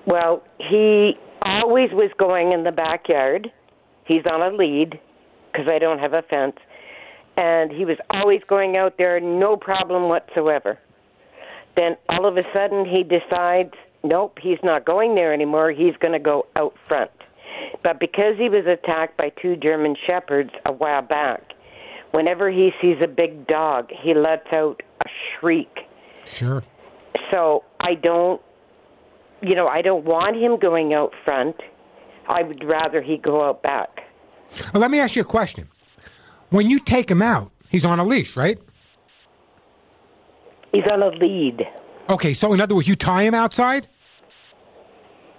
Well, 0.06 0.42
he 0.58 1.18
always 1.42 1.90
was 1.92 2.10
going 2.18 2.52
in 2.52 2.64
the 2.64 2.72
backyard. 2.72 3.50
He's 4.06 4.22
on 4.30 4.42
a 4.42 4.54
lead 4.54 4.98
because 5.52 5.66
I 5.70 5.78
don't 5.78 5.98
have 5.98 6.12
a 6.12 6.22
fence. 6.22 6.56
And 7.36 7.72
he 7.72 7.84
was 7.84 7.96
always 8.14 8.40
going 8.48 8.76
out 8.76 8.96
there, 8.98 9.18
no 9.20 9.56
problem 9.56 10.08
whatsoever. 10.08 10.78
Then 11.76 11.96
all 12.08 12.26
of 12.26 12.36
a 12.36 12.44
sudden 12.54 12.84
he 12.84 13.02
decides, 13.02 13.72
nope, 14.02 14.38
he's 14.40 14.58
not 14.62 14.84
going 14.84 15.14
there 15.14 15.32
anymore. 15.32 15.70
He's 15.70 15.96
going 16.00 16.12
to 16.12 16.20
go 16.20 16.46
out 16.56 16.74
front. 16.86 17.10
But 17.82 17.98
because 17.98 18.36
he 18.38 18.48
was 18.48 18.66
attacked 18.66 19.16
by 19.16 19.30
two 19.42 19.56
German 19.56 19.96
shepherds 20.06 20.50
a 20.66 20.72
while 20.72 21.02
back, 21.02 21.52
whenever 22.12 22.50
he 22.50 22.72
sees 22.80 22.96
a 23.02 23.08
big 23.08 23.46
dog, 23.46 23.90
he 23.90 24.14
lets 24.14 24.46
out 24.52 24.82
a 25.04 25.08
shriek. 25.08 25.80
Sure. 26.24 26.62
So 27.32 27.64
I 27.80 27.94
don't, 27.94 28.40
you 29.44 29.54
know, 29.54 29.66
I 29.66 29.82
don't 29.82 30.04
want 30.04 30.36
him 30.36 30.58
going 30.58 30.94
out 30.94 31.12
front. 31.24 31.56
I 32.26 32.42
would 32.42 32.64
rather 32.64 33.02
he 33.02 33.18
go 33.18 33.44
out 33.44 33.62
back. 33.62 34.00
Well, 34.72 34.80
let 34.80 34.90
me 34.90 35.00
ask 35.00 35.16
you 35.16 35.22
a 35.22 35.26
question. 35.26 35.68
When 36.50 36.68
you 36.68 36.78
take 36.78 37.10
him 37.10 37.20
out, 37.20 37.50
he's 37.68 37.84
on 37.84 37.98
a 37.98 38.04
leash, 38.04 38.36
right? 38.36 38.58
He's 40.72 40.84
on 40.90 41.02
a 41.02 41.08
lead. 41.08 41.62
Okay, 42.08 42.34
so 42.34 42.52
in 42.52 42.60
other 42.60 42.74
words, 42.74 42.88
you 42.88 42.94
tie 42.94 43.22
him 43.22 43.34
outside? 43.34 43.86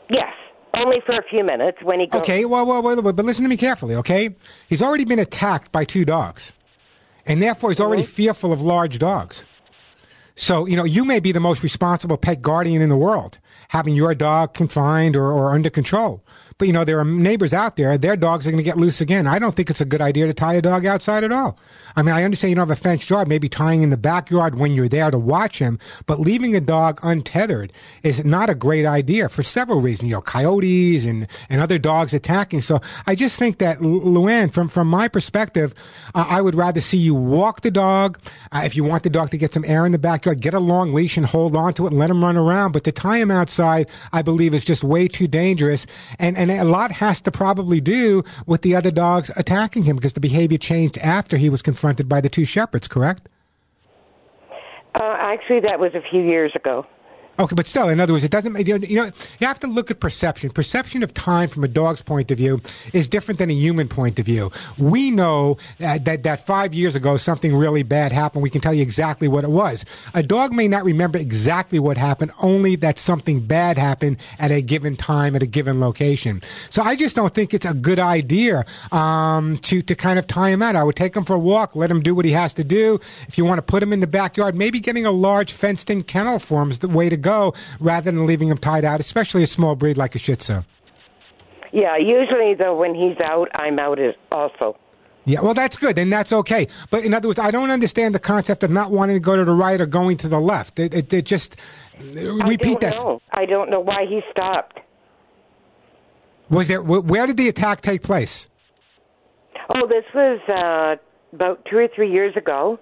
Yes, 0.09 0.33
only 0.77 1.01
for 1.05 1.15
a 1.15 1.23
few 1.29 1.43
minutes 1.43 1.77
when 1.81 1.99
he 1.99 2.07
goes. 2.07 2.21
Okay, 2.21 2.45
well, 2.45 2.65
well, 2.65 2.81
well, 2.81 3.01
but 3.01 3.25
listen 3.25 3.43
to 3.43 3.49
me 3.49 3.57
carefully, 3.57 3.95
okay? 3.95 4.35
He's 4.67 4.81
already 4.81 5.05
been 5.05 5.19
attacked 5.19 5.71
by 5.71 5.83
two 5.83 6.05
dogs, 6.05 6.53
and 7.25 7.41
therefore 7.41 7.71
he's 7.71 7.79
already 7.79 8.03
mm-hmm. 8.03 8.11
fearful 8.11 8.53
of 8.53 8.61
large 8.61 8.99
dogs. 8.99 9.45
So, 10.35 10.65
you 10.65 10.75
know, 10.75 10.83
you 10.83 11.05
may 11.05 11.19
be 11.19 11.31
the 11.31 11.39
most 11.39 11.63
responsible 11.63 12.17
pet 12.17 12.41
guardian 12.41 12.81
in 12.81 12.89
the 12.89 12.97
world, 12.97 13.39
having 13.69 13.95
your 13.95 14.13
dog 14.13 14.53
confined 14.53 15.15
or, 15.15 15.31
or 15.31 15.53
under 15.53 15.69
control. 15.69 16.23
But, 16.57 16.67
you 16.67 16.73
know, 16.73 16.85
there 16.85 16.99
are 16.99 17.03
neighbors 17.03 17.53
out 17.53 17.75
there, 17.75 17.97
their 17.97 18.15
dogs 18.15 18.47
are 18.47 18.51
going 18.51 18.63
to 18.63 18.63
get 18.63 18.77
loose 18.77 19.01
again. 19.01 19.27
I 19.27 19.39
don't 19.39 19.53
think 19.53 19.69
it's 19.69 19.81
a 19.81 19.85
good 19.85 19.99
idea 19.99 20.25
to 20.27 20.33
tie 20.33 20.53
a 20.53 20.61
dog 20.61 20.85
outside 20.85 21.25
at 21.25 21.31
all. 21.33 21.59
I 21.97 22.01
mean, 22.01 22.15
I 22.15 22.23
understand 22.23 22.51
you 22.51 22.55
don't 22.55 22.69
have 22.69 22.77
a 22.77 22.81
fenced 22.81 23.09
yard, 23.09 23.27
maybe 23.27 23.49
tying 23.49 23.81
in 23.81 23.89
the 23.89 23.97
backyard 23.97 24.55
when 24.55 24.71
you're 24.71 24.87
there 24.87 25.11
to 25.11 25.19
watch 25.19 25.59
him, 25.59 25.79
but 26.05 26.21
leaving 26.21 26.55
a 26.55 26.61
dog 26.61 27.01
untethered 27.03 27.73
is 28.03 28.23
not 28.23 28.49
a 28.49 28.55
great 28.55 28.85
idea 28.85 29.27
for 29.27 29.43
several 29.43 29.81
reasons. 29.81 30.09
You 30.09 30.15
know, 30.15 30.21
coyotes 30.21 31.05
and, 31.05 31.27
and 31.49 31.59
other 31.59 31.77
dogs 31.77 32.13
attacking. 32.13 32.61
So 32.61 32.79
I 33.05 33.15
just 33.15 33.37
think 33.37 33.57
that, 33.57 33.81
Lu- 33.81 34.01
Luann, 34.01 34.53
from, 34.53 34.69
from 34.69 34.87
my 34.87 35.09
perspective, 35.09 35.73
uh, 36.13 36.25
I 36.29 36.41
would 36.41 36.55
rather 36.55 36.79
see 36.79 36.97
you 36.97 37.15
walk 37.15 37.61
the 37.61 37.71
dog. 37.71 38.17
Uh, 38.53 38.61
if 38.63 38.77
you 38.77 38.85
want 38.85 39.03
the 39.03 39.09
dog 39.09 39.29
to 39.31 39.37
get 39.37 39.53
some 39.53 39.65
air 39.65 39.85
in 39.85 39.91
the 39.91 39.99
backyard, 39.99 40.39
get 40.39 40.53
a 40.53 40.59
long 40.61 40.93
leash 40.93 41.17
and 41.17 41.25
hold 41.25 41.53
on 41.53 41.73
to 41.73 41.85
it 41.85 41.89
and 41.89 41.99
let 41.99 42.09
him 42.09 42.23
run 42.23 42.37
around. 42.37 42.71
But 42.71 42.85
to 42.85 42.93
tie 42.93 43.17
him 43.17 43.29
outside, 43.29 43.89
I 44.13 44.21
believe 44.21 44.53
is 44.53 44.63
just 44.63 44.85
way 44.85 45.09
too 45.09 45.27
dangerous. 45.27 45.85
And, 46.17 46.37
and 46.37 46.44
a 46.49 46.63
lot 46.63 46.91
has 46.91 47.21
to 47.21 47.31
probably 47.31 47.81
do 47.81 48.23
with 48.45 48.61
the 48.61 48.75
other 48.75 48.91
dogs 48.91 49.31
attacking 49.35 49.83
him 49.83 49.95
because 49.95 50.13
the 50.13 50.19
behavior 50.19 50.57
changed 50.57 50.97
after 50.99 51.37
he 51.37 51.49
was 51.49 51.61
confronted 51.61 52.09
by 52.09 52.21
the 52.21 52.29
two 52.29 52.45
shepherds, 52.45 52.87
correct? 52.87 53.27
Uh, 54.95 55.17
actually, 55.19 55.59
that 55.59 55.79
was 55.79 55.93
a 55.93 56.01
few 56.09 56.21
years 56.21 56.51
ago. 56.55 56.85
Okay, 57.37 57.53
but 57.53 57.67
still, 57.67 57.89
in 57.89 57.99
other 57.99 58.13
words, 58.13 58.23
it 58.23 58.31
doesn't. 58.31 58.67
You 58.67 58.79
know, 58.79 59.11
you 59.39 59.47
have 59.47 59.59
to 59.59 59.67
look 59.67 59.91
at 59.91 59.99
perception. 59.99 60.49
Perception 60.51 61.03
of 61.03 61.13
time 61.13 61.49
from 61.49 61.65
a 61.65 61.67
dog's 61.67 62.01
point 62.01 62.31
of 62.31 62.37
view 62.37 62.61
is 62.93 63.09
different 63.09 63.39
than 63.39 63.49
a 63.49 63.53
human 63.53 63.89
point 63.89 64.19
of 64.19 64.25
view. 64.25 64.51
We 64.77 65.11
know 65.11 65.57
that 65.79 66.05
that, 66.05 66.23
that 66.23 66.45
five 66.45 66.73
years 66.73 66.95
ago 66.95 67.17
something 67.17 67.53
really 67.53 67.83
bad 67.83 68.13
happened. 68.13 68.41
We 68.41 68.49
can 68.49 68.61
tell 68.61 68.73
you 68.73 68.81
exactly 68.81 69.27
what 69.27 69.43
it 69.43 69.49
was. 69.49 69.83
A 70.13 70.23
dog 70.23 70.53
may 70.53 70.69
not 70.69 70.85
remember 70.85 71.19
exactly 71.19 71.77
what 71.77 71.97
happened, 71.97 72.31
only 72.41 72.77
that 72.77 72.97
something 72.97 73.41
bad 73.41 73.77
happened 73.77 74.17
at 74.39 74.51
a 74.51 74.61
given 74.61 74.95
time 74.95 75.35
at 75.35 75.43
a 75.43 75.47
given 75.47 75.81
location. 75.81 76.41
So 76.69 76.83
I 76.83 76.95
just 76.95 77.17
don't 77.17 77.33
think 77.33 77.53
it's 77.53 77.65
a 77.65 77.73
good 77.73 77.99
idea 77.99 78.65
um, 78.93 79.57
to 79.59 79.81
to 79.81 79.93
kind 79.95 80.19
of 80.19 80.25
tie 80.25 80.51
him 80.51 80.61
out. 80.61 80.77
I 80.77 80.83
would 80.83 80.95
take 80.95 81.13
him 81.15 81.25
for 81.25 81.33
a 81.35 81.39
walk, 81.39 81.75
let 81.75 81.91
him 81.91 82.01
do 82.01 82.15
what 82.15 82.23
he 82.23 82.31
has 82.31 82.53
to 82.53 82.63
do. 82.63 82.97
If 83.27 83.37
you 83.37 83.43
want 83.43 83.57
to 83.57 83.61
put 83.61 83.83
him 83.83 83.91
in 83.91 83.99
the 83.99 84.07
backyard, 84.07 84.55
maybe 84.55 84.79
getting 84.79 85.05
a 85.05 85.11
large 85.11 85.51
fenced-in 85.51 86.03
kennel 86.03 86.39
for 86.39 86.61
him 86.61 86.71
is 86.71 86.79
the 86.79 86.87
way 86.87 87.09
to 87.09 87.24
go, 87.25 87.53
rather 87.79 88.11
than 88.11 88.25
leaving 88.25 88.49
him 88.49 88.57
tied 88.57 88.85
out, 88.85 88.99
especially 88.99 89.43
a 89.43 89.47
small 89.47 89.75
breed 89.75 89.97
like 89.97 90.15
a 90.15 90.19
Shih 90.19 90.35
Tzu. 90.35 90.61
Yeah, 91.71 91.97
usually 91.97 92.53
though 92.55 92.75
when 92.77 92.95
he's 92.95 93.17
out, 93.23 93.49
I'm 93.55 93.77
out 93.79 93.99
also. 94.31 94.77
Yeah, 95.27 95.41
well, 95.41 95.55
that's 95.55 95.75
good, 95.75 95.97
and 95.97 96.13
that's 96.13 96.31
okay. 96.31 96.67
But 96.91 97.03
in 97.03 97.13
other 97.13 97.27
words, 97.27 97.39
I 97.39 97.49
don't 97.49 97.71
understand 97.71 98.13
the 98.13 98.19
concept 98.19 98.63
of 98.63 98.69
not 98.69 98.91
wanting 98.91 99.15
to 99.15 99.19
go 99.19 99.35
to 99.35 99.43
the 99.43 99.53
right 99.53 99.81
or 99.81 99.87
going 99.87 100.17
to 100.17 100.27
the 100.27 100.39
left. 100.39 100.77
It, 100.77 100.93
it, 100.93 101.11
it 101.11 101.25
just 101.25 101.59
repeat 101.99 102.77
I 102.77 102.79
don't 102.79 102.81
that. 102.81 102.97
Know. 102.97 103.21
I 103.33 103.45
don't 103.45 103.69
know 103.71 103.79
why 103.79 104.05
he 104.07 104.21
stopped. 104.29 104.79
Was 106.49 106.67
there? 106.67 106.81
Where 106.83 107.25
did 107.25 107.37
the 107.37 107.49
attack 107.49 107.81
take 107.81 108.03
place? 108.03 108.47
Oh, 109.73 109.87
this 109.87 110.05
was 110.13 110.39
uh, 110.47 111.01
about 111.33 111.65
two 111.65 111.77
or 111.77 111.87
three 111.87 112.11
years 112.11 112.35
ago, 112.37 112.79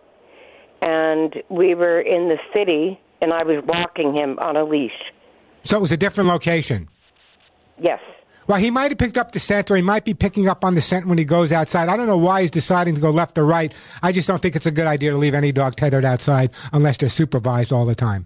and 0.81 1.33
we 1.49 1.75
were 1.75 2.01
in 2.01 2.27
the 2.27 2.39
city, 2.53 2.99
and 3.23 3.31
I 3.33 3.43
was 3.43 3.63
walking 3.65 4.13
him 4.13 4.37
on 4.39 4.57
a 4.57 4.65
leash. 4.65 4.91
So 5.63 5.77
it 5.77 5.81
was 5.81 5.93
a 5.93 5.97
different 5.97 6.29
location. 6.29 6.89
Yes. 7.79 8.01
Well, 8.47 8.57
he 8.57 8.69
might 8.69 8.91
have 8.91 8.97
picked 8.97 9.17
up 9.17 9.31
the 9.31 9.39
scent, 9.39 9.71
or 9.71 9.77
he 9.77 9.81
might 9.81 10.03
be 10.03 10.13
picking 10.13 10.49
up 10.49 10.65
on 10.65 10.75
the 10.75 10.81
scent 10.81 11.07
when 11.07 11.17
he 11.17 11.23
goes 11.23 11.53
outside. 11.53 11.87
I 11.87 11.95
don't 11.95 12.07
know 12.07 12.17
why 12.17 12.41
he's 12.41 12.51
deciding 12.51 12.95
to 12.95 13.01
go 13.01 13.09
left 13.09 13.37
or 13.37 13.45
right. 13.45 13.73
I 14.03 14.11
just 14.11 14.27
don't 14.27 14.41
think 14.41 14.57
it's 14.57 14.65
a 14.65 14.71
good 14.71 14.87
idea 14.87 15.11
to 15.11 15.17
leave 15.17 15.33
any 15.33 15.53
dog 15.53 15.77
tethered 15.77 16.03
outside 16.03 16.51
unless 16.73 16.97
they're 16.97 17.07
supervised 17.07 17.71
all 17.71 17.85
the 17.85 17.95
time. 17.95 18.25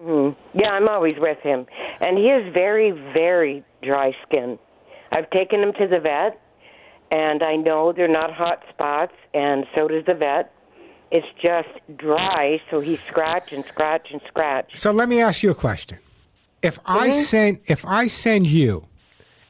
hmm 0.00 0.30
Yeah, 0.54 0.70
I'm 0.70 0.88
always 0.88 1.14
with 1.18 1.38
him, 1.40 1.66
and 2.00 2.16
he 2.16 2.26
is 2.26 2.54
very, 2.54 2.92
very 2.92 3.64
dry 3.82 4.12
skin. 4.24 4.60
I've 5.10 5.28
taken 5.30 5.60
him 5.60 5.72
to 5.72 5.88
the 5.88 5.98
vet, 5.98 6.40
and 7.10 7.42
I 7.42 7.56
know 7.56 7.92
they're 7.92 8.06
not 8.06 8.32
hot 8.32 8.62
spots, 8.70 9.14
and 9.34 9.66
so 9.76 9.88
does 9.88 10.04
the 10.06 10.14
vet. 10.14 10.52
It's 11.12 11.26
just 11.42 11.68
dry, 11.98 12.58
so 12.70 12.80
he 12.80 12.98
scratch 13.06 13.52
and 13.52 13.66
scratch 13.66 14.10
and 14.10 14.22
scratch. 14.26 14.74
So 14.76 14.92
let 14.92 15.10
me 15.10 15.20
ask 15.20 15.42
you 15.42 15.50
a 15.50 15.54
question. 15.54 15.98
If 16.62 16.78
I 16.86 17.10
Mhm. 17.10 17.12
send 17.12 17.58
if 17.66 17.84
I 17.84 18.06
send 18.06 18.46
you 18.46 18.86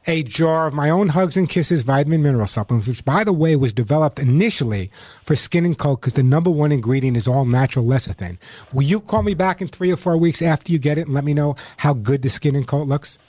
a 0.08 0.24
jar 0.24 0.66
of 0.66 0.74
my 0.74 0.90
own 0.90 1.10
Hugs 1.10 1.36
and 1.36 1.48
Kisses 1.48 1.82
vitamin 1.82 2.20
mineral 2.20 2.48
supplements, 2.48 2.88
which 2.88 3.04
by 3.04 3.22
the 3.22 3.32
way 3.32 3.54
was 3.54 3.72
developed 3.72 4.18
initially 4.18 4.90
for 5.22 5.36
skin 5.36 5.64
and 5.64 5.78
coat 5.78 6.00
because 6.00 6.14
the 6.14 6.24
number 6.24 6.50
one 6.50 6.72
ingredient 6.72 7.16
is 7.16 7.28
all 7.28 7.44
natural 7.44 7.84
lecithin. 7.84 8.38
Will 8.72 8.82
you 8.82 8.98
call 8.98 9.22
me 9.22 9.34
back 9.34 9.62
in 9.62 9.68
three 9.68 9.92
or 9.92 9.96
four 9.96 10.16
weeks 10.16 10.42
after 10.42 10.72
you 10.72 10.80
get 10.80 10.98
it 10.98 11.02
and 11.02 11.14
let 11.14 11.22
me 11.22 11.32
know 11.32 11.54
how 11.76 11.94
good 11.94 12.22
the 12.22 12.28
skin 12.28 12.56
and 12.56 12.66
coat 12.66 12.88
looks? 12.88 13.20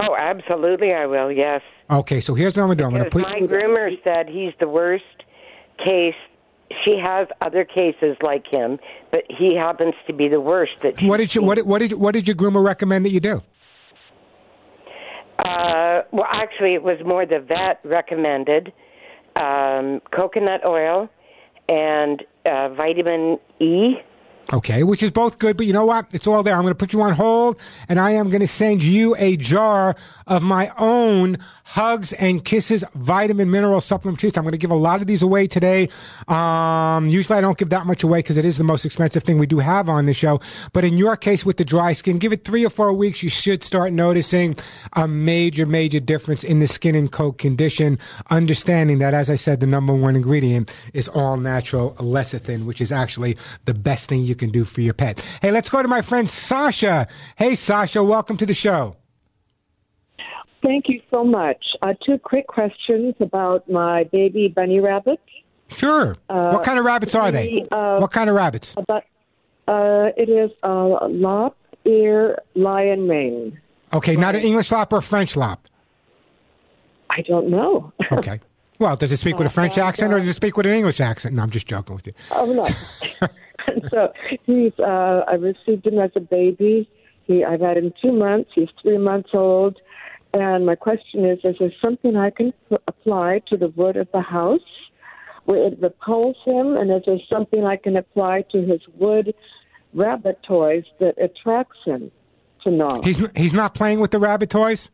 Oh, 0.00 0.16
absolutely, 0.18 0.94
I 0.94 1.04
will. 1.04 1.30
Yes. 1.30 1.60
Okay, 1.90 2.20
so 2.20 2.34
here's 2.34 2.56
what 2.56 2.62
I'm 2.62 2.68
gonna 2.68 2.76
do. 2.76 2.84
I'm 2.86 2.92
gonna 2.92 3.10
put 3.10 3.22
my 3.22 3.40
groomer 3.40 3.90
said 4.04 4.30
he's 4.30 4.54
the 4.58 4.68
worst 4.68 5.04
case. 5.84 6.14
She 6.84 6.96
has 7.02 7.28
other 7.40 7.64
cases 7.64 8.16
like 8.22 8.44
him, 8.52 8.78
but 9.12 9.22
he 9.28 9.54
happens 9.54 9.94
to 10.06 10.12
be 10.12 10.28
the 10.28 10.40
worst. 10.40 10.72
That 10.82 11.00
what 11.02 11.18
did 11.18 11.34
you 11.34 11.42
what 11.42 11.56
did, 11.56 11.66
what 11.66 11.80
did 11.80 11.92
what 11.92 12.14
did 12.14 12.26
your 12.26 12.36
groomer 12.36 12.64
recommend 12.64 13.04
that 13.06 13.10
you 13.12 13.20
do? 13.20 13.42
Uh, 15.38 16.02
well, 16.12 16.26
actually, 16.28 16.74
it 16.74 16.82
was 16.82 16.98
more 17.04 17.24
the 17.26 17.40
vet 17.40 17.80
recommended 17.84 18.72
um, 19.36 20.00
coconut 20.10 20.68
oil 20.68 21.08
and 21.68 22.24
uh, 22.46 22.70
vitamin 22.70 23.38
E. 23.60 23.96
Okay, 24.52 24.84
which 24.84 25.02
is 25.02 25.10
both 25.10 25.40
good, 25.40 25.56
but 25.56 25.66
you 25.66 25.72
know 25.72 25.86
what? 25.86 26.06
It's 26.14 26.26
all 26.28 26.44
there. 26.44 26.54
I'm 26.54 26.62
going 26.62 26.70
to 26.70 26.78
put 26.78 26.92
you 26.92 27.02
on 27.02 27.12
hold, 27.12 27.58
and 27.88 27.98
I 27.98 28.12
am 28.12 28.30
going 28.30 28.42
to 28.42 28.46
send 28.46 28.80
you 28.80 29.16
a 29.18 29.36
jar 29.36 29.96
of 30.28 30.42
my 30.42 30.70
own 30.78 31.38
Hugs 31.64 32.12
and 32.12 32.44
Kisses 32.44 32.84
vitamin 32.94 33.50
mineral 33.50 33.80
supplement 33.80 34.20
treats. 34.20 34.38
I'm 34.38 34.44
going 34.44 34.52
to 34.52 34.58
give 34.58 34.70
a 34.70 34.76
lot 34.76 35.00
of 35.00 35.08
these 35.08 35.22
away 35.24 35.48
today. 35.48 35.88
Um, 36.28 37.08
usually 37.08 37.36
I 37.36 37.40
don't 37.40 37.58
give 37.58 37.70
that 37.70 37.86
much 37.86 38.04
away 38.04 38.20
because 38.20 38.38
it 38.38 38.44
is 38.44 38.56
the 38.56 38.64
most 38.64 38.84
expensive 38.84 39.24
thing 39.24 39.38
we 39.38 39.46
do 39.46 39.58
have 39.58 39.88
on 39.88 40.06
the 40.06 40.14
show. 40.14 40.40
But 40.72 40.84
in 40.84 40.96
your 40.96 41.16
case 41.16 41.44
with 41.44 41.56
the 41.56 41.64
dry 41.64 41.92
skin, 41.92 42.18
give 42.18 42.32
it 42.32 42.44
three 42.44 42.64
or 42.64 42.70
four 42.70 42.92
weeks. 42.92 43.24
You 43.24 43.30
should 43.30 43.64
start 43.64 43.92
noticing 43.92 44.56
a 44.92 45.08
major, 45.08 45.66
major 45.66 45.98
difference 45.98 46.44
in 46.44 46.60
the 46.60 46.68
skin 46.68 46.94
and 46.94 47.10
coat 47.10 47.38
condition. 47.38 47.98
Understanding 48.30 48.98
that, 48.98 49.12
as 49.12 49.28
I 49.28 49.34
said, 49.34 49.58
the 49.58 49.66
number 49.66 49.92
one 49.92 50.14
ingredient 50.14 50.72
is 50.94 51.08
all 51.08 51.36
natural 51.36 51.94
lecithin, 51.94 52.64
which 52.64 52.80
is 52.80 52.92
actually 52.92 53.36
the 53.64 53.74
best 53.74 54.08
thing 54.08 54.22
you 54.22 54.35
can 54.36 54.50
do 54.50 54.64
for 54.64 54.80
your 54.80 54.94
pet. 54.94 55.24
Hey, 55.42 55.50
let's 55.50 55.68
go 55.68 55.82
to 55.82 55.88
my 55.88 56.02
friend 56.02 56.28
Sasha. 56.28 57.08
Hey, 57.36 57.54
Sasha, 57.54 58.02
welcome 58.04 58.36
to 58.36 58.46
the 58.46 58.54
show. 58.54 58.96
Thank 60.62 60.88
you 60.88 61.00
so 61.12 61.22
much. 61.24 61.64
Uh, 61.82 61.94
two 62.04 62.18
quick 62.18 62.46
questions 62.46 63.14
about 63.20 63.68
my 63.70 64.04
baby 64.04 64.48
bunny 64.48 64.80
rabbit. 64.80 65.20
Sure. 65.68 66.16
Uh, 66.28 66.50
what 66.50 66.64
kind 66.64 66.78
of 66.78 66.84
rabbits 66.84 67.14
are 67.14 67.30
they? 67.30 67.66
uh, 67.70 67.98
what 67.98 68.10
kind 68.10 68.30
of 68.30 68.36
rabbits? 68.36 68.74
About, 68.76 69.04
uh, 69.68 70.10
it 70.16 70.28
is 70.28 70.50
a 70.62 70.72
lop 70.72 71.56
ear 71.84 72.42
lion 72.54 73.06
mane. 73.06 73.60
Okay, 73.92 74.16
not 74.16 74.34
an 74.34 74.42
English 74.42 74.72
lop 74.72 74.92
or 74.92 74.98
a 74.98 75.02
French 75.02 75.36
lop. 75.36 75.68
I 77.10 77.22
don't 77.22 77.48
know. 77.48 77.92
Okay. 78.12 78.40
Well, 78.78 78.94
does 78.94 79.10
it 79.10 79.16
speak 79.16 79.38
with 79.38 79.46
a 79.46 79.50
French 79.50 79.78
and, 79.78 79.86
accent 79.86 80.12
or 80.12 80.16
uh, 80.16 80.18
does 80.18 80.28
it 80.28 80.34
speak 80.34 80.56
with 80.56 80.66
an 80.66 80.74
English 80.74 81.00
accent? 81.00 81.34
No, 81.34 81.42
I'm 81.42 81.50
just 81.50 81.66
joking 81.66 81.94
with 81.94 82.06
you. 82.06 82.12
Oh 82.30 82.44
no. 82.52 83.28
and 83.66 83.82
so 83.90 84.12
he's. 84.44 84.72
Uh, 84.78 85.24
I 85.26 85.34
received 85.34 85.86
him 85.86 85.98
as 85.98 86.10
a 86.16 86.20
baby. 86.20 86.88
He, 87.24 87.44
I've 87.44 87.60
had 87.60 87.76
him 87.76 87.92
two 88.00 88.12
months. 88.12 88.50
He's 88.54 88.68
three 88.82 88.98
months 88.98 89.30
old. 89.32 89.78
And 90.34 90.66
my 90.66 90.74
question 90.74 91.24
is: 91.24 91.38
Is 91.44 91.56
there 91.58 91.72
something 91.84 92.16
I 92.16 92.30
can 92.30 92.52
p- 92.68 92.76
apply 92.86 93.42
to 93.48 93.56
the 93.56 93.68
wood 93.68 93.96
of 93.96 94.08
the 94.12 94.20
house 94.20 94.60
where 95.44 95.66
it 95.66 95.78
repels 95.80 96.36
him? 96.44 96.76
And 96.76 96.90
is 96.90 97.02
there 97.06 97.18
something 97.30 97.64
I 97.64 97.76
can 97.76 97.96
apply 97.96 98.42
to 98.52 98.62
his 98.62 98.80
wood 98.94 99.34
rabbit 99.94 100.40
toys 100.42 100.84
that 101.00 101.20
attracts 101.20 101.78
him 101.84 102.10
to 102.64 102.70
gnaw? 102.70 103.02
He's 103.02 103.22
he's 103.36 103.54
not 103.54 103.74
playing 103.74 104.00
with 104.00 104.10
the 104.10 104.18
rabbit 104.18 104.50
toys. 104.50 104.90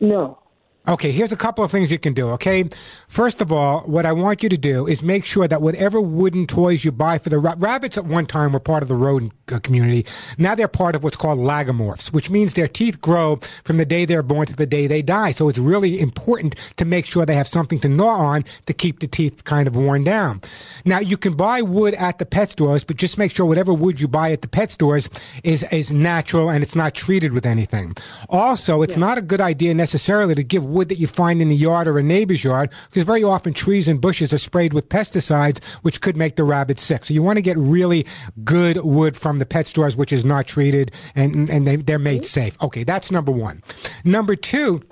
No. 0.00 0.41
Okay, 0.88 1.12
here's 1.12 1.30
a 1.30 1.36
couple 1.36 1.62
of 1.62 1.70
things 1.70 1.92
you 1.92 1.98
can 1.98 2.12
do, 2.12 2.30
okay? 2.30 2.68
First 3.06 3.40
of 3.40 3.52
all, 3.52 3.82
what 3.82 4.04
I 4.04 4.10
want 4.10 4.42
you 4.42 4.48
to 4.48 4.56
do 4.56 4.88
is 4.88 5.00
make 5.00 5.24
sure 5.24 5.46
that 5.46 5.62
whatever 5.62 6.00
wooden 6.00 6.44
toys 6.44 6.84
you 6.84 6.90
buy 6.90 7.18
for 7.18 7.28
the 7.28 7.38
ra- 7.38 7.54
rabbits 7.56 7.96
at 7.96 8.04
one 8.04 8.26
time 8.26 8.52
were 8.52 8.58
part 8.58 8.82
of 8.82 8.88
the 8.88 8.96
rodent 8.96 9.32
uh, 9.52 9.60
community. 9.60 10.04
Now 10.38 10.56
they're 10.56 10.66
part 10.66 10.96
of 10.96 11.04
what's 11.04 11.16
called 11.16 11.38
lagomorphs, 11.38 12.12
which 12.12 12.30
means 12.30 12.54
their 12.54 12.66
teeth 12.66 13.00
grow 13.00 13.36
from 13.62 13.76
the 13.76 13.84
day 13.84 14.04
they're 14.06 14.24
born 14.24 14.46
to 14.46 14.56
the 14.56 14.66
day 14.66 14.88
they 14.88 15.02
die. 15.02 15.30
So 15.30 15.48
it's 15.48 15.58
really 15.58 16.00
important 16.00 16.56
to 16.78 16.84
make 16.84 17.06
sure 17.06 17.24
they 17.24 17.34
have 17.34 17.46
something 17.46 17.78
to 17.80 17.88
gnaw 17.88 18.18
on 18.18 18.44
to 18.66 18.74
keep 18.74 18.98
the 18.98 19.06
teeth 19.06 19.44
kind 19.44 19.68
of 19.68 19.76
worn 19.76 20.02
down. 20.02 20.40
Now 20.84 20.98
you 20.98 21.16
can 21.16 21.36
buy 21.36 21.62
wood 21.62 21.94
at 21.94 22.18
the 22.18 22.26
pet 22.26 22.50
stores, 22.50 22.82
but 22.82 22.96
just 22.96 23.18
make 23.18 23.30
sure 23.30 23.46
whatever 23.46 23.72
wood 23.72 24.00
you 24.00 24.08
buy 24.08 24.32
at 24.32 24.42
the 24.42 24.48
pet 24.48 24.70
stores 24.70 25.08
is 25.44 25.62
is 25.72 25.92
natural 25.92 26.50
and 26.50 26.64
it's 26.64 26.74
not 26.74 26.94
treated 26.94 27.32
with 27.32 27.46
anything. 27.46 27.94
Also, 28.30 28.82
it's 28.82 28.96
not 28.96 29.16
a 29.16 29.22
good 29.22 29.40
idea 29.40 29.74
necessarily 29.74 30.34
to 30.34 30.42
give 30.42 30.71
wood 30.72 30.88
that 30.88 30.98
you 30.98 31.06
find 31.06 31.40
in 31.42 31.48
the 31.48 31.56
yard 31.56 31.86
or 31.88 31.98
a 31.98 32.02
neighbor's 32.02 32.42
yard 32.42 32.70
because 32.88 33.04
very 33.04 33.22
often 33.22 33.52
trees 33.52 33.88
and 33.88 34.00
bushes 34.00 34.32
are 34.32 34.38
sprayed 34.38 34.72
with 34.72 34.88
pesticides 34.88 35.62
which 35.82 36.00
could 36.00 36.16
make 36.16 36.36
the 36.36 36.44
rabbits 36.44 36.82
sick. 36.82 37.04
So 37.04 37.14
you 37.14 37.22
want 37.22 37.36
to 37.36 37.42
get 37.42 37.56
really 37.58 38.06
good 38.44 38.78
wood 38.78 39.16
from 39.16 39.38
the 39.38 39.46
pet 39.46 39.66
stores 39.66 39.96
which 39.96 40.12
is 40.12 40.24
not 40.24 40.46
treated 40.46 40.92
and 41.14 41.48
and 41.48 41.66
they, 41.66 41.76
they're 41.76 41.98
made 41.98 42.22
mm-hmm. 42.22 42.40
safe. 42.40 42.56
Okay, 42.62 42.84
that's 42.84 43.10
number 43.10 43.32
1. 43.32 43.62
Number 44.04 44.36
2 44.36 44.82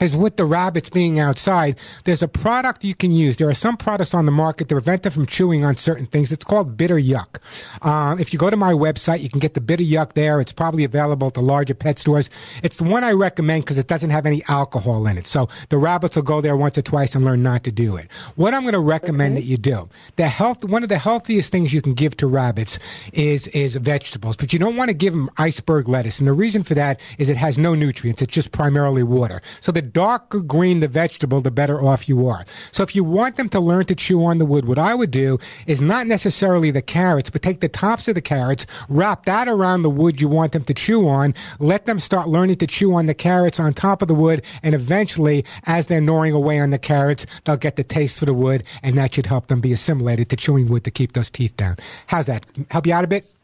is 0.00 0.16
with 0.16 0.36
the 0.36 0.44
rabbits 0.44 0.90
being 0.90 1.18
outside, 1.18 1.78
there's 2.04 2.22
a 2.22 2.28
product 2.28 2.84
you 2.84 2.94
can 2.94 3.12
use. 3.12 3.36
There 3.36 3.48
are 3.48 3.54
some 3.54 3.76
products 3.76 4.14
on 4.14 4.26
the 4.26 4.32
market 4.32 4.68
to 4.68 4.74
prevent 4.74 5.02
them 5.02 5.12
from 5.12 5.26
chewing 5.26 5.64
on 5.64 5.76
certain 5.76 6.06
things. 6.06 6.32
It's 6.32 6.44
called 6.44 6.76
Bitter 6.76 6.96
Yuck. 6.96 7.38
Um, 7.84 8.18
if 8.18 8.32
you 8.32 8.38
go 8.38 8.50
to 8.50 8.56
my 8.56 8.72
website, 8.72 9.20
you 9.20 9.28
can 9.28 9.40
get 9.40 9.54
the 9.54 9.60
Bitter 9.60 9.82
Yuck 9.82 10.14
there. 10.14 10.40
It's 10.40 10.52
probably 10.52 10.84
available 10.84 11.28
at 11.28 11.34
the 11.34 11.42
larger 11.42 11.74
pet 11.74 11.98
stores. 11.98 12.30
It's 12.62 12.78
the 12.78 12.84
one 12.84 13.04
I 13.04 13.12
recommend 13.12 13.64
because 13.64 13.78
it 13.78 13.86
doesn't 13.86 14.10
have 14.10 14.26
any 14.26 14.42
alcohol 14.48 15.06
in 15.06 15.18
it. 15.18 15.26
So 15.26 15.48
the 15.68 15.78
rabbits 15.78 16.16
will 16.16 16.22
go 16.22 16.40
there 16.40 16.56
once 16.56 16.78
or 16.78 16.82
twice 16.82 17.14
and 17.14 17.24
learn 17.24 17.42
not 17.42 17.64
to 17.64 17.72
do 17.72 17.96
it. 17.96 18.10
What 18.36 18.54
I'm 18.54 18.62
going 18.62 18.72
to 18.72 18.80
recommend 18.80 19.36
that 19.36 19.44
you 19.44 19.56
do, 19.56 19.88
the 20.16 20.28
health, 20.28 20.64
one 20.64 20.82
of 20.82 20.88
the 20.88 20.98
healthiest 20.98 21.50
things 21.52 21.72
you 21.72 21.82
can 21.82 21.94
give 21.94 22.16
to 22.18 22.26
rabbits 22.26 22.78
is, 23.12 23.46
is 23.48 23.76
vegetables, 23.76 24.36
but 24.36 24.52
you 24.52 24.58
don't 24.58 24.76
want 24.76 24.88
to 24.88 24.94
give 24.94 25.12
them 25.12 25.30
iceberg 25.36 25.88
lettuce. 25.88 26.18
And 26.18 26.28
the 26.28 26.32
reason 26.32 26.62
for 26.62 26.74
that 26.74 27.00
is 27.18 27.30
it 27.30 27.36
has 27.36 27.58
no 27.58 27.74
nutrients. 27.74 28.22
It's 28.22 28.34
just 28.34 28.52
primarily 28.52 29.02
water. 29.02 29.40
So 29.60 29.72
the 29.72 29.82
darker 29.92 30.40
green 30.40 30.80
the 30.80 30.88
vegetable, 30.88 31.40
the 31.40 31.50
better 31.50 31.82
off 31.82 32.08
you 32.08 32.26
are. 32.28 32.44
So 32.72 32.82
if 32.82 32.94
you 32.94 33.04
want 33.04 33.36
them 33.36 33.48
to 33.50 33.60
learn 33.60 33.86
to 33.86 33.94
chew 33.94 34.24
on 34.24 34.38
the 34.38 34.46
wood, 34.46 34.66
what 34.66 34.78
I 34.78 34.94
would 34.94 35.10
do 35.10 35.38
is 35.66 35.80
not 35.80 36.06
necessarily 36.06 36.70
the 36.70 36.82
carrots, 36.82 37.30
but 37.30 37.42
take 37.42 37.60
the 37.60 37.68
tops 37.68 38.08
of 38.08 38.14
the 38.14 38.20
carrots, 38.20 38.66
wrap 38.88 39.24
that 39.26 39.48
around 39.48 39.82
the 39.82 39.90
wood 39.90 40.20
you 40.20 40.28
want 40.28 40.52
them 40.52 40.64
to 40.64 40.74
chew 40.74 41.08
on, 41.08 41.34
let 41.58 41.86
them 41.86 41.98
start 41.98 42.28
learning 42.28 42.56
to 42.56 42.66
chew 42.66 42.94
on 42.94 43.06
the 43.06 43.14
carrots 43.14 43.58
on 43.58 43.74
top 43.74 44.02
of 44.02 44.08
the 44.08 44.14
wood, 44.14 44.44
and 44.62 44.74
eventually, 44.74 45.44
as 45.64 45.86
they're 45.86 46.00
gnawing 46.00 46.32
away 46.32 46.58
on 46.58 46.70
the 46.70 46.78
carrots, 46.78 47.26
they'll 47.44 47.56
get 47.56 47.76
the 47.76 47.84
taste 47.84 48.18
for 48.18 48.26
the 48.26 48.34
wood, 48.34 48.64
and 48.82 48.96
that 48.98 49.14
should 49.14 49.26
help 49.26 49.46
them 49.46 49.60
be 49.60 49.72
assimilated 49.72 50.28
to 50.28 50.36
chewing 50.36 50.68
wood 50.68 50.84
to 50.84 50.90
keep 50.90 51.12
those 51.12 51.30
teeth 51.30 51.56
down. 51.56 51.76
How's 52.06 52.26
that? 52.26 52.44
Help 52.70 52.86
you 52.86 52.92
out 52.92 53.04
a 53.04 53.08
bit? 53.08 53.37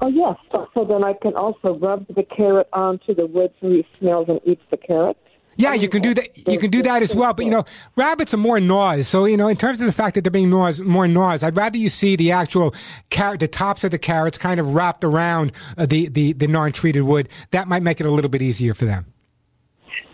Oh 0.00 0.08
yes. 0.08 0.36
So, 0.52 0.68
so 0.74 0.84
then 0.84 1.04
I 1.04 1.14
can 1.14 1.34
also 1.34 1.78
rub 1.78 2.06
the 2.08 2.22
carrot 2.22 2.68
onto 2.72 3.14
the 3.14 3.26
wood 3.26 3.52
so 3.60 3.70
he 3.70 3.86
smells 3.98 4.28
and 4.28 4.40
eats 4.44 4.62
the 4.70 4.76
carrot. 4.76 5.16
Yeah, 5.58 5.74
you 5.74 5.88
can 5.88 6.02
do 6.02 6.14
that. 6.14 6.48
You 6.48 6.56
can 6.56 6.70
do 6.70 6.82
that 6.82 7.02
as 7.02 7.16
well. 7.16 7.34
But 7.34 7.44
you 7.44 7.50
know, 7.50 7.64
rabbits 7.96 8.32
are 8.32 8.38
more 8.38 8.60
gnaws. 8.60 9.08
So 9.08 9.24
you 9.24 9.36
know, 9.36 9.48
in 9.48 9.56
terms 9.56 9.80
of 9.80 9.86
the 9.86 9.92
fact 9.92 10.14
that 10.14 10.22
they're 10.22 10.30
being 10.30 10.50
gnaws, 10.50 10.80
more 10.80 11.08
gnaws, 11.08 11.42
I'd 11.42 11.56
rather 11.56 11.76
you 11.76 11.88
see 11.88 12.14
the 12.14 12.30
actual 12.30 12.76
carrot, 13.10 13.40
the 13.40 13.48
tops 13.48 13.82
of 13.82 13.90
the 13.90 13.98
carrots, 13.98 14.38
kind 14.38 14.60
of 14.60 14.72
wrapped 14.72 15.02
around 15.02 15.50
uh, 15.76 15.84
the 15.84 16.08
the 16.08 16.32
the 16.32 16.46
non-treated 16.46 17.02
wood. 17.02 17.28
That 17.50 17.66
might 17.66 17.82
make 17.82 18.00
it 18.00 18.06
a 18.06 18.10
little 18.10 18.30
bit 18.30 18.40
easier 18.40 18.72
for 18.72 18.84
them. 18.84 19.06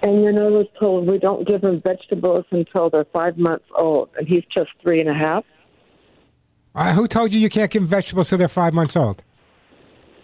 And 0.02 0.22
you 0.22 0.32
know, 0.32 0.50
we're 0.50 0.80
told 0.80 1.06
we 1.06 1.18
don't 1.18 1.46
give 1.46 1.62
him 1.62 1.82
vegetables 1.82 2.46
until 2.50 2.88
they're 2.88 3.04
five 3.12 3.36
months 3.36 3.66
old, 3.76 4.10
and 4.16 4.26
he's 4.26 4.44
just 4.54 4.70
three 4.80 5.00
and 5.00 5.10
a 5.10 5.14
half. 5.14 5.44
Uh, 6.74 6.94
who 6.94 7.06
told 7.06 7.32
you 7.32 7.38
you 7.38 7.50
can't 7.50 7.70
give 7.70 7.82
them 7.82 7.88
vegetables 7.88 8.30
till 8.30 8.38
they're 8.38 8.48
five 8.48 8.72
months 8.72 8.96
old? 8.96 9.22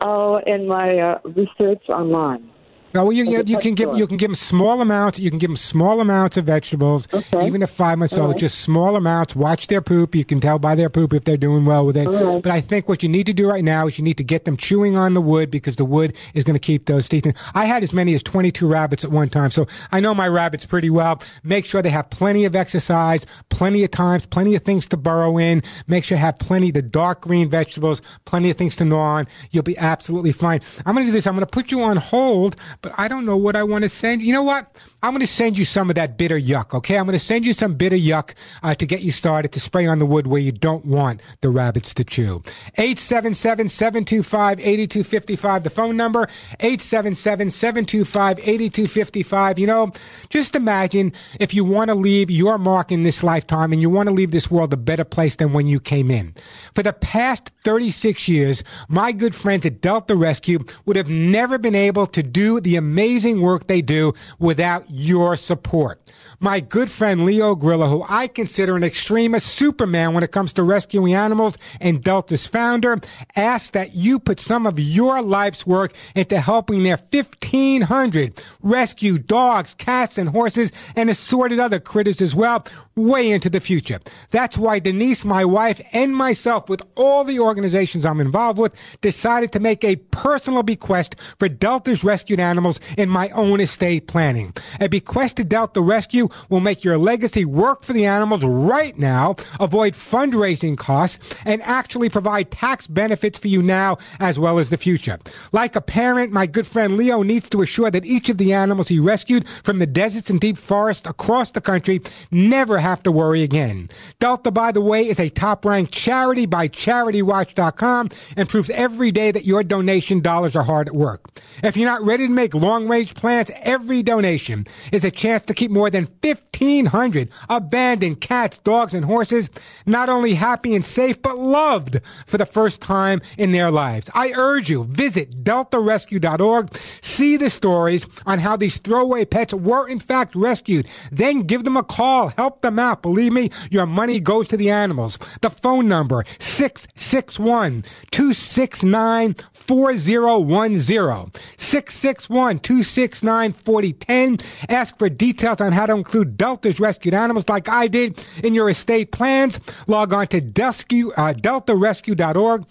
Oh, 0.02 0.40
in 0.46 0.66
my 0.66 0.96
uh, 0.96 1.18
research 1.24 1.88
online. 1.88 2.49
No, 2.92 3.04
well, 3.04 3.12
you, 3.12 3.24
you, 3.24 3.42
you 3.46 3.58
can 3.58 3.74
give 3.74 3.96
you 3.96 4.06
can 4.06 4.16
give 4.16 4.28
them 4.30 4.34
small 4.34 4.80
amounts. 4.80 5.18
You 5.18 5.30
can 5.30 5.38
give 5.38 5.48
them 5.50 5.56
small 5.56 6.00
amounts 6.00 6.36
of 6.36 6.44
vegetables, 6.46 7.06
even 7.42 7.62
if 7.62 7.70
five 7.70 7.98
months 7.98 8.14
All 8.18 8.24
old. 8.24 8.32
right. 8.32 8.40
Just 8.40 8.60
small 8.60 8.96
amounts. 8.96 9.36
Watch 9.36 9.68
their 9.68 9.80
poop. 9.80 10.14
You 10.14 10.24
can 10.24 10.40
tell 10.40 10.58
by 10.58 10.74
their 10.74 10.90
poop 10.90 11.12
if 11.12 11.24
they're 11.24 11.36
doing 11.36 11.64
well 11.64 11.86
with 11.86 11.96
it. 11.96 12.08
Right. 12.08 12.42
But 12.42 12.52
I 12.52 12.60
think 12.60 12.88
what 12.88 13.02
you 13.02 13.08
need 13.08 13.26
to 13.26 13.32
do 13.32 13.48
right 13.48 13.62
now 13.64 13.86
is 13.86 13.98
you 13.98 14.04
need 14.04 14.16
to 14.18 14.24
get 14.24 14.44
them 14.44 14.56
chewing 14.56 14.96
on 14.96 15.14
the 15.14 15.20
wood 15.20 15.50
because 15.50 15.76
the 15.76 15.84
wood 15.84 16.16
is 16.34 16.42
going 16.44 16.54
to 16.54 16.60
keep 16.60 16.86
those 16.86 17.08
teeth. 17.08 17.26
in. 17.26 17.34
I 17.54 17.66
had 17.66 17.82
as 17.82 17.92
many 17.92 18.14
as 18.14 18.22
twenty 18.22 18.50
two 18.50 18.66
rabbits 18.66 19.04
at 19.04 19.10
one 19.10 19.28
time, 19.28 19.50
so 19.50 19.66
I 19.92 20.00
know 20.00 20.14
my 20.14 20.26
rabbits 20.28 20.66
pretty 20.66 20.90
well. 20.90 21.22
Make 21.44 21.64
sure 21.64 21.82
they 21.82 21.90
have 21.90 22.10
plenty 22.10 22.44
of 22.44 22.56
exercise, 22.56 23.24
plenty 23.50 23.84
of 23.84 23.90
times, 23.90 24.26
plenty 24.26 24.54
of 24.56 24.62
things 24.62 24.88
to 24.88 24.96
burrow 24.96 25.38
in. 25.38 25.62
Make 25.86 26.04
sure 26.04 26.16
you 26.16 26.22
have 26.22 26.38
plenty 26.38 26.68
of 26.68 26.74
the 26.74 26.82
dark 26.82 27.20
green 27.22 27.48
vegetables, 27.48 28.02
plenty 28.24 28.50
of 28.50 28.56
things 28.56 28.76
to 28.76 28.84
gnaw 28.84 29.00
on. 29.00 29.28
You'll 29.50 29.62
be 29.62 29.78
absolutely 29.78 30.32
fine. 30.32 30.60
I'm 30.86 30.94
going 30.94 31.06
to 31.06 31.10
do 31.10 31.16
this. 31.16 31.26
I'm 31.26 31.34
going 31.34 31.46
to 31.46 31.50
put 31.50 31.70
you 31.70 31.82
on 31.82 31.96
hold, 31.96 32.56
but 32.82 32.92
I 32.96 33.08
don't 33.08 33.24
know 33.24 33.36
what 33.36 33.56
I 33.56 33.62
want 33.62 33.84
to 33.84 33.90
send. 33.90 34.22
You 34.22 34.32
know 34.32 34.42
what? 34.42 34.74
I'm 35.02 35.12
going 35.12 35.20
to 35.20 35.26
send 35.26 35.58
you 35.58 35.64
some 35.64 35.88
of 35.90 35.96
that 35.96 36.18
bitter 36.18 36.38
yuck. 36.38 36.74
Okay, 36.74 36.98
I'm 36.98 37.06
going 37.06 37.18
to 37.18 37.24
send 37.24 37.46
you 37.46 37.52
some 37.52 37.74
bitter 37.74 37.96
yuck 37.96 38.34
uh, 38.62 38.74
to 38.74 38.86
get 38.86 39.00
you 39.00 39.12
started 39.12 39.52
to 39.52 39.60
spray 39.60 39.86
on 39.86 39.98
the 39.98 40.06
wood 40.06 40.26
where 40.26 40.40
you 40.40 40.52
don't 40.52 40.84
want 40.84 41.20
the 41.40 41.50
rabbits 41.50 41.94
to 41.94 42.04
chew. 42.04 42.42
877-725-8255. 42.78 45.64
The 45.64 45.70
phone 45.70 45.96
number 45.96 46.28
877-725-8255. 46.60 49.58
You 49.58 49.66
know, 49.66 49.92
just 50.28 50.54
imagine 50.54 51.12
if 51.38 51.54
you 51.54 51.64
want 51.64 51.88
to 51.88 51.94
leave 51.94 52.30
your 52.30 52.58
mark 52.58 52.92
in 52.92 53.02
this 53.02 53.22
lifetime 53.22 53.72
and 53.72 53.80
you 53.80 53.88
want 53.90 54.08
to 54.08 54.14
leave 54.14 54.30
this 54.30 54.50
world 54.50 54.72
a 54.72 54.76
better 54.76 55.04
place 55.04 55.36
than 55.36 55.52
when 55.52 55.66
you 55.66 55.80
came 55.80 56.10
in. 56.10 56.34
For 56.74 56.82
the 56.82 56.92
past 56.92 57.50
36 57.64 58.28
years, 58.28 58.62
my 58.88 59.12
good 59.12 59.34
friends 59.34 59.66
at 59.66 59.80
Delta 59.80 60.16
Rescue 60.16 60.60
would 60.86 60.96
have 60.96 61.08
never 61.08 61.58
been 61.58 61.74
able 61.74 62.06
to 62.06 62.22
do 62.22 62.60
the 62.60 62.69
amazing 62.76 63.40
work 63.40 63.66
they 63.66 63.82
do 63.82 64.12
without 64.38 64.84
your 64.88 65.36
support. 65.36 66.00
My 66.38 66.60
good 66.60 66.90
friend 66.90 67.24
Leo 67.24 67.54
Grillo, 67.54 67.88
who 67.88 68.04
I 68.08 68.26
consider 68.26 68.76
an 68.76 68.84
extremist 68.84 69.46
superman 69.46 70.14
when 70.14 70.22
it 70.22 70.32
comes 70.32 70.52
to 70.54 70.62
rescuing 70.62 71.14
animals 71.14 71.58
and 71.80 72.02
Delta's 72.02 72.46
founder, 72.46 73.00
asked 73.36 73.72
that 73.74 73.94
you 73.94 74.18
put 74.18 74.40
some 74.40 74.66
of 74.66 74.78
your 74.78 75.22
life's 75.22 75.66
work 75.66 75.92
into 76.14 76.40
helping 76.40 76.82
their 76.82 76.98
1,500 77.10 78.42
rescue 78.62 79.18
dogs, 79.18 79.74
cats, 79.74 80.18
and 80.18 80.28
horses 80.30 80.72
and 80.96 81.10
assorted 81.10 81.58
other 81.58 81.80
critters 81.80 82.20
as 82.22 82.34
well 82.34 82.64
way 82.96 83.30
into 83.30 83.48
the 83.50 83.60
future. 83.60 83.98
That's 84.30 84.58
why 84.58 84.78
Denise, 84.78 85.24
my 85.24 85.44
wife, 85.44 85.80
and 85.92 86.14
myself, 86.14 86.68
with 86.68 86.82
all 86.96 87.24
the 87.24 87.40
organizations 87.40 88.04
I'm 88.04 88.20
involved 88.20 88.58
with, 88.58 88.74
decided 89.00 89.52
to 89.52 89.60
make 89.60 89.84
a 89.84 89.96
personal 89.96 90.62
bequest 90.62 91.16
for 91.38 91.48
Delta's 91.48 92.04
rescued 92.04 92.40
animals 92.40 92.59
in 92.96 93.08
my 93.08 93.28
own 93.30 93.60
estate 93.60 94.06
planning. 94.06 94.52
A 94.80 94.88
bequest 94.88 95.36
to 95.36 95.44
Delta 95.44 95.80
Rescue 95.80 96.28
will 96.48 96.60
make 96.60 96.84
your 96.84 96.98
legacy 96.98 97.44
work 97.44 97.82
for 97.82 97.92
the 97.92 98.06
animals 98.06 98.44
right 98.44 98.98
now, 98.98 99.36
avoid 99.58 99.94
fundraising 99.94 100.76
costs, 100.76 101.34
and 101.44 101.62
actually 101.62 102.08
provide 102.08 102.50
tax 102.50 102.86
benefits 102.86 103.38
for 103.38 103.48
you 103.48 103.62
now 103.62 103.96
as 104.18 104.38
well 104.38 104.58
as 104.58 104.70
the 104.70 104.76
future. 104.76 105.18
Like 105.52 105.76
a 105.76 105.80
parent, 105.80 106.32
my 106.32 106.46
good 106.46 106.66
friend 106.66 106.96
Leo 106.96 107.22
needs 107.22 107.48
to 107.50 107.62
assure 107.62 107.90
that 107.90 108.04
each 108.04 108.28
of 108.28 108.38
the 108.38 108.52
animals 108.52 108.88
he 108.88 108.98
rescued 108.98 109.48
from 109.48 109.78
the 109.78 109.86
deserts 109.86 110.30
and 110.30 110.40
deep 110.40 110.56
forests 110.56 111.08
across 111.08 111.50
the 111.52 111.60
country 111.60 112.00
never 112.30 112.78
have 112.78 113.02
to 113.02 113.12
worry 113.12 113.42
again. 113.42 113.88
Delta, 114.18 114.50
by 114.50 114.72
the 114.72 114.80
way, 114.80 115.08
is 115.08 115.20
a 115.20 115.30
top 115.30 115.64
ranked 115.64 115.92
charity 115.92 116.46
by 116.46 116.68
CharityWatch.com 116.68 118.10
and 118.36 118.48
proves 118.48 118.70
every 118.70 119.10
day 119.10 119.30
that 119.30 119.44
your 119.44 119.62
donation 119.62 120.20
dollars 120.20 120.56
are 120.56 120.62
hard 120.62 120.88
at 120.88 120.94
work. 120.94 121.30
If 121.62 121.76
you're 121.76 121.90
not 121.90 122.02
ready 122.02 122.26
to 122.26 122.32
make 122.32 122.49
long 122.54 122.88
range 122.88 123.14
plans, 123.14 123.50
every 123.62 124.02
donation 124.02 124.66
is 124.92 125.04
a 125.04 125.10
chance 125.10 125.44
to 125.44 125.54
keep 125.54 125.70
more 125.70 125.90
than 125.90 126.08
1,500 126.22 127.30
abandoned 127.48 128.20
cats, 128.20 128.58
dogs, 128.58 128.94
and 128.94 129.04
horses 129.04 129.50
not 129.86 130.08
only 130.08 130.34
happy 130.34 130.74
and 130.74 130.84
safe, 130.84 131.20
but 131.22 131.38
loved 131.38 132.00
for 132.26 132.38
the 132.38 132.46
first 132.46 132.80
time 132.80 133.20
in 133.38 133.52
their 133.52 133.70
lives. 133.70 134.10
I 134.14 134.32
urge 134.36 134.68
you, 134.68 134.84
visit 134.84 135.44
deltarescue.org, 135.44 136.76
See 137.20 137.36
the 137.36 137.50
stories 137.50 138.06
on 138.24 138.38
how 138.38 138.56
these 138.56 138.78
throwaway 138.78 139.24
pets 139.24 139.52
were 139.52 139.86
in 139.86 139.98
fact 139.98 140.34
rescued. 140.34 140.88
Then 141.12 141.40
give 141.40 141.64
them 141.64 141.76
a 141.76 141.82
call. 141.82 142.28
Help 142.28 142.62
them 142.62 142.78
out. 142.78 143.02
Believe 143.02 143.32
me, 143.32 143.50
your 143.70 143.84
money 143.84 144.20
goes 144.20 144.48
to 144.48 144.56
the 144.56 144.70
animals. 144.70 145.18
The 145.42 145.50
phone 145.50 145.88
number 145.88 146.24
661 146.38 147.84
269 148.10 149.34
4010. 149.52 151.32
661 151.58 152.39
269 152.48 153.52
4010. 153.52 154.38
Ask 154.68 154.98
for 154.98 155.08
details 155.08 155.60
on 155.60 155.72
how 155.72 155.86
to 155.86 155.94
include 155.94 156.36
Delta's 156.36 156.80
rescued 156.80 157.14
animals 157.14 157.48
like 157.48 157.68
I 157.68 157.86
did 157.86 158.24
in 158.42 158.54
your 158.54 158.70
estate 158.70 159.12
plans. 159.12 159.60
Log 159.86 160.12
on 160.12 160.26
to 160.28 160.40
Descu, 160.40 161.12
uh, 161.16 161.34
deltarescue.org. 161.34 162.64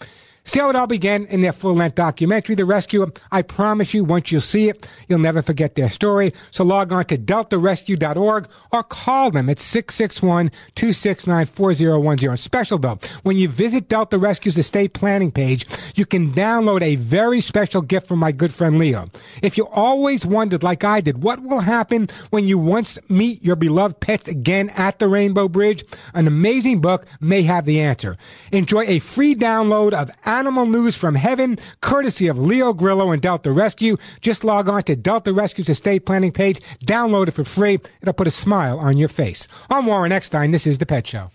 See 0.50 0.60
how 0.60 0.72
it 0.72 0.76
all 0.76 0.88
began 0.88 1.28
in 1.28 1.41
their 1.41 1.54
full 1.54 1.76
length 1.76 1.93
documentary, 1.93 2.56
The 2.56 2.66
Rescue. 2.66 3.06
I 3.32 3.43
promise 3.43 3.93
you, 3.93 4.04
once 4.04 4.32
you 4.32 4.39
see 4.39 4.68
it, 4.68 4.89
you'll 5.08 5.20
never 5.20 5.43
forget 5.43 5.76
their 5.76 5.91
story. 5.91 6.34
So 6.50 6.64
log 6.64 6.91
on 6.91 7.06
to 7.06 7.20
deltarescue.org 7.20 8.47
or 8.72 8.82
call 8.82 9.30
them 9.30 9.47
at 9.52 9.60
661 9.60 10.50
269 10.74 11.45
4010. 11.45 12.38
Special 12.38 12.80
though, 12.80 12.97
when 13.22 13.38
you 13.38 13.47
visit 13.47 13.89
Delta 13.89 14.18
Rescue's 14.18 14.58
estate 14.58 14.93
planning 14.93 15.32
page, 15.32 15.68
you 15.93 16.08
can 16.08 16.32
download 16.32 16.82
a 16.82 16.95
very 16.95 17.41
special 17.41 17.84
gift 17.84 18.08
from 18.08 18.18
my 18.18 18.32
good 18.32 18.52
friend 18.52 18.80
Leo. 18.80 19.06
If 19.43 19.56
you 19.56 19.68
always 19.68 20.26
wondered, 20.26 20.64
like 20.64 20.84
I 20.84 21.02
did, 21.02 21.22
what 21.22 21.43
will 21.43 21.60
happen 21.60 22.10
when 22.32 22.47
you 22.47 22.58
once 22.58 22.97
meet 23.08 23.43
your 23.43 23.56
beloved 23.56 24.00
pets 24.00 24.28
again 24.28 24.72
at 24.72 24.97
the 24.97 25.10
Rainbow 25.10 25.47
Bridge, 25.47 25.84
an 26.16 26.26
amazing 26.26 26.82
book 26.82 27.06
may 27.22 27.43
have 27.43 27.66
the 27.66 27.82
answer. 27.82 28.18
Enjoy 28.52 28.84
a 28.88 28.97
free 28.97 29.36
download 29.36 29.93
of 29.93 30.10
Animal 30.40 30.68
News 30.68 30.96
from 30.96 31.16
Heaven, 31.16 31.58
courtesy 31.82 32.28
of 32.28 32.40
Leo 32.40 32.72
Grillo 32.72 33.12
and 33.12 33.22
Delta 33.22 33.52
Rescue. 33.52 33.98
Just 34.22 34.46
log 34.46 34.70
on 34.70 34.84
to 34.84 34.96
Delta 34.96 35.34
Rescue's 35.34 35.68
estate 35.68 36.06
planning 36.06 36.32
page, 36.32 36.62
download 36.86 37.28
it 37.28 37.32
for 37.32 37.44
free. 37.44 37.78
It'll 38.02 38.14
put 38.14 38.26
a 38.26 38.32
smile 38.32 38.80
on 38.80 38.98
your 38.98 39.10
face. 39.10 39.50
I'm 39.70 39.86
Warren 39.86 40.14
Eckstein. 40.14 40.52
This 40.52 40.66
is 40.66 40.78
The 40.78 40.86
Pet 40.86 41.06
Show. 41.06 41.30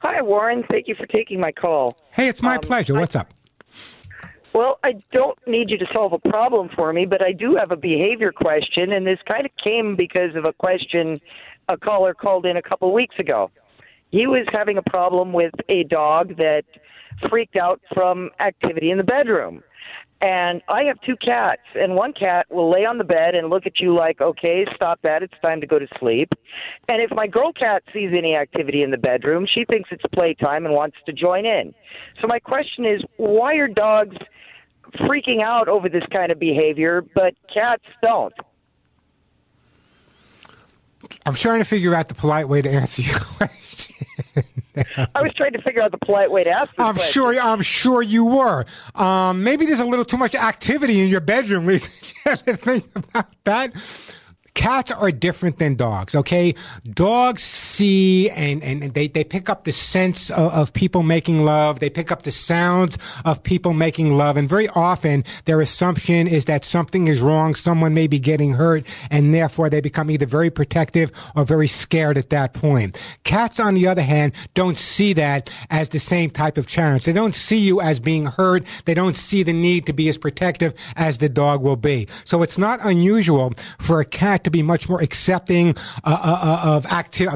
Hi, 0.00 0.20
Warren. 0.22 0.64
Thank 0.70 0.88
you 0.88 0.94
for 0.94 1.06
taking 1.06 1.40
my 1.40 1.52
call. 1.52 1.96
Hey, 2.10 2.28
it's 2.28 2.42
my 2.42 2.56
Um, 2.56 2.60
pleasure. 2.60 2.94
What's 2.94 3.16
up? 3.16 3.32
Well, 4.52 4.78
I 4.84 4.92
don't 5.12 5.36
need 5.48 5.70
you 5.70 5.78
to 5.78 5.86
solve 5.92 6.12
a 6.12 6.18
problem 6.18 6.68
for 6.76 6.92
me, 6.92 7.06
but 7.06 7.26
I 7.26 7.32
do 7.32 7.56
have 7.56 7.72
a 7.72 7.76
behavior 7.76 8.30
question, 8.30 8.92
and 8.92 9.04
this 9.04 9.18
kind 9.28 9.44
of 9.44 9.50
came 9.66 9.96
because 9.96 10.36
of 10.36 10.44
a 10.46 10.52
question 10.52 11.16
a 11.68 11.76
caller 11.76 12.14
called 12.14 12.46
in 12.46 12.56
a 12.56 12.62
couple 12.62 12.92
weeks 12.92 13.14
ago. 13.18 13.50
He 14.10 14.26
was 14.26 14.46
having 14.52 14.78
a 14.78 14.82
problem 14.82 15.32
with 15.32 15.52
a 15.68 15.84
dog 15.84 16.36
that 16.38 16.64
freaked 17.28 17.56
out 17.56 17.80
from 17.94 18.30
activity 18.40 18.90
in 18.90 18.98
the 18.98 19.04
bedroom. 19.04 19.62
And 20.20 20.62
I 20.72 20.84
have 20.84 20.98
two 21.02 21.16
cats, 21.16 21.60
and 21.74 21.94
one 21.94 22.14
cat 22.14 22.46
will 22.48 22.70
lay 22.70 22.86
on 22.86 22.96
the 22.96 23.04
bed 23.04 23.34
and 23.34 23.50
look 23.50 23.66
at 23.66 23.78
you 23.80 23.94
like, 23.94 24.22
okay, 24.22 24.64
stop 24.74 24.98
that, 25.02 25.22
it's 25.22 25.34
time 25.44 25.60
to 25.60 25.66
go 25.66 25.78
to 25.78 25.86
sleep. 25.98 26.32
And 26.88 27.02
if 27.02 27.10
my 27.10 27.26
girl 27.26 27.52
cat 27.52 27.82
sees 27.92 28.10
any 28.16 28.34
activity 28.34 28.82
in 28.82 28.90
the 28.90 28.98
bedroom, 28.98 29.46
she 29.46 29.66
thinks 29.66 29.90
it's 29.92 30.04
playtime 30.14 30.64
and 30.64 30.74
wants 30.74 30.96
to 31.06 31.12
join 31.12 31.44
in. 31.44 31.74
So 32.22 32.28
my 32.28 32.38
question 32.38 32.86
is, 32.86 33.02
why 33.18 33.56
are 33.56 33.68
dogs 33.68 34.16
freaking 35.00 35.42
out 35.42 35.68
over 35.68 35.88
this 35.88 36.04
kind 36.14 36.32
of 36.32 36.38
behavior, 36.38 37.04
but 37.14 37.34
cats 37.52 37.84
don't? 38.02 38.32
I'm 41.26 41.34
trying 41.34 41.60
to 41.60 41.64
figure 41.64 41.94
out 41.94 42.08
the 42.08 42.14
polite 42.14 42.48
way 42.48 42.62
to 42.62 42.70
answer 42.70 43.02
your 43.02 43.18
question. 43.18 43.94
I 45.14 45.22
was 45.22 45.32
trying 45.34 45.52
to 45.52 45.62
figure 45.62 45.82
out 45.82 45.92
the 45.92 45.98
polite 45.98 46.30
way 46.30 46.42
to 46.44 46.50
ask 46.50 46.72
I'm 46.78 46.94
question. 46.94 47.12
sure. 47.12 47.40
I'm 47.40 47.62
sure 47.62 48.02
you 48.02 48.24
were. 48.24 48.64
Um, 48.94 49.44
maybe 49.44 49.66
there's 49.66 49.80
a 49.80 49.84
little 49.84 50.04
too 50.04 50.16
much 50.16 50.34
activity 50.34 51.00
in 51.00 51.08
your 51.08 51.20
bedroom. 51.20 51.66
Lisa. 51.68 51.90
You 52.06 52.30
have 52.32 52.44
to 52.44 52.56
think 52.56 52.84
about 52.96 53.26
that. 53.44 53.72
Cats 54.54 54.92
are 54.92 55.10
different 55.10 55.58
than 55.58 55.74
dogs, 55.74 56.14
okay? 56.14 56.54
Dogs 56.92 57.42
see 57.42 58.30
and, 58.30 58.62
and 58.62 58.94
they, 58.94 59.08
they 59.08 59.24
pick 59.24 59.48
up 59.48 59.64
the 59.64 59.72
sense 59.72 60.30
of, 60.30 60.52
of 60.52 60.72
people 60.72 61.02
making 61.02 61.44
love. 61.44 61.80
They 61.80 61.90
pick 61.90 62.12
up 62.12 62.22
the 62.22 62.30
sounds 62.30 62.96
of 63.24 63.42
people 63.42 63.72
making 63.74 64.16
love. 64.16 64.36
And 64.36 64.48
very 64.48 64.68
often 64.68 65.24
their 65.46 65.60
assumption 65.60 66.28
is 66.28 66.44
that 66.44 66.64
something 66.64 67.08
is 67.08 67.20
wrong. 67.20 67.56
Someone 67.56 67.94
may 67.94 68.06
be 68.06 68.20
getting 68.20 68.52
hurt 68.52 68.86
and 69.10 69.34
therefore 69.34 69.68
they 69.68 69.80
become 69.80 70.08
either 70.08 70.24
very 70.24 70.50
protective 70.50 71.10
or 71.34 71.44
very 71.44 71.66
scared 71.66 72.16
at 72.16 72.30
that 72.30 72.52
point. 72.52 72.96
Cats, 73.24 73.58
on 73.58 73.74
the 73.74 73.88
other 73.88 74.02
hand, 74.02 74.34
don't 74.54 74.78
see 74.78 75.12
that 75.14 75.50
as 75.70 75.88
the 75.88 75.98
same 75.98 76.30
type 76.30 76.56
of 76.56 76.68
challenge. 76.68 77.06
They 77.06 77.12
don't 77.12 77.34
see 77.34 77.58
you 77.58 77.80
as 77.80 77.98
being 77.98 78.26
hurt. 78.26 78.64
They 78.84 78.94
don't 78.94 79.16
see 79.16 79.42
the 79.42 79.52
need 79.52 79.84
to 79.86 79.92
be 79.92 80.08
as 80.08 80.16
protective 80.16 80.74
as 80.94 81.18
the 81.18 81.28
dog 81.28 81.60
will 81.60 81.76
be. 81.76 82.06
So 82.24 82.42
it's 82.42 82.56
not 82.56 82.78
unusual 82.84 83.52
for 83.78 84.00
a 84.00 84.04
cat 84.04 84.43
to 84.44 84.50
be 84.50 84.62
much 84.62 84.88
more 84.88 85.00
accepting 85.00 85.76
uh, 86.04 86.18
uh, 86.22 86.38
uh, 86.42 86.76
of 86.76 86.86
active. 86.86 87.28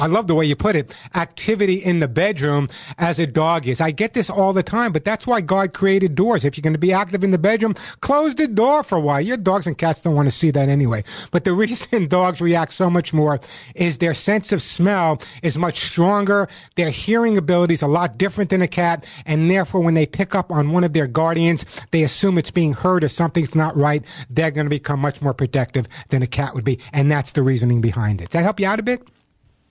I 0.00 0.06
love 0.06 0.26
the 0.26 0.34
way 0.34 0.46
you 0.46 0.56
put 0.56 0.76
it, 0.76 0.94
activity 1.14 1.76
in 1.76 2.00
the 2.00 2.08
bedroom 2.08 2.68
as 2.98 3.18
a 3.18 3.26
dog 3.26 3.66
is. 3.66 3.80
I 3.80 3.90
get 3.90 4.14
this 4.14 4.30
all 4.30 4.52
the 4.52 4.62
time, 4.62 4.92
but 4.92 5.04
that's 5.04 5.26
why 5.26 5.40
God 5.40 5.74
created 5.74 6.14
doors. 6.14 6.44
If 6.44 6.56
you're 6.56 6.62
going 6.62 6.74
to 6.74 6.78
be 6.78 6.92
active 6.92 7.24
in 7.24 7.30
the 7.30 7.38
bedroom, 7.38 7.74
close 8.00 8.34
the 8.34 8.48
door 8.48 8.82
for 8.82 8.96
a 8.96 9.00
while. 9.00 9.20
Your 9.20 9.36
dogs 9.36 9.66
and 9.66 9.76
cats 9.76 10.00
don't 10.00 10.14
want 10.14 10.28
to 10.28 10.34
see 10.34 10.50
that 10.52 10.68
anyway. 10.68 11.02
But 11.30 11.44
the 11.44 11.52
reason 11.64 12.06
dogs 12.06 12.40
react 12.40 12.72
so 12.72 12.90
much 12.90 13.12
more 13.12 13.40
is 13.74 13.98
their 13.98 14.14
sense 14.14 14.52
of 14.52 14.62
smell 14.62 15.20
is 15.42 15.58
much 15.58 15.80
stronger. 15.86 16.48
Their 16.76 16.90
hearing 16.90 17.38
ability 17.38 17.74
is 17.74 17.82
a 17.82 17.86
lot 17.86 18.18
different 18.18 18.50
than 18.50 18.62
a 18.62 18.68
cat, 18.68 19.04
and 19.26 19.50
therefore, 19.50 19.80
when 19.82 19.94
they 19.94 20.06
pick 20.06 20.34
up 20.34 20.50
on 20.50 20.72
one 20.72 20.84
of 20.84 20.92
their 20.92 21.06
guardians, 21.06 21.64
they 21.90 22.02
assume 22.02 22.38
it's 22.38 22.50
being 22.50 22.72
heard 22.72 23.04
or 23.04 23.08
something's 23.08 23.54
not 23.54 23.76
right. 23.76 24.04
They're 24.30 24.50
going 24.50 24.66
to 24.66 24.70
become 24.70 25.00
much 25.00 25.22
more 25.22 25.34
protective 25.34 25.86
than 26.18 26.24
a 26.24 26.26
cat 26.26 26.54
would 26.54 26.64
be, 26.64 26.80
and 26.92 27.10
that's 27.10 27.32
the 27.32 27.42
reasoning 27.42 27.80
behind 27.80 28.20
it. 28.20 28.30
Does 28.30 28.40
that 28.40 28.42
help 28.42 28.60
you 28.60 28.66
out 28.66 28.80
a 28.80 28.82
bit? 28.82 29.06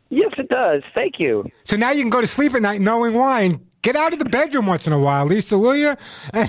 Yes, 0.10 0.32
it 0.38 0.48
does. 0.50 0.82
Thank 0.96 1.16
you. 1.20 1.50
So 1.66 1.76
now 1.76 1.92
you 1.92 2.02
can 2.02 2.10
go 2.10 2.22
to 2.22 2.28
sleep 2.28 2.54
at 2.54 2.62
night 2.62 2.80
knowing 2.80 3.14
why, 3.14 3.42
and 3.42 3.66
get 3.82 3.96
out 3.96 4.14
of 4.14 4.20
the 4.20 4.26
bedroom 4.26 4.66
once 4.66 4.88
in 4.88 4.94
a 4.94 5.00
while, 5.00 5.26
Lisa, 5.26 5.60
will 5.60 5.76
you? 5.76 5.94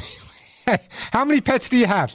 How 1.13 1.25
many 1.25 1.41
pets 1.41 1.69
do 1.69 1.77
you 1.77 1.87
have? 1.87 2.15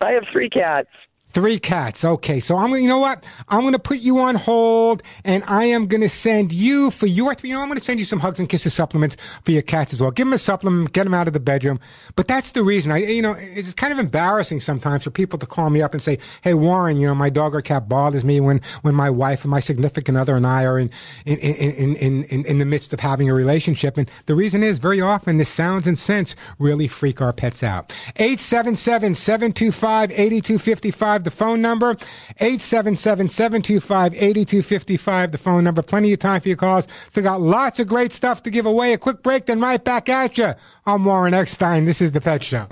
I 0.00 0.12
have 0.12 0.24
three 0.32 0.50
cats. 0.50 0.88
Three 1.30 1.58
cats. 1.58 2.06
Okay, 2.06 2.40
so 2.40 2.56
I'm 2.56 2.70
gonna. 2.70 2.80
You 2.80 2.88
know 2.88 3.00
what? 3.00 3.26
I'm 3.50 3.62
gonna 3.62 3.78
put 3.78 3.98
you 3.98 4.18
on 4.18 4.34
hold, 4.34 5.02
and 5.24 5.44
I 5.44 5.64
am 5.64 5.86
gonna 5.86 6.08
send 6.08 6.54
you 6.54 6.90
for 6.90 7.06
your. 7.06 7.34
You 7.42 7.52
know, 7.52 7.60
I'm 7.60 7.68
gonna 7.68 7.80
send 7.80 7.98
you 7.98 8.06
some 8.06 8.18
hugs 8.18 8.40
and 8.40 8.48
kisses 8.48 8.72
supplements 8.72 9.16
for 9.44 9.50
your 9.50 9.60
cats 9.60 9.92
as 9.92 10.00
well. 10.00 10.10
Give 10.10 10.26
them 10.26 10.32
a 10.32 10.38
supplement, 10.38 10.94
get 10.94 11.04
them 11.04 11.12
out 11.12 11.26
of 11.26 11.34
the 11.34 11.40
bedroom. 11.40 11.80
But 12.16 12.28
that's 12.28 12.52
the 12.52 12.62
reason. 12.62 12.92
I, 12.92 12.98
you 12.98 13.20
know, 13.20 13.34
it's 13.36 13.74
kind 13.74 13.92
of 13.92 13.98
embarrassing 13.98 14.60
sometimes 14.60 15.04
for 15.04 15.10
people 15.10 15.38
to 15.40 15.44
call 15.46 15.68
me 15.68 15.82
up 15.82 15.92
and 15.92 16.02
say, 16.02 16.18
"Hey, 16.40 16.54
Warren, 16.54 16.96
you 16.96 17.06
know, 17.06 17.14
my 17.14 17.28
dog 17.28 17.54
or 17.54 17.60
cat 17.60 17.90
bothers 17.90 18.24
me 18.24 18.40
when 18.40 18.62
when 18.80 18.94
my 18.94 19.10
wife 19.10 19.44
and 19.44 19.50
my 19.50 19.60
significant 19.60 20.16
other 20.16 20.34
and 20.34 20.46
I 20.46 20.64
are 20.64 20.78
in 20.78 20.90
in 21.26 21.36
in 21.38 21.94
in 21.96 22.22
in, 22.24 22.46
in 22.46 22.58
the 22.58 22.64
midst 22.64 22.94
of 22.94 23.00
having 23.00 23.28
a 23.28 23.34
relationship." 23.34 23.98
And 23.98 24.10
the 24.24 24.34
reason 24.34 24.62
is 24.62 24.78
very 24.78 25.02
often 25.02 25.36
the 25.36 25.44
sounds 25.44 25.86
and 25.86 25.98
scents 25.98 26.36
really 26.58 26.88
freak 26.88 27.20
our 27.20 27.34
pets 27.34 27.62
out. 27.62 27.92
877 28.16 29.14
725 29.14 30.10
8255 30.12 31.17
the 31.24 31.30
phone 31.30 31.60
number 31.60 31.94
877-725-8255 32.40 35.32
the 35.32 35.38
phone 35.38 35.64
number 35.64 35.82
plenty 35.82 36.12
of 36.12 36.18
time 36.18 36.40
for 36.40 36.48
your 36.48 36.56
calls 36.56 36.86
we 37.14 37.22
got 37.22 37.40
lots 37.40 37.80
of 37.80 37.86
great 37.86 38.12
stuff 38.12 38.42
to 38.42 38.50
give 38.50 38.66
away 38.66 38.92
a 38.92 38.98
quick 38.98 39.22
break 39.22 39.46
then 39.46 39.60
right 39.60 39.84
back 39.84 40.08
at 40.08 40.38
you 40.38 40.52
i'm 40.86 41.04
warren 41.04 41.34
eckstein 41.34 41.86
this 41.86 42.00
is 42.00 42.12
the 42.12 42.20
pet 42.20 42.42
show 42.42 42.66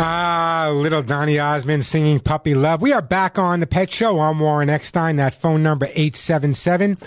Ah, 0.00 0.70
little 0.72 1.02
Donny 1.02 1.40
Osmond 1.40 1.84
singing 1.84 2.20
Puppy 2.20 2.54
Love. 2.54 2.80
We 2.80 2.92
are 2.92 3.02
back 3.02 3.36
on 3.36 3.58
the 3.58 3.66
Pet 3.66 3.90
Show. 3.90 4.20
I'm 4.20 4.38
Warren 4.38 4.70
Eckstein. 4.70 5.16
That 5.16 5.34
phone 5.34 5.64
number 5.64 5.86
877 5.86 6.98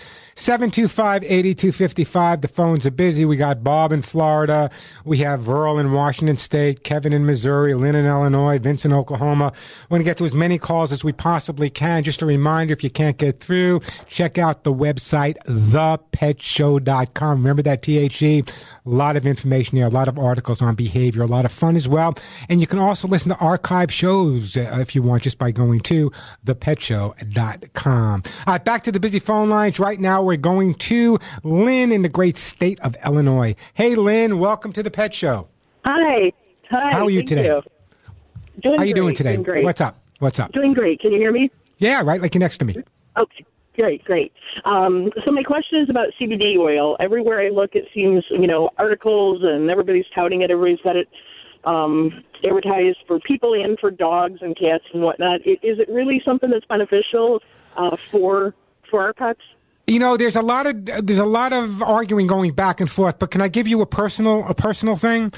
725 0.42 1.24
8255. 1.24 2.42
The 2.42 2.48
phones 2.48 2.88
are 2.88 2.92
busy. 2.92 3.26
We 3.26 3.38
got 3.38 3.64
Bob 3.64 3.92
in 3.92 4.02
Florida. 4.02 4.72
We 5.06 5.20
have 5.20 5.48
Earl 5.48 5.78
in 5.78 5.92
Washington 5.92 6.36
State, 6.36 6.84
Kevin 6.84 7.14
in 7.14 7.28
Missouri, 7.28 7.76
Lynn 7.76 7.94
in 7.94 8.08
Illinois, 8.08 8.58
Vince 8.58 8.84
in 8.84 8.92
Oklahoma. 8.92 9.54
We're 9.84 9.98
going 9.98 10.02
to 10.02 10.06
get 10.06 10.18
to 10.18 10.26
as 10.26 10.34
many 10.34 10.58
calls 10.58 10.92
as 10.92 11.04
we 11.04 11.14
possibly 11.14 11.70
can. 11.70 12.02
Just 12.02 12.24
a 12.24 12.26
reminder 12.26 12.74
if 12.74 12.84
you 12.84 12.90
can't 12.90 13.18
get 13.18 13.40
through, 13.40 13.82
check 14.08 14.40
out 14.40 14.64
the 14.64 14.74
website, 14.74 15.38
thepetshow.com. 15.46 17.38
Remember 17.38 17.62
that 17.62 17.84
THE? 17.84 18.44
A 18.84 18.90
lot 18.90 19.16
of 19.16 19.28
information 19.28 19.78
there, 19.78 19.86
a 19.86 19.92
lot 19.92 20.08
of 20.08 20.18
articles 20.18 20.60
on 20.64 20.74
behavior, 20.74 21.22
a 21.22 21.28
lot 21.28 21.46
of 21.46 21.52
fun 21.52 21.76
as 21.76 21.88
well. 21.88 22.16
And 22.50 22.60
you 22.60 22.66
can 22.66 22.80
also 22.80 23.08
listen 23.08 23.30
to 23.30 23.38
archive 23.38 23.94
shows 23.94 24.58
uh, 24.58 24.80
if 24.82 24.96
you 24.96 25.04
want 25.04 25.22
just 25.22 25.38
by 25.38 25.52
going 25.52 25.82
to 25.82 26.10
thepetshow.com. 26.48 28.24
All 28.26 28.54
right, 28.54 28.66
back 28.66 28.84
to 28.86 28.92
the 28.92 29.00
busy 29.00 29.20
phone 29.20 29.48
lines. 29.48 29.80
Right 29.80 30.00
now, 30.00 30.24
we're 30.24 30.31
going 30.38 30.74
to 30.76 31.18
Lynn 31.44 31.92
in 31.92 32.02
the 32.02 32.10
great 32.10 32.38
state 32.38 32.80
of 32.82 32.96
Illinois. 33.06 33.56
Hey, 33.74 33.96
Lynn, 33.96 34.40
welcome 34.40 34.74
to 34.74 34.84
the 34.84 34.92
Pet 34.92 35.14
Show. 35.14 35.48
Hi. 35.86 36.32
Hi. 36.70 36.92
How 36.92 37.06
are 37.06 37.10
you 37.10 37.24
today? 37.24 37.46
You. 37.46 37.62
Doing 38.62 38.78
How 38.78 38.84
are 38.84 38.86
you 38.86 38.94
doing 38.94 39.16
today? 39.16 39.34
Doing 39.34 39.44
great. 39.44 39.64
What's 39.64 39.82
up? 39.82 39.98
What's 40.20 40.40
up? 40.40 40.52
Doing 40.52 40.74
great. 40.74 41.00
Can 41.00 41.12
you 41.12 41.18
hear 41.18 41.32
me? 41.32 41.50
Yeah, 41.78 42.04
right, 42.04 42.22
like 42.22 42.36
you're 42.36 42.40
next 42.40 42.60
to 42.60 42.66
me. 42.66 42.76
Okay. 43.18 43.46
Great, 43.78 44.04
great. 44.04 44.34
Um, 44.66 45.08
so 45.26 45.32
my 45.32 45.44
question 45.44 45.80
is 45.80 45.90
about 45.90 46.10
CBD 46.20 46.58
oil. 46.58 46.98
Everywhere 47.00 47.42
I 47.42 47.50
look, 47.50 47.74
it 47.74 47.88
seems 47.94 48.24
you 48.30 48.46
know 48.46 48.70
articles 48.78 49.44
and 49.44 49.70
everybody's 49.72 50.06
touting 50.14 50.42
it. 50.42 50.52
Everybody's 50.52 50.84
got 50.84 50.98
it 50.98 51.08
um, 51.64 52.24
advertised 52.46 53.00
for 53.08 53.20
people 53.20 53.54
and 53.54 53.80
for 53.80 53.90
dogs 53.90 54.40
and 54.42 54.58
cats 54.58 54.84
and 54.94 55.02
whatnot. 55.02 55.42
Is 55.48 55.80
it 55.80 55.88
really 55.90 56.22
something 56.26 56.50
that's 56.50 56.66
beneficial 56.66 57.42
uh, 57.78 57.96
for 57.96 58.54
for 58.90 59.02
our 59.02 59.14
pets? 59.14 59.42
You 59.88 60.00
know, 60.00 60.16
there's 60.18 60.36
a 60.36 60.42
lot 60.42 60.68
of 60.68 60.86
there's 60.86 61.20
a 61.20 61.26
lot 61.26 61.54
of 61.54 61.82
arguing 61.82 62.28
going 62.28 62.54
back 62.54 62.80
and 62.80 62.90
forth. 62.90 63.20
But 63.20 63.32
can 63.32 63.42
I 63.42 63.48
give 63.48 63.68
you 63.68 63.82
a 63.82 63.86
personal 63.86 64.48
a 64.48 64.54
personal 64.54 64.96
thing? 64.96 65.34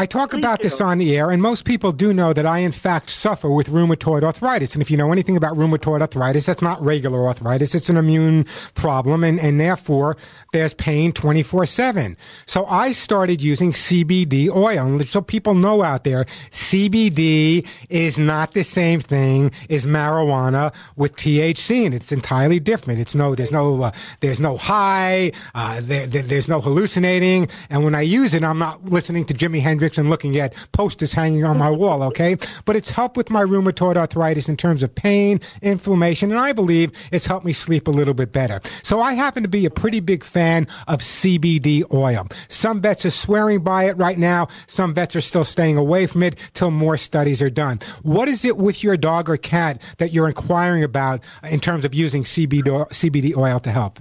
I 0.00 0.06
talk 0.06 0.32
about 0.32 0.62
this 0.62 0.80
on 0.80 0.96
the 0.96 1.14
air, 1.14 1.30
and 1.30 1.42
most 1.42 1.66
people 1.66 1.92
do 1.92 2.14
know 2.14 2.32
that 2.32 2.46
I, 2.46 2.60
in 2.60 2.72
fact, 2.72 3.10
suffer 3.10 3.50
with 3.50 3.68
rheumatoid 3.68 4.22
arthritis. 4.22 4.72
And 4.72 4.80
if 4.80 4.90
you 4.90 4.96
know 4.96 5.12
anything 5.12 5.36
about 5.36 5.56
rheumatoid 5.56 6.00
arthritis, 6.00 6.46
that's 6.46 6.62
not 6.62 6.80
regular 6.82 7.26
arthritis. 7.28 7.74
It's 7.74 7.90
an 7.90 7.98
immune 7.98 8.46
problem, 8.72 9.22
and, 9.22 9.38
and 9.38 9.60
therefore 9.60 10.16
there's 10.54 10.72
pain 10.72 11.12
24 11.12 11.66
7. 11.66 12.16
So 12.46 12.64
I 12.64 12.92
started 12.92 13.42
using 13.42 13.72
CBD 13.72 14.48
oil. 14.48 14.86
And 14.86 15.06
so 15.06 15.20
people 15.20 15.52
know 15.52 15.82
out 15.82 16.04
there, 16.04 16.24
CBD 16.50 17.68
is 17.90 18.18
not 18.18 18.54
the 18.54 18.64
same 18.64 19.00
thing 19.00 19.50
as 19.68 19.84
marijuana 19.84 20.72
with 20.96 21.14
THC, 21.16 21.84
and 21.84 21.94
it's 21.94 22.10
entirely 22.10 22.58
different. 22.58 23.00
It's 23.00 23.14
no, 23.14 23.34
there's 23.34 23.52
no, 23.52 23.82
uh, 23.82 23.90
there's 24.20 24.40
no 24.40 24.56
high, 24.56 25.32
uh, 25.54 25.80
there, 25.82 26.06
there- 26.06 26.22
there's 26.22 26.48
no 26.48 26.62
hallucinating. 26.62 27.48
And 27.68 27.84
when 27.84 27.94
I 27.94 28.00
use 28.00 28.32
it, 28.32 28.42
I'm 28.42 28.58
not 28.58 28.82
listening 28.86 29.26
to 29.26 29.34
Jimi 29.34 29.60
Hendrix 29.60 29.89
and 29.98 30.10
looking 30.10 30.36
at 30.38 30.54
posters 30.72 31.12
hanging 31.12 31.44
on 31.44 31.58
my 31.58 31.70
wall, 31.70 32.02
okay? 32.04 32.36
But 32.64 32.76
it's 32.76 32.90
helped 32.90 33.16
with 33.16 33.30
my 33.30 33.42
rheumatoid 33.42 33.96
arthritis 33.96 34.48
in 34.48 34.56
terms 34.56 34.82
of 34.82 34.94
pain, 34.94 35.40
inflammation, 35.62 36.30
and 36.30 36.40
I 36.40 36.52
believe 36.52 36.92
it's 37.12 37.26
helped 37.26 37.44
me 37.46 37.52
sleep 37.52 37.88
a 37.88 37.90
little 37.90 38.14
bit 38.14 38.32
better. 38.32 38.60
So 38.82 39.00
I 39.00 39.14
happen 39.14 39.42
to 39.42 39.48
be 39.48 39.66
a 39.66 39.70
pretty 39.70 40.00
big 40.00 40.24
fan 40.24 40.66
of 40.88 41.00
CBD 41.00 41.82
oil. 41.92 42.26
Some 42.48 42.80
vets 42.80 43.04
are 43.04 43.10
swearing 43.10 43.62
by 43.62 43.84
it 43.84 43.96
right 43.96 44.18
now. 44.18 44.48
Some 44.66 44.94
vets 44.94 45.16
are 45.16 45.20
still 45.20 45.44
staying 45.44 45.76
away 45.76 46.06
from 46.06 46.22
it 46.22 46.36
till 46.54 46.70
more 46.70 46.96
studies 46.96 47.42
are 47.42 47.50
done. 47.50 47.78
What 48.02 48.28
is 48.28 48.44
it 48.44 48.56
with 48.56 48.82
your 48.82 48.96
dog 48.96 49.28
or 49.28 49.36
cat 49.36 49.80
that 49.98 50.12
you're 50.12 50.28
inquiring 50.28 50.84
about 50.84 51.22
in 51.44 51.60
terms 51.60 51.84
of 51.84 51.94
using 51.94 52.24
CBD, 52.24 52.68
oil- 52.68 52.86
CBD 52.86 53.36
oil 53.36 53.58
to 53.60 53.70
help? 53.70 53.98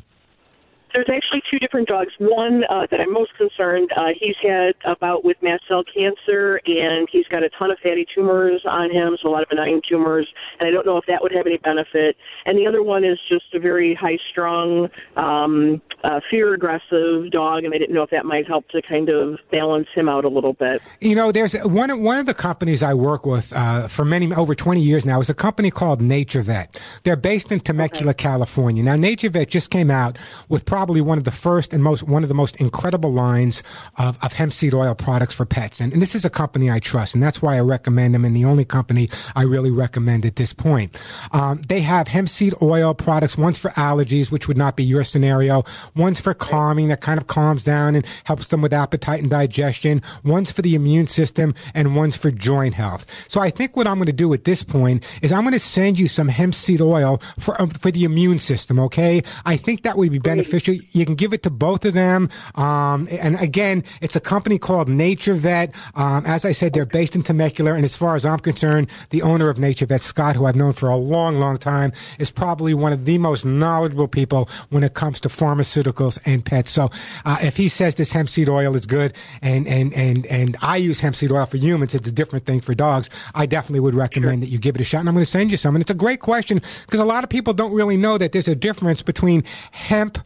There's 0.94 1.08
actually 1.12 1.44
two 1.52 1.60
different 1.60 1.88
dogs. 1.88 2.12
One 2.18 2.64
uh, 2.70 2.88
that 2.90 3.00
I'm 3.02 3.14
most 3.14 3.36
concerned, 3.38 3.90
uh, 3.96 4.10
he's 4.20 4.36
had 4.42 4.74
a 4.86 4.96
bout 4.96 5.24
with 5.24 5.38
mast 5.42 5.64
cell 5.68 5.84
cancer, 5.84 6.60
and 6.66 7.08
he's 7.12 7.28
got 7.28 7.44
a 7.44 7.50
ton 7.50 7.72
of 7.72 7.78
fatty 7.80 8.06
tumors 8.16 8.62
on 8.66 8.92
him, 8.92 9.18
so 9.22 9.30
a 9.30 9.32
lot 9.32 9.44
of 9.44 9.50
benign 9.50 9.82
tumors, 9.88 10.28
and 10.60 10.68
I 10.68 10.72
don't 10.72 10.86
know 10.86 10.98
if 10.98 11.06
that 11.08 11.22
would 11.22 11.34
have 11.36 11.46
any 11.46 11.58
benefit. 11.58 12.18
And 12.46 12.58
the 12.58 12.68
other 12.68 12.82
one 12.82 13.04
is 13.04 13.20
just 13.30 13.46
a 13.54 13.60
very 13.60 13.94
high-strung, 13.94 14.90
um, 15.16 15.82
uh, 16.04 16.20
fear-aggressive 16.32 17.32
dog, 17.32 17.64
and 17.64 17.74
I 17.74 17.78
didn't 17.78 17.94
know 17.94 18.04
if 18.04 18.10
that 18.12 18.26
might 18.26 18.48
help 18.48 18.68
to 18.70 18.82
kind 18.82 19.10
of 19.10 19.40
balance 19.52 19.88
him 19.94 20.10
out 20.10 20.26
a 20.26 20.30
little 20.30 20.54
bit. 20.54 20.82
You 21.02 21.16
know, 21.16 21.32
there's 21.32 21.54
one 21.64 21.90
of, 21.90 22.00
one 22.00 22.20
of 22.20 22.26
the 22.26 22.34
companies 22.34 22.82
I 22.84 22.94
work 22.94 23.26
with 23.26 23.54
uh, 23.54 23.88
for 23.88 24.06
many 24.06 24.34
over 24.34 24.56
20 24.56 24.82
years 24.82 25.06
now 25.06 25.20
is 25.20 25.30
a 25.30 25.34
company 25.34 25.72
called 25.72 26.02
NaturVet. 26.02 26.80
They're 27.04 27.16
based 27.16 27.52
in 27.52 27.60
Temecula, 27.60 28.14
California. 28.14 28.84
Now, 28.84 28.96
NaturVet 28.96 29.50
just 29.50 29.70
came 29.70 29.92
out 29.92 30.18
with 30.48 30.66
probably 30.80 31.02
one 31.02 31.18
of 31.18 31.26
the 31.26 31.32
first 31.32 31.74
and 31.74 31.84
most 31.84 32.04
one 32.04 32.24
of 32.24 32.30
the 32.30 32.34
most 32.34 32.56
incredible 32.62 33.12
lines 33.12 33.64
of, 33.98 34.18
of 34.24 34.32
hemp 34.32 34.54
seed 34.54 34.74
oil 34.74 34.96
products 34.96 35.36
for 35.36 35.46
pets. 35.46 35.82
And, 35.82 35.92
and 35.92 36.02
this 36.02 36.16
is 36.16 36.24
a 36.24 36.30
company 36.30 36.72
I 36.72 36.80
trust, 36.80 37.14
and 37.14 37.22
that's 37.22 37.42
why 37.42 37.58
I 37.58 37.60
recommend 37.60 38.16
them. 38.16 38.24
And 38.24 38.34
the 38.34 38.46
only 38.46 38.64
company 38.64 39.10
I 39.36 39.44
really 39.44 39.72
recommend 39.72 40.26
at 40.26 40.38
this 40.38 40.54
point. 40.54 40.98
Um, 41.34 41.64
they 41.68 41.82
have 41.82 42.08
hemp 42.08 42.30
seed 42.30 42.54
oil 42.62 42.94
products. 42.94 43.38
One's 43.38 43.60
for 43.60 43.72
allergies, 43.72 44.32
which 44.32 44.48
would 44.48 44.56
not 44.56 44.78
be 44.78 44.86
your 44.86 45.04
scenario. 45.04 45.66
One's 45.98 46.22
for 46.22 46.34
calming, 46.34 46.88
that 46.88 47.02
kind 47.02 47.20
of 47.20 47.28
calms 47.28 47.66
down 47.66 47.94
and 47.96 48.06
helps 48.24 48.46
them 48.46 48.62
with 48.62 48.72
appetite 48.72 49.20
and 49.20 49.30
digestion. 49.30 50.02
One's 50.24 50.50
for 50.50 50.62
the 50.62 50.76
immune 50.76 51.08
system, 51.08 51.54
and 51.74 51.94
one's 51.94 52.16
for 52.16 52.32
joint 52.32 52.74
health. 52.74 53.06
So 53.28 53.42
I 53.42 53.50
think 53.50 53.76
what 53.76 53.86
I'm 53.86 53.96
going 53.96 54.06
to 54.06 54.14
do 54.14 54.34
at 54.34 54.46
this 54.46 54.64
point 54.64 55.04
is 55.22 55.34
I'm 55.34 55.44
going 55.44 55.52
to 55.52 55.60
send 55.60 56.00
you 56.00 56.08
some 56.08 56.30
hemp 56.30 56.56
seed 56.56 56.80
oil 56.80 57.18
for 57.38 57.62
um, 57.62 57.70
for 57.70 57.92
the 57.92 58.06
immune 58.06 58.40
system. 58.40 58.80
Okay, 58.80 59.24
I 59.46 59.58
think 59.58 59.84
that 59.84 59.98
would 59.98 60.10
be 60.10 60.20
beneficial 60.20 60.69
you, 60.70 60.82
you 60.92 61.06
can 61.06 61.16
give 61.16 61.34
it 61.34 61.44
to 61.44 61.50
both 61.50 61.86
of 61.86 61.94
them. 61.94 62.30
Um, 62.56 63.08
and 63.12 63.40
again, 63.40 63.84
it's 64.02 64.16
a 64.16 64.20
company 64.20 64.58
called 64.58 64.88
NaturVet. 64.88 65.76
Um, 65.96 66.26
as 66.26 66.46
I 66.46 66.52
said, 66.52 66.74
they're 66.74 66.86
based 66.86 67.16
in 67.16 67.24
Temecula. 67.24 67.74
And 67.74 67.86
as 67.86 67.96
far 67.96 68.16
as 68.16 68.26
I'm 68.26 68.40
concerned, 68.40 68.90
the 69.10 69.22
owner 69.22 69.50
of 69.50 69.58
NaturVet, 69.58 70.02
Scott, 70.02 70.36
who 70.36 70.46
I've 70.46 70.56
known 70.56 70.74
for 70.74 70.90
a 70.90 70.96
long, 70.96 71.40
long 71.40 71.58
time, 71.58 71.92
is 72.18 72.32
probably 72.32 72.74
one 72.74 72.94
of 72.94 73.06
the 73.06 73.18
most 73.18 73.46
knowledgeable 73.46 74.08
people 74.08 74.50
when 74.70 74.84
it 74.84 74.94
comes 74.94 75.20
to 75.22 75.30
pharmaceuticals 75.30 76.20
and 76.26 76.46
pets. 76.46 76.70
So, 76.70 76.90
uh, 77.26 77.38
if 77.42 77.58
he 77.58 77.68
says 77.68 77.96
this 77.96 78.12
hemp 78.12 78.30
seed 78.30 78.50
oil 78.50 78.76
is 78.76 78.86
good 78.86 79.14
and, 79.42 79.68
and, 79.68 79.94
and, 79.94 80.26
and 80.28 80.56
I 80.62 80.78
use 80.78 81.00
hemp 81.00 81.16
seed 81.16 81.32
oil 81.32 81.46
for 81.46 81.58
humans, 81.58 81.96
it's 81.96 82.08
a 82.08 82.12
different 82.12 82.46
thing 82.46 82.62
for 82.62 82.74
dogs. 82.74 83.10
I 83.36 83.46
definitely 83.46 83.82
would 83.82 83.96
recommend 83.96 84.44
that 84.44 84.48
you 84.48 84.58
give 84.58 84.76
it 84.76 84.82
a 84.82 84.84
shot. 84.84 85.00
And 85.00 85.10
I'm 85.10 85.16
going 85.16 85.26
to 85.26 85.32
send 85.32 85.52
you 85.52 85.58
some. 85.58 85.76
And 85.76 85.82
it's 85.82 85.92
a 85.92 85.96
great 85.96 86.20
question 86.20 86.62
because 86.86 87.00
a 87.00 87.06
lot 87.06 87.24
of 87.24 87.30
people 87.30 87.54
don't 87.54 87.74
really 87.74 87.98
know 87.98 88.18
that 88.18 88.32
there's 88.32 88.48
a 88.48 88.56
difference 88.56 89.02
between 89.02 89.44
hemp 89.72 90.18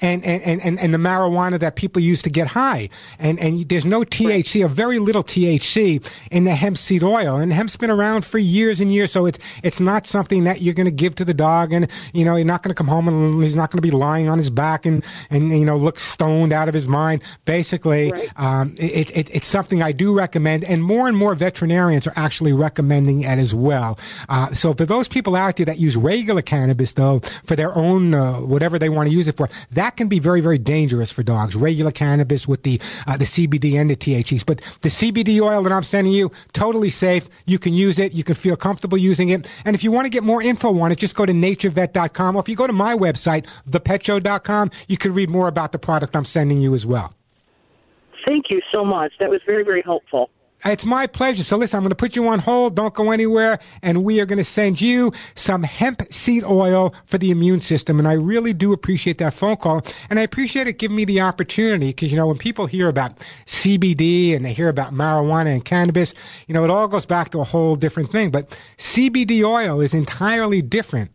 and, 0.00 0.24
and, 0.24 0.60
and, 0.62 0.78
and 0.78 0.94
the 0.94 0.98
marijuana 0.98 1.58
that 1.60 1.76
people 1.76 2.00
use 2.00 2.22
to 2.22 2.30
get 2.30 2.46
high. 2.46 2.88
And, 3.18 3.38
and 3.40 3.68
there's 3.68 3.84
no 3.84 4.02
THC 4.02 4.64
or 4.64 4.68
very 4.68 4.98
little 4.98 5.24
THC 5.24 6.06
in 6.30 6.44
the 6.44 6.54
hemp 6.54 6.78
seed 6.78 7.02
oil. 7.02 7.36
And 7.36 7.52
hemp's 7.52 7.76
been 7.76 7.90
around 7.90 8.24
for 8.24 8.38
years 8.38 8.80
and 8.80 8.92
years. 8.92 9.12
So 9.12 9.26
it's, 9.26 9.38
it's 9.62 9.80
not 9.80 10.06
something 10.06 10.44
that 10.44 10.62
you're 10.62 10.74
going 10.74 10.86
to 10.86 10.92
give 10.92 11.14
to 11.16 11.24
the 11.24 11.34
dog. 11.34 11.72
And, 11.72 11.90
you 12.12 12.24
know, 12.24 12.36
you're 12.36 12.44
not 12.44 12.62
going 12.62 12.70
to 12.70 12.78
come 12.78 12.88
home 12.88 13.08
and 13.08 13.42
he's 13.42 13.56
not 13.56 13.70
going 13.70 13.78
to 13.82 13.86
be 13.86 13.90
lying 13.90 14.28
on 14.28 14.38
his 14.38 14.50
back 14.50 14.86
and, 14.86 15.04
and, 15.30 15.50
you 15.52 15.64
know, 15.64 15.76
look 15.76 15.98
stoned 15.98 16.52
out 16.52 16.68
of 16.68 16.74
his 16.74 16.88
mind. 16.88 17.22
Basically, 17.44 18.12
um, 18.36 18.74
it, 18.78 19.16
it, 19.16 19.34
it's 19.34 19.46
something 19.46 19.82
I 19.82 19.92
do 19.92 20.16
recommend. 20.16 20.64
And 20.64 20.82
more 20.82 21.08
and 21.08 21.16
more 21.16 21.34
veterinarians 21.34 22.06
are 22.06 22.12
actually 22.16 22.52
recommending 22.52 23.22
it 23.22 23.38
as 23.38 23.54
well. 23.54 23.98
Uh, 24.28 24.52
so 24.52 24.74
for 24.74 24.84
those 24.84 25.08
people 25.08 25.36
out 25.36 25.56
there 25.56 25.66
that 25.66 25.78
use 25.78 25.96
regular 25.96 26.42
cannabis, 26.42 26.92
though, 26.92 27.20
for 27.44 27.56
their 27.56 27.74
own, 27.76 28.14
uh, 28.14 28.34
whatever 28.34 28.78
they 28.78 28.88
want 28.88 29.08
to 29.08 29.14
use 29.14 29.28
it 29.28 29.36
for, 29.36 29.48
that 29.78 29.96
can 29.96 30.08
be 30.08 30.18
very, 30.18 30.40
very 30.40 30.58
dangerous 30.58 31.12
for 31.12 31.22
dogs. 31.22 31.54
Regular 31.54 31.92
cannabis 31.92 32.48
with 32.48 32.64
the, 32.64 32.80
uh, 33.06 33.16
the 33.16 33.24
CBD 33.24 33.80
and 33.80 33.88
the 33.88 33.96
THCs. 33.96 34.44
But 34.44 34.60
the 34.82 34.88
CBD 34.88 35.40
oil 35.40 35.62
that 35.62 35.72
I'm 35.72 35.84
sending 35.84 36.12
you, 36.12 36.32
totally 36.52 36.90
safe. 36.90 37.28
You 37.46 37.58
can 37.58 37.74
use 37.74 37.98
it. 37.98 38.12
You 38.12 38.24
can 38.24 38.34
feel 38.34 38.56
comfortable 38.56 38.98
using 38.98 39.28
it. 39.28 39.46
And 39.64 39.76
if 39.76 39.84
you 39.84 39.92
want 39.92 40.06
to 40.06 40.10
get 40.10 40.24
more 40.24 40.42
info 40.42 40.78
on 40.80 40.90
it, 40.90 40.98
just 40.98 41.14
go 41.14 41.24
to 41.24 41.32
naturvet.com. 41.32 42.36
Or 42.36 42.40
if 42.40 42.48
you 42.48 42.56
go 42.56 42.66
to 42.66 42.72
my 42.72 42.96
website, 42.96 43.46
thepetshow.com, 43.70 44.70
you 44.88 44.96
can 44.96 45.14
read 45.14 45.30
more 45.30 45.46
about 45.46 45.72
the 45.72 45.78
product 45.78 46.16
I'm 46.16 46.24
sending 46.24 46.60
you 46.60 46.74
as 46.74 46.84
well. 46.84 47.14
Thank 48.26 48.46
you 48.50 48.60
so 48.74 48.84
much. 48.84 49.12
That 49.20 49.30
was 49.30 49.40
very, 49.46 49.64
very 49.64 49.82
helpful. 49.82 50.30
It's 50.64 50.84
my 50.84 51.06
pleasure. 51.06 51.44
So 51.44 51.56
listen, 51.56 51.76
I'm 51.76 51.82
going 51.84 51.90
to 51.90 51.96
put 51.96 52.16
you 52.16 52.26
on 52.28 52.40
hold. 52.40 52.74
Don't 52.74 52.92
go 52.92 53.10
anywhere. 53.10 53.58
And 53.82 54.04
we 54.04 54.20
are 54.20 54.26
going 54.26 54.38
to 54.38 54.44
send 54.44 54.80
you 54.80 55.12
some 55.34 55.62
hemp 55.62 56.12
seed 56.12 56.44
oil 56.44 56.94
for 57.06 57.18
the 57.18 57.30
immune 57.30 57.60
system. 57.60 57.98
And 57.98 58.08
I 58.08 58.14
really 58.14 58.52
do 58.52 58.72
appreciate 58.72 59.18
that 59.18 59.34
phone 59.34 59.56
call. 59.56 59.82
And 60.10 60.18
I 60.18 60.22
appreciate 60.22 60.66
it 60.66 60.78
giving 60.78 60.96
me 60.96 61.04
the 61.04 61.20
opportunity 61.20 61.88
because, 61.88 62.10
you 62.10 62.16
know, 62.16 62.26
when 62.26 62.38
people 62.38 62.66
hear 62.66 62.88
about 62.88 63.18
CBD 63.46 64.34
and 64.34 64.44
they 64.44 64.52
hear 64.52 64.68
about 64.68 64.92
marijuana 64.92 65.52
and 65.54 65.64
cannabis, 65.64 66.12
you 66.48 66.54
know, 66.54 66.64
it 66.64 66.70
all 66.70 66.88
goes 66.88 67.06
back 67.06 67.30
to 67.30 67.40
a 67.40 67.44
whole 67.44 67.76
different 67.76 68.10
thing. 68.10 68.30
But 68.30 68.50
CBD 68.78 69.44
oil 69.44 69.80
is 69.80 69.94
entirely 69.94 70.60
different 70.60 71.10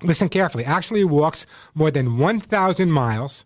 listen 0.00 0.28
carefully, 0.28 0.64
actually 0.64 1.02
walks 1.02 1.44
more 1.74 1.90
than 1.90 2.18
1,000 2.18 2.92
miles 2.92 3.44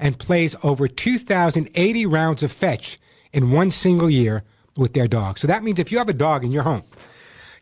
and 0.00 0.18
plays 0.18 0.56
over 0.64 0.88
2,080 0.88 2.06
rounds 2.06 2.42
of 2.42 2.50
fetch 2.50 2.98
in 3.32 3.52
one 3.52 3.70
single 3.70 4.10
year 4.10 4.42
with 4.76 4.94
their 4.94 5.06
dog. 5.06 5.38
So 5.38 5.46
that 5.46 5.62
means 5.62 5.78
if 5.78 5.92
you 5.92 5.98
have 5.98 6.08
a 6.08 6.12
dog 6.12 6.42
in 6.42 6.50
your 6.50 6.64
home, 6.64 6.82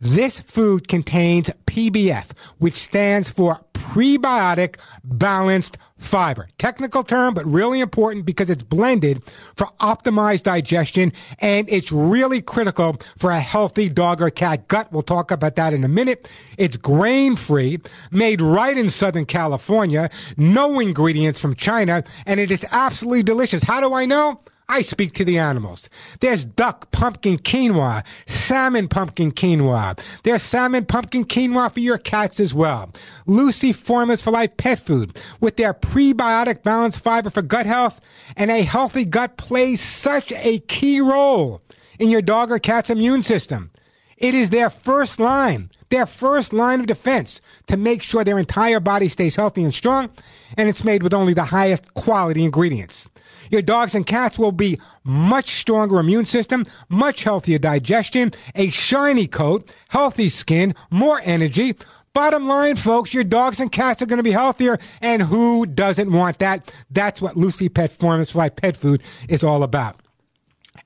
This 0.00 0.40
food 0.40 0.88
contains 0.88 1.50
PBF, 1.66 2.26
which 2.58 2.74
stands 2.74 3.30
for 3.30 3.58
prebiotic 3.72 4.78
balanced 5.04 5.78
fiber. 5.96 6.48
Technical 6.58 7.02
term, 7.02 7.34
but 7.34 7.46
really 7.46 7.80
important 7.80 8.26
because 8.26 8.50
it's 8.50 8.62
blended 8.62 9.24
for 9.24 9.66
optimized 9.80 10.42
digestion 10.42 11.12
and 11.40 11.68
it's 11.70 11.90
really 11.90 12.42
critical 12.42 12.98
for 13.16 13.30
a 13.30 13.40
healthy 13.40 13.88
dog 13.88 14.20
or 14.20 14.28
cat 14.28 14.68
gut. 14.68 14.92
We'll 14.92 15.02
talk 15.02 15.30
about 15.30 15.54
that 15.56 15.72
in 15.72 15.84
a 15.84 15.88
minute. 15.88 16.28
It's 16.58 16.76
grain 16.76 17.36
free, 17.36 17.78
made 18.10 18.42
right 18.42 18.76
in 18.76 18.88
Southern 18.88 19.24
California, 19.24 20.10
no 20.36 20.78
ingredients 20.78 21.40
from 21.40 21.54
China, 21.54 22.04
and 22.26 22.38
it 22.38 22.50
is 22.50 22.66
absolutely 22.72 23.22
delicious. 23.22 23.62
How 23.62 23.80
do 23.80 23.94
I 23.94 24.04
know? 24.04 24.40
I 24.68 24.82
speak 24.82 25.14
to 25.14 25.24
the 25.24 25.38
animals. 25.38 25.88
There's 26.20 26.44
duck 26.44 26.90
pumpkin 26.90 27.38
quinoa, 27.38 28.04
salmon 28.26 28.88
pumpkin 28.88 29.30
quinoa. 29.30 29.98
There's 30.24 30.42
salmon 30.42 30.84
pumpkin 30.86 31.24
quinoa 31.24 31.72
for 31.72 31.80
your 31.80 31.98
cats 31.98 32.40
as 32.40 32.52
well. 32.52 32.90
Lucy 33.26 33.72
Formulas 33.72 34.20
for 34.20 34.32
Life 34.32 34.56
pet 34.56 34.80
food 34.80 35.18
with 35.40 35.56
their 35.56 35.72
prebiotic 35.72 36.64
balanced 36.64 36.98
fiber 36.98 37.30
for 37.30 37.42
gut 37.42 37.66
health 37.66 38.00
and 38.36 38.50
a 38.50 38.62
healthy 38.62 39.04
gut 39.04 39.36
plays 39.36 39.80
such 39.80 40.32
a 40.32 40.58
key 40.60 41.00
role 41.00 41.62
in 42.00 42.10
your 42.10 42.22
dog 42.22 42.50
or 42.50 42.58
cat's 42.58 42.90
immune 42.90 43.22
system. 43.22 43.70
It 44.18 44.34
is 44.34 44.50
their 44.50 44.70
first 44.70 45.20
line, 45.20 45.70
their 45.90 46.06
first 46.06 46.52
line 46.52 46.80
of 46.80 46.86
defense 46.86 47.40
to 47.66 47.76
make 47.76 48.02
sure 48.02 48.24
their 48.24 48.38
entire 48.38 48.80
body 48.80 49.08
stays 49.08 49.36
healthy 49.36 49.62
and 49.62 49.74
strong, 49.74 50.10
and 50.56 50.68
it's 50.68 50.84
made 50.84 51.02
with 51.02 51.14
only 51.14 51.34
the 51.34 51.44
highest 51.44 51.94
quality 51.94 52.42
ingredients. 52.42 53.08
Your 53.50 53.62
dogs 53.62 53.94
and 53.94 54.06
cats 54.06 54.38
will 54.38 54.52
be 54.52 54.78
much 55.04 55.60
stronger 55.60 55.98
immune 55.98 56.24
system, 56.24 56.66
much 56.88 57.24
healthier 57.24 57.58
digestion, 57.58 58.32
a 58.54 58.70
shiny 58.70 59.26
coat, 59.26 59.70
healthy 59.88 60.28
skin, 60.28 60.74
more 60.90 61.20
energy, 61.24 61.74
Bottom 62.16 62.46
line, 62.46 62.76
folks, 62.76 63.12
your 63.12 63.24
dogs 63.24 63.60
and 63.60 63.70
cats 63.70 64.00
are 64.00 64.06
going 64.06 64.16
to 64.16 64.22
be 64.22 64.30
healthier, 64.30 64.78
and 65.02 65.22
who 65.22 65.66
doesn't 65.66 66.10
want 66.10 66.38
that? 66.38 66.72
That's 66.90 67.20
what 67.20 67.36
Lucy 67.36 67.68
Pet 67.68 67.92
Formulas 67.92 68.30
for 68.30 68.48
Pet 68.48 68.74
Food 68.74 69.02
is 69.28 69.44
all 69.44 69.62
about. 69.62 70.00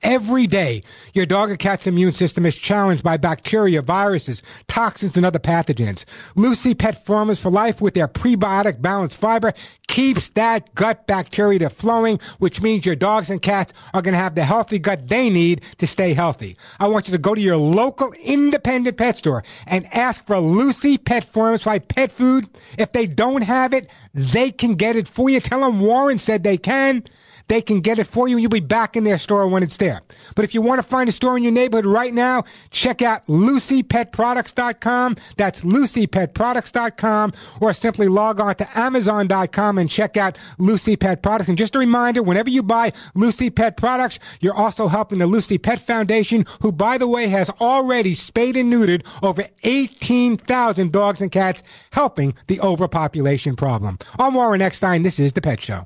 Every 0.01 0.47
day, 0.47 0.83
your 1.13 1.25
dog 1.25 1.51
or 1.51 1.57
cat's 1.57 1.87
immune 1.87 2.13
system 2.13 2.45
is 2.45 2.55
challenged 2.55 3.03
by 3.03 3.17
bacteria, 3.17 3.81
viruses, 3.81 4.41
toxins, 4.67 5.17
and 5.17 5.25
other 5.25 5.39
pathogens. 5.39 6.05
Lucy 6.35 6.73
Pet 6.73 7.05
Formulas 7.05 7.39
for 7.39 7.51
Life 7.51 7.81
with 7.81 7.93
their 7.93 8.07
prebiotic 8.07 8.81
balanced 8.81 9.17
fiber 9.17 9.53
keeps 9.87 10.29
that 10.29 10.73
gut 10.75 11.05
bacteria 11.05 11.69
flowing, 11.69 12.19
which 12.39 12.61
means 12.61 12.85
your 12.85 12.95
dogs 12.95 13.29
and 13.29 13.41
cats 13.41 13.73
are 13.93 14.01
going 14.01 14.13
to 14.13 14.19
have 14.19 14.35
the 14.35 14.43
healthy 14.43 14.79
gut 14.79 15.07
they 15.07 15.29
need 15.29 15.61
to 15.77 15.85
stay 15.85 16.13
healthy. 16.13 16.57
I 16.79 16.87
want 16.87 17.07
you 17.07 17.11
to 17.11 17.17
go 17.17 17.35
to 17.35 17.41
your 17.41 17.57
local 17.57 18.13
independent 18.23 18.97
pet 18.97 19.17
store 19.17 19.43
and 19.67 19.85
ask 19.93 20.25
for 20.25 20.39
Lucy 20.39 20.97
Pet 20.97 21.25
Formulas 21.25 21.63
for 21.63 21.71
Life 21.71 21.87
pet 21.87 22.11
food. 22.11 22.47
If 22.77 22.93
they 22.93 23.07
don't 23.07 23.41
have 23.41 23.73
it, 23.73 23.89
they 24.13 24.51
can 24.51 24.75
get 24.75 24.95
it 24.95 25.07
for 25.07 25.29
you. 25.29 25.39
Tell 25.39 25.61
them 25.61 25.81
Warren 25.81 26.19
said 26.19 26.43
they 26.43 26.57
can. 26.57 27.03
They 27.51 27.61
can 27.61 27.81
get 27.81 27.99
it 27.99 28.07
for 28.07 28.29
you 28.29 28.37
and 28.37 28.41
you'll 28.41 28.49
be 28.49 28.61
back 28.61 28.95
in 28.95 29.03
their 29.03 29.17
store 29.17 29.45
when 29.45 29.61
it's 29.61 29.75
there. 29.75 29.99
But 30.37 30.45
if 30.45 30.53
you 30.53 30.61
want 30.61 30.81
to 30.81 30.87
find 30.87 31.09
a 31.09 31.11
store 31.11 31.35
in 31.35 31.43
your 31.43 31.51
neighborhood 31.51 31.85
right 31.85 32.13
now, 32.13 32.45
check 32.69 33.01
out 33.01 33.27
lucypetproducts.com. 33.27 35.17
That's 35.35 35.65
lucypetproducts.com 35.65 37.33
or 37.59 37.73
simply 37.73 38.07
log 38.07 38.39
on 38.39 38.55
to 38.55 38.79
amazon.com 38.79 39.79
and 39.79 39.89
check 39.89 40.15
out 40.15 40.37
Lucy 40.59 40.95
Pet 40.95 41.21
Products. 41.21 41.49
And 41.49 41.57
just 41.57 41.75
a 41.75 41.79
reminder, 41.79 42.23
whenever 42.23 42.49
you 42.49 42.63
buy 42.63 42.93
Lucy 43.15 43.49
Pet 43.49 43.75
Products, 43.75 44.17
you're 44.39 44.55
also 44.55 44.87
helping 44.87 45.19
the 45.19 45.27
Lucy 45.27 45.57
Pet 45.57 45.81
Foundation, 45.81 46.45
who 46.61 46.71
by 46.71 46.97
the 46.97 47.07
way 47.09 47.27
has 47.27 47.49
already 47.59 48.13
spayed 48.13 48.55
and 48.55 48.71
neutered 48.71 49.05
over 49.21 49.43
18,000 49.63 50.89
dogs 50.93 51.19
and 51.19 51.33
cats, 51.33 51.63
helping 51.91 52.33
the 52.47 52.61
overpopulation 52.61 53.57
problem. 53.57 53.99
I'm 54.17 54.35
Warren 54.35 54.61
Eckstein. 54.61 55.03
This 55.03 55.19
is 55.19 55.33
The 55.33 55.41
Pet 55.41 55.59
Show. 55.59 55.85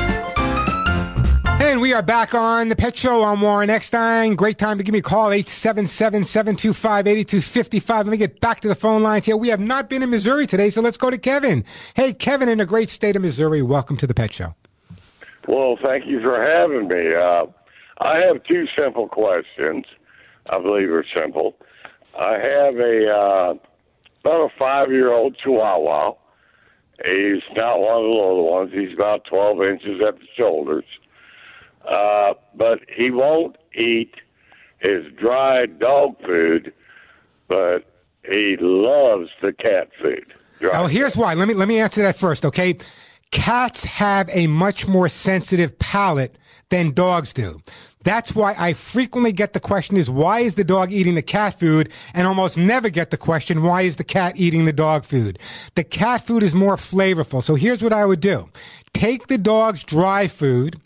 And 1.63 1.79
we 1.79 1.93
are 1.93 2.01
back 2.01 2.33
on 2.33 2.69
the 2.69 2.75
Pet 2.75 2.97
Show. 2.97 3.23
I'm 3.23 3.39
Warren 3.39 3.69
Eckstein. 3.69 4.35
Great 4.35 4.57
time 4.57 4.79
to 4.79 4.83
give 4.83 4.93
me 4.93 4.99
a 4.99 5.03
call, 5.03 5.29
877-725-8255. 5.29 7.89
Let 7.89 8.07
me 8.07 8.17
get 8.17 8.41
back 8.41 8.61
to 8.61 8.67
the 8.67 8.73
phone 8.73 9.03
lines 9.03 9.27
here. 9.27 9.37
We 9.37 9.49
have 9.49 9.59
not 9.59 9.87
been 9.87 10.01
in 10.01 10.09
Missouri 10.09 10.47
today, 10.47 10.71
so 10.71 10.81
let's 10.81 10.97
go 10.97 11.11
to 11.11 11.19
Kevin. 11.19 11.63
Hey, 11.93 12.13
Kevin 12.13 12.49
in 12.49 12.57
the 12.57 12.65
great 12.65 12.89
state 12.89 13.15
of 13.15 13.21
Missouri. 13.21 13.61
Welcome 13.61 13.95
to 13.97 14.07
the 14.07 14.15
Pet 14.15 14.33
Show. 14.33 14.55
Well, 15.47 15.77
thank 15.85 16.07
you 16.07 16.19
for 16.25 16.43
having 16.43 16.87
me. 16.87 17.13
Uh, 17.13 17.45
I 17.99 18.17
have 18.25 18.43
two 18.45 18.65
simple 18.77 19.07
questions. 19.07 19.85
I 20.49 20.57
believe 20.57 20.91
are 20.91 21.05
simple. 21.15 21.57
I 22.19 22.39
have 22.39 22.75
a 22.77 23.07
uh, 23.07 23.53
about 24.25 24.45
a 24.45 24.49
five-year-old 24.59 25.37
Chihuahua. 25.37 26.13
He's 27.05 27.43
not 27.55 27.79
one 27.79 27.97
of 27.97 28.05
the 28.11 28.17
little 28.17 28.51
ones. 28.51 28.71
He's 28.73 28.93
about 28.93 29.25
12 29.25 29.61
inches 29.61 29.99
at 29.99 30.17
the 30.17 30.25
shoulders. 30.35 30.85
Uh, 31.87 32.33
but 32.55 32.79
he 32.95 33.11
won't 33.11 33.57
eat 33.73 34.15
his 34.79 35.05
dry 35.13 35.65
dog 35.65 36.15
food, 36.25 36.73
but 37.47 37.85
he 38.23 38.57
loves 38.59 39.29
the 39.41 39.53
cat 39.53 39.89
food. 40.01 40.33
Oh, 40.73 40.87
here's 40.87 41.17
why. 41.17 41.33
Let 41.33 41.47
me 41.47 41.53
let 41.53 41.67
me 41.67 41.79
answer 41.79 42.01
that 42.03 42.15
first, 42.15 42.45
okay? 42.45 42.77
Cats 43.31 43.85
have 43.85 44.29
a 44.31 44.47
much 44.47 44.87
more 44.87 45.09
sensitive 45.09 45.77
palate 45.79 46.35
than 46.69 46.91
dogs 46.91 47.33
do. 47.33 47.59
That's 48.03 48.33
why 48.35 48.55
I 48.57 48.73
frequently 48.73 49.31
get 49.31 49.53
the 49.53 49.59
question 49.59 49.95
is 49.95 50.09
why 50.09 50.39
is 50.39 50.55
the 50.55 50.63
dog 50.63 50.91
eating 50.91 51.15
the 51.15 51.21
cat 51.21 51.59
food 51.59 51.91
and 52.13 52.27
almost 52.27 52.57
never 52.57 52.89
get 52.89 53.11
the 53.11 53.17
question 53.17 53.61
why 53.61 53.83
is 53.83 53.97
the 53.97 54.03
cat 54.03 54.33
eating 54.37 54.65
the 54.65 54.73
dog 54.73 55.03
food. 55.05 55.37
The 55.75 55.83
cat 55.83 56.25
food 56.25 56.41
is 56.41 56.55
more 56.55 56.77
flavorful. 56.77 57.43
So 57.43 57.55
here's 57.55 57.83
what 57.83 57.93
I 57.93 58.05
would 58.05 58.19
do. 58.19 58.49
Take 58.93 59.27
the 59.27 59.37
dog's 59.37 59.83
dry 59.83 60.27
food, 60.27 60.79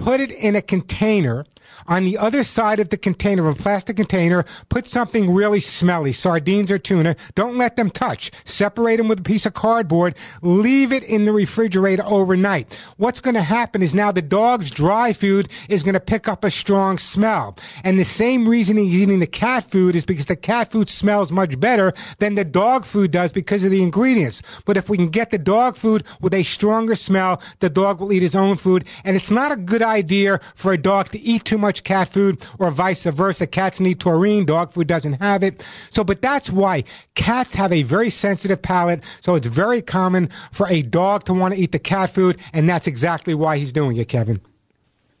put 0.00 0.20
it 0.20 0.30
in 0.30 0.56
a 0.56 0.62
container. 0.62 1.44
On 1.86 2.04
the 2.04 2.18
other 2.18 2.42
side 2.42 2.80
of 2.80 2.90
the 2.90 2.96
container, 2.96 3.48
of 3.48 3.58
a 3.58 3.62
plastic 3.62 3.96
container, 3.96 4.44
put 4.68 4.86
something 4.86 5.32
really 5.32 5.60
smelly, 5.60 6.12
sardines 6.12 6.70
or 6.70 6.78
tuna. 6.78 7.16
Don't 7.34 7.56
let 7.56 7.76
them 7.76 7.90
touch. 7.90 8.30
Separate 8.44 8.96
them 8.96 9.08
with 9.08 9.20
a 9.20 9.22
piece 9.22 9.46
of 9.46 9.54
cardboard. 9.54 10.14
Leave 10.42 10.92
it 10.92 11.04
in 11.04 11.24
the 11.24 11.32
refrigerator 11.32 12.02
overnight. 12.06 12.72
What's 12.96 13.20
going 13.20 13.34
to 13.34 13.42
happen 13.42 13.82
is 13.82 13.94
now 13.94 14.10
the 14.10 14.22
dog's 14.22 14.70
dry 14.70 15.12
food 15.12 15.48
is 15.68 15.82
going 15.82 15.94
to 15.94 16.00
pick 16.00 16.28
up 16.28 16.44
a 16.44 16.50
strong 16.50 16.98
smell. 16.98 17.56
And 17.84 17.98
the 17.98 18.04
same 18.04 18.48
reason 18.48 18.76
he's 18.76 18.94
eating 18.94 19.20
the 19.20 19.26
cat 19.26 19.70
food 19.70 19.94
is 19.94 20.04
because 20.04 20.26
the 20.26 20.36
cat 20.36 20.70
food 20.70 20.88
smells 20.88 21.30
much 21.30 21.58
better 21.60 21.92
than 22.18 22.34
the 22.34 22.44
dog 22.44 22.84
food 22.84 23.10
does 23.10 23.32
because 23.32 23.64
of 23.64 23.70
the 23.70 23.82
ingredients. 23.82 24.42
But 24.64 24.76
if 24.76 24.88
we 24.88 24.96
can 24.96 25.10
get 25.10 25.30
the 25.30 25.38
dog 25.38 25.76
food 25.76 26.04
with 26.20 26.34
a 26.34 26.42
stronger 26.42 26.94
smell, 26.94 27.42
the 27.60 27.70
dog 27.70 28.00
will 28.00 28.12
eat 28.12 28.22
his 28.22 28.36
own 28.36 28.56
food. 28.56 28.84
And 29.04 29.16
it's 29.16 29.30
not 29.30 29.52
a 29.52 29.56
good 29.56 29.82
idea 29.82 30.40
for 30.54 30.72
a 30.72 30.78
dog 30.78 31.10
to 31.10 31.20
eat 31.20 31.44
too 31.44 31.58
much 31.58 31.67
cat 31.72 32.08
food 32.08 32.44
or 32.58 32.70
vice 32.70 33.04
versa. 33.04 33.46
Cats 33.46 33.80
need 33.80 34.00
taurine, 34.00 34.44
dog 34.44 34.72
food 34.72 34.86
doesn't 34.86 35.14
have 35.14 35.42
it. 35.42 35.64
So, 35.90 36.04
but 36.04 36.22
that's 36.22 36.50
why 36.50 36.84
cats 37.14 37.54
have 37.54 37.72
a 37.72 37.82
very 37.82 38.10
sensitive 38.10 38.60
palate. 38.62 39.04
So 39.20 39.34
it's 39.34 39.46
very 39.46 39.82
common 39.82 40.28
for 40.52 40.68
a 40.68 40.82
dog 40.82 41.24
to 41.24 41.34
want 41.34 41.54
to 41.54 41.60
eat 41.60 41.72
the 41.72 41.78
cat 41.78 42.10
food. 42.10 42.40
And 42.52 42.68
that's 42.68 42.86
exactly 42.86 43.34
why 43.34 43.58
he's 43.58 43.72
doing 43.72 43.96
it, 43.96 44.08
Kevin. 44.08 44.40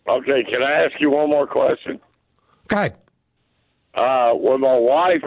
Okay, 0.08 0.42
can 0.44 0.62
I 0.62 0.84
ask 0.84 1.00
you 1.00 1.10
one 1.10 1.28
more 1.30 1.46
question? 1.46 2.00
Go 2.68 2.76
ahead. 2.76 2.98
Uh, 3.94 4.32
when 4.32 4.60
my 4.60 4.76
wife 4.76 5.24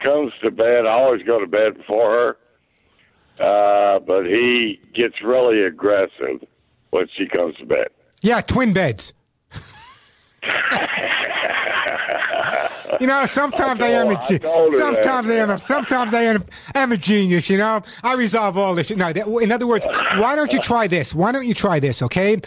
comes 0.00 0.32
to 0.42 0.50
bed, 0.50 0.86
I 0.86 0.90
always 0.90 1.22
go 1.22 1.38
to 1.38 1.46
bed 1.46 1.76
before 1.78 2.36
her, 3.38 3.44
uh, 3.44 4.00
but 4.00 4.26
he 4.26 4.80
gets 4.92 5.22
really 5.22 5.62
aggressive 5.62 6.44
when 6.90 7.08
she 7.16 7.26
comes 7.26 7.56
to 7.56 7.66
bed. 7.66 7.88
Yeah, 8.20 8.40
twin 8.40 8.72
beds. 8.72 9.12
You 13.00 13.08
know, 13.08 13.26
sometimes 13.26 13.80
I, 13.80 13.88
am 13.88 14.08
a 14.08 14.14
oh, 14.14 14.16
I 14.16 14.26
ge- 14.28 14.40
told 14.40 14.72
her 14.72 14.78
that. 14.78 14.80
sometimes 14.94 15.30
I 15.30 15.34
am 15.34 15.50
a, 15.50 15.60
sometimes 15.60 16.14
I 16.14 16.22
am 16.22 16.44
I'm 16.74 16.92
a 16.92 16.96
genius. 16.96 17.50
You 17.50 17.58
know, 17.58 17.82
I 18.02 18.14
resolve 18.14 18.56
all 18.56 18.74
this. 18.74 18.90
No, 18.90 19.12
that, 19.12 19.26
in 19.26 19.50
other 19.50 19.66
words, 19.66 19.86
why 20.16 20.36
don't 20.36 20.52
you 20.52 20.60
try 20.60 20.86
this? 20.86 21.14
Why 21.14 21.32
don't 21.32 21.46
you 21.46 21.54
try 21.54 21.80
this? 21.80 22.02
Okay. 22.02 22.40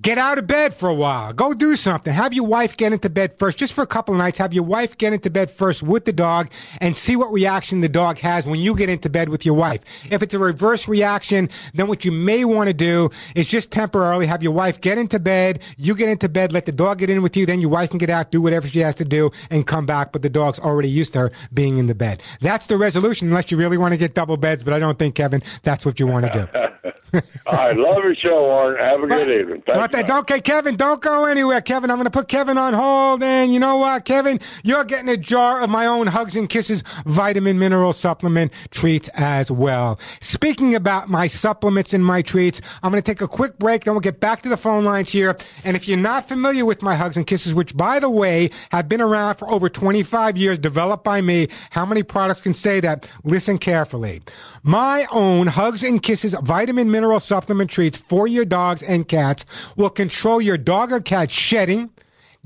Get 0.00 0.16
out 0.16 0.38
of 0.38 0.46
bed 0.46 0.74
for 0.74 0.88
a 0.88 0.94
while. 0.94 1.32
Go 1.32 1.52
do 1.52 1.74
something. 1.74 2.12
Have 2.12 2.32
your 2.32 2.46
wife 2.46 2.76
get 2.76 2.92
into 2.92 3.10
bed 3.10 3.36
first, 3.36 3.58
just 3.58 3.72
for 3.72 3.82
a 3.82 3.86
couple 3.86 4.14
of 4.14 4.18
nights. 4.18 4.38
Have 4.38 4.54
your 4.54 4.62
wife 4.62 4.96
get 4.96 5.12
into 5.12 5.28
bed 5.28 5.50
first 5.50 5.82
with 5.82 6.04
the 6.04 6.12
dog 6.12 6.52
and 6.80 6.96
see 6.96 7.16
what 7.16 7.32
reaction 7.32 7.80
the 7.80 7.88
dog 7.88 8.18
has 8.18 8.46
when 8.46 8.60
you 8.60 8.76
get 8.76 8.88
into 8.88 9.10
bed 9.10 9.28
with 9.28 9.44
your 9.44 9.56
wife. 9.56 9.80
If 10.08 10.22
it's 10.22 10.34
a 10.34 10.38
reverse 10.38 10.86
reaction, 10.86 11.48
then 11.74 11.88
what 11.88 12.04
you 12.04 12.12
may 12.12 12.44
want 12.44 12.68
to 12.68 12.74
do 12.74 13.10
is 13.34 13.48
just 13.48 13.72
temporarily 13.72 14.26
have 14.26 14.40
your 14.40 14.52
wife 14.52 14.80
get 14.80 14.98
into 14.98 15.18
bed. 15.18 15.62
You 15.76 15.96
get 15.96 16.08
into 16.08 16.28
bed, 16.28 16.52
let 16.52 16.66
the 16.66 16.72
dog 16.72 16.98
get 16.98 17.10
in 17.10 17.20
with 17.20 17.36
you. 17.36 17.44
Then 17.44 17.60
your 17.60 17.70
wife 17.70 17.90
can 17.90 17.98
get 17.98 18.10
out, 18.10 18.30
do 18.30 18.40
whatever 18.40 18.68
she 18.68 18.78
has 18.78 18.94
to 18.96 19.04
do 19.04 19.30
and 19.50 19.66
come 19.66 19.84
back. 19.84 20.12
But 20.12 20.22
the 20.22 20.30
dog's 20.30 20.60
already 20.60 20.90
used 20.90 21.12
to 21.14 21.18
her 21.18 21.32
being 21.52 21.78
in 21.78 21.86
the 21.86 21.94
bed. 21.96 22.22
That's 22.40 22.68
the 22.68 22.78
resolution 22.78 23.28
unless 23.28 23.50
you 23.50 23.56
really 23.56 23.78
want 23.78 23.94
to 23.94 23.98
get 23.98 24.14
double 24.14 24.36
beds. 24.36 24.62
But 24.62 24.74
I 24.74 24.78
don't 24.78 24.98
think, 24.98 25.16
Kevin, 25.16 25.42
that's 25.64 25.84
what 25.84 25.98
you 25.98 26.06
want 26.06 26.32
to 26.32 26.46
do. 26.46 26.68
All 27.14 27.20
right, 27.56 27.76
love 27.76 27.96
your 28.04 28.14
show, 28.14 28.42
Warren. 28.42 28.78
Have 28.78 29.02
a 29.02 29.06
good 29.06 29.30
evening. 29.30 29.62
Thanks, 29.66 29.78
But 29.80 29.92
that- 29.92 30.10
okay, 30.10 30.40
Kevin, 30.40 30.76
don't 30.76 31.00
go 31.00 31.24
anywhere, 31.24 31.60
Kevin. 31.62 31.90
I'm 31.90 31.96
going 31.96 32.04
to 32.04 32.10
put 32.10 32.28
Kevin 32.28 32.58
on 32.58 32.74
hold. 32.74 33.22
And 33.22 33.52
you 33.54 33.58
know 33.60 33.76
what, 33.78 34.04
Kevin? 34.04 34.38
You're 34.64 34.84
getting 34.84 35.08
a 35.08 35.16
jar 35.16 35.62
of 35.62 35.70
my 35.70 35.86
own 35.86 36.06
Hugs 36.06 36.36
and 36.36 36.48
Kisses 36.48 36.82
vitamin 37.06 37.58
mineral 37.58 37.92
supplement 37.94 38.52
treats 38.70 39.08
as 39.14 39.50
well. 39.50 39.98
Speaking 40.20 40.74
about 40.74 41.08
my 41.08 41.26
supplements 41.26 41.94
and 41.94 42.04
my 42.04 42.20
treats, 42.20 42.60
I'm 42.82 42.90
going 42.90 43.02
to 43.02 43.10
take 43.10 43.22
a 43.22 43.28
quick 43.28 43.58
break. 43.58 43.84
Then 43.84 43.94
we'll 43.94 44.00
get 44.02 44.20
back 44.20 44.42
to 44.42 44.48
the 44.50 44.56
phone 44.58 44.84
lines 44.84 45.10
here. 45.10 45.36
And 45.64 45.76
if 45.76 45.88
you're 45.88 45.96
not 45.96 46.28
familiar 46.28 46.66
with 46.66 46.82
my 46.82 46.94
Hugs 46.96 47.16
and 47.16 47.26
Kisses, 47.26 47.54
which 47.54 47.74
by 47.76 47.98
the 47.98 48.10
way 48.10 48.50
have 48.72 48.88
been 48.88 49.00
around 49.00 49.36
for 49.36 49.48
over 49.50 49.68
25 49.70 50.36
years, 50.36 50.58
developed 50.58 51.04
by 51.04 51.22
me, 51.22 51.48
how 51.70 51.86
many 51.86 52.02
products 52.02 52.42
can 52.42 52.52
say 52.52 52.80
that? 52.80 53.08
Listen 53.24 53.56
carefully. 53.56 54.20
My 54.62 55.06
own 55.10 55.46
Hugs 55.46 55.82
and 55.82 56.02
Kisses 56.02 56.34
vitamin 56.42 56.90
mineral 56.90 56.97
supplement 57.20 57.70
treats 57.70 57.96
for 57.96 58.26
your 58.26 58.44
dogs 58.44 58.82
and 58.82 59.06
cats 59.08 59.76
will 59.76 59.90
control 59.90 60.40
your 60.40 60.58
dog 60.58 60.92
or 60.92 61.00
cat 61.00 61.30
shedding, 61.30 61.90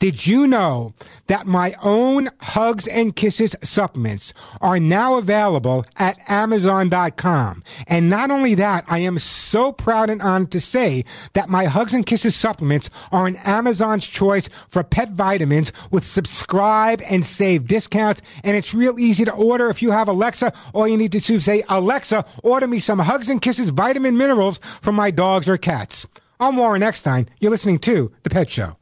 Did 0.00 0.28
you 0.28 0.46
know 0.46 0.94
that 1.26 1.48
my 1.48 1.74
own 1.82 2.28
Hugs 2.40 2.86
and 2.86 3.16
Kisses 3.16 3.56
supplements 3.64 4.32
are 4.60 4.78
now 4.78 5.18
available 5.18 5.84
at 5.96 6.16
Amazon.com? 6.28 7.64
And 7.88 8.08
not 8.08 8.30
only 8.30 8.54
that, 8.54 8.84
I 8.86 9.00
am 9.00 9.18
so 9.18 9.72
proud 9.72 10.08
and 10.08 10.22
honored 10.22 10.52
to 10.52 10.60
say 10.60 11.04
that 11.32 11.48
my 11.48 11.64
Hugs 11.64 11.94
and 11.94 12.06
Kisses 12.06 12.36
supplements 12.36 12.90
are 13.10 13.26
an 13.26 13.36
Amazon's 13.44 14.06
choice 14.06 14.48
for 14.68 14.84
pet 14.84 15.10
vitamins 15.10 15.72
with 15.90 16.06
subscribe 16.06 17.02
and 17.10 17.26
save 17.26 17.66
discounts. 17.66 18.22
And 18.44 18.56
it's 18.56 18.72
real 18.72 19.00
easy 19.00 19.24
to 19.24 19.32
order. 19.32 19.68
If 19.68 19.82
you 19.82 19.90
have 19.90 20.06
Alexa, 20.06 20.52
all 20.74 20.86
you 20.86 20.96
need 20.96 21.10
to 21.10 21.18
do 21.18 21.34
is 21.34 21.44
say, 21.44 21.64
Alexa, 21.68 22.24
order 22.44 22.68
me 22.68 22.78
some 22.78 23.00
Hugs 23.00 23.28
and 23.28 23.42
Kisses 23.42 23.70
vitamin 23.70 24.16
minerals 24.16 24.58
for 24.58 24.92
my 24.92 25.10
dogs 25.10 25.48
or 25.48 25.56
cats. 25.56 26.06
I'm 26.38 26.54
Warren 26.54 26.84
Eckstein. 26.84 27.28
You're 27.40 27.50
listening 27.50 27.80
to 27.80 28.12
The 28.22 28.30
Pet 28.30 28.48
Show. 28.48 28.76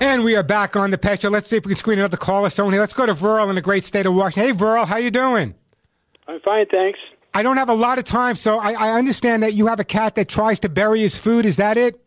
And 0.00 0.22
we 0.22 0.36
are 0.36 0.44
back 0.44 0.76
on 0.76 0.90
the 0.92 0.98
pet 0.98 1.22
show. 1.22 1.28
Let's 1.28 1.48
see 1.48 1.56
if 1.56 1.64
we 1.66 1.70
can 1.70 1.76
screen 1.76 1.98
another 1.98 2.16
caller. 2.16 2.50
Someone 2.50 2.72
here. 2.72 2.80
Let's 2.80 2.92
go 2.92 3.04
to 3.06 3.14
Verl 3.14 3.48
in 3.48 3.56
the 3.56 3.60
great 3.62 3.82
state 3.82 4.06
of 4.06 4.14
Washington. 4.14 4.56
Hey, 4.56 4.64
Verl, 4.64 4.86
how 4.86 4.96
you 4.96 5.10
doing? 5.10 5.54
I'm 6.28 6.40
fine, 6.40 6.66
thanks. 6.72 6.98
I 7.34 7.42
don't 7.42 7.56
have 7.56 7.68
a 7.68 7.74
lot 7.74 7.98
of 7.98 8.04
time, 8.04 8.36
so 8.36 8.58
I, 8.58 8.72
I 8.72 8.92
understand 8.92 9.42
that 9.42 9.54
you 9.54 9.66
have 9.66 9.80
a 9.80 9.84
cat 9.84 10.14
that 10.14 10.28
tries 10.28 10.60
to 10.60 10.68
bury 10.68 11.00
his 11.00 11.18
food. 11.18 11.44
Is 11.44 11.56
that 11.56 11.76
it? 11.76 12.00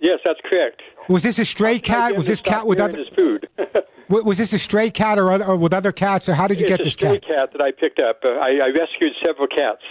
Yes, 0.00 0.18
that's 0.24 0.40
correct. 0.50 0.82
Was 1.08 1.22
this 1.22 1.38
a 1.38 1.44
stray 1.44 1.78
cat? 1.78 2.16
Was 2.16 2.26
this 2.26 2.40
cat 2.40 2.66
with 2.66 2.80
other? 2.80 2.98
His 2.98 3.08
food. 3.16 3.48
Was 4.08 4.38
this 4.38 4.52
a 4.52 4.58
stray 4.58 4.90
cat 4.90 5.18
or, 5.18 5.32
other, 5.32 5.44
or 5.44 5.56
with 5.56 5.74
other 5.74 5.90
cats, 5.90 6.28
or 6.28 6.34
how 6.34 6.46
did 6.46 6.60
you 6.60 6.64
it's 6.64 6.70
get 6.70 6.80
a 6.80 6.84
this 6.84 6.92
stray 6.92 7.18
cat? 7.18 7.26
cat 7.26 7.48
that 7.52 7.64
I 7.64 7.72
picked 7.72 7.98
up. 7.98 8.20
Uh, 8.24 8.34
I, 8.34 8.50
I 8.62 8.68
rescued 8.68 9.12
several 9.24 9.48
cats. 9.48 9.82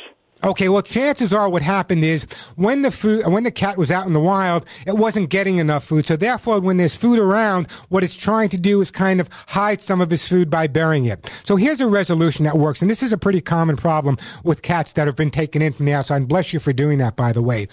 Okay, 0.43 0.67
well, 0.67 0.81
chances 0.81 1.33
are 1.33 1.49
what 1.49 1.61
happened 1.61 2.03
is 2.03 2.25
when 2.55 2.81
the 2.81 2.91
food, 2.91 3.25
when 3.25 3.43
the 3.43 3.51
cat 3.51 3.77
was 3.77 3.89
out 3.89 4.05
in 4.05 4.11
the 4.11 4.19
wild, 4.19 4.65
it 4.85 4.95
wasn't 4.97 5.29
getting 5.29 5.57
enough 5.57 5.85
food. 5.85 6.05
So 6.05 6.17
therefore, 6.17 6.59
when 6.59 6.75
there's 6.75 6.95
food 6.95 7.19
around, 7.19 7.71
what 7.87 8.03
it's 8.03 8.13
trying 8.13 8.49
to 8.49 8.57
do 8.57 8.81
is 8.81 8.91
kind 8.91 9.21
of 9.21 9.29
hide 9.47 9.79
some 9.79 10.01
of 10.01 10.09
his 10.09 10.27
food 10.27 10.49
by 10.49 10.67
burying 10.67 11.05
it. 11.05 11.31
So 11.45 11.55
here's 11.55 11.79
a 11.79 11.87
resolution 11.87 12.43
that 12.43 12.57
works. 12.57 12.81
And 12.81 12.91
this 12.91 13.01
is 13.01 13.13
a 13.13 13.17
pretty 13.17 13.39
common 13.39 13.77
problem 13.77 14.17
with 14.43 14.61
cats 14.61 14.93
that 14.93 15.07
have 15.07 15.15
been 15.15 15.31
taken 15.31 15.61
in 15.61 15.71
from 15.71 15.85
the 15.85 15.93
outside. 15.93 16.17
And 16.17 16.27
bless 16.27 16.51
you 16.51 16.59
for 16.59 16.73
doing 16.73 16.97
that, 16.97 17.15
by 17.15 17.31
the 17.31 17.41
way. 17.41 17.67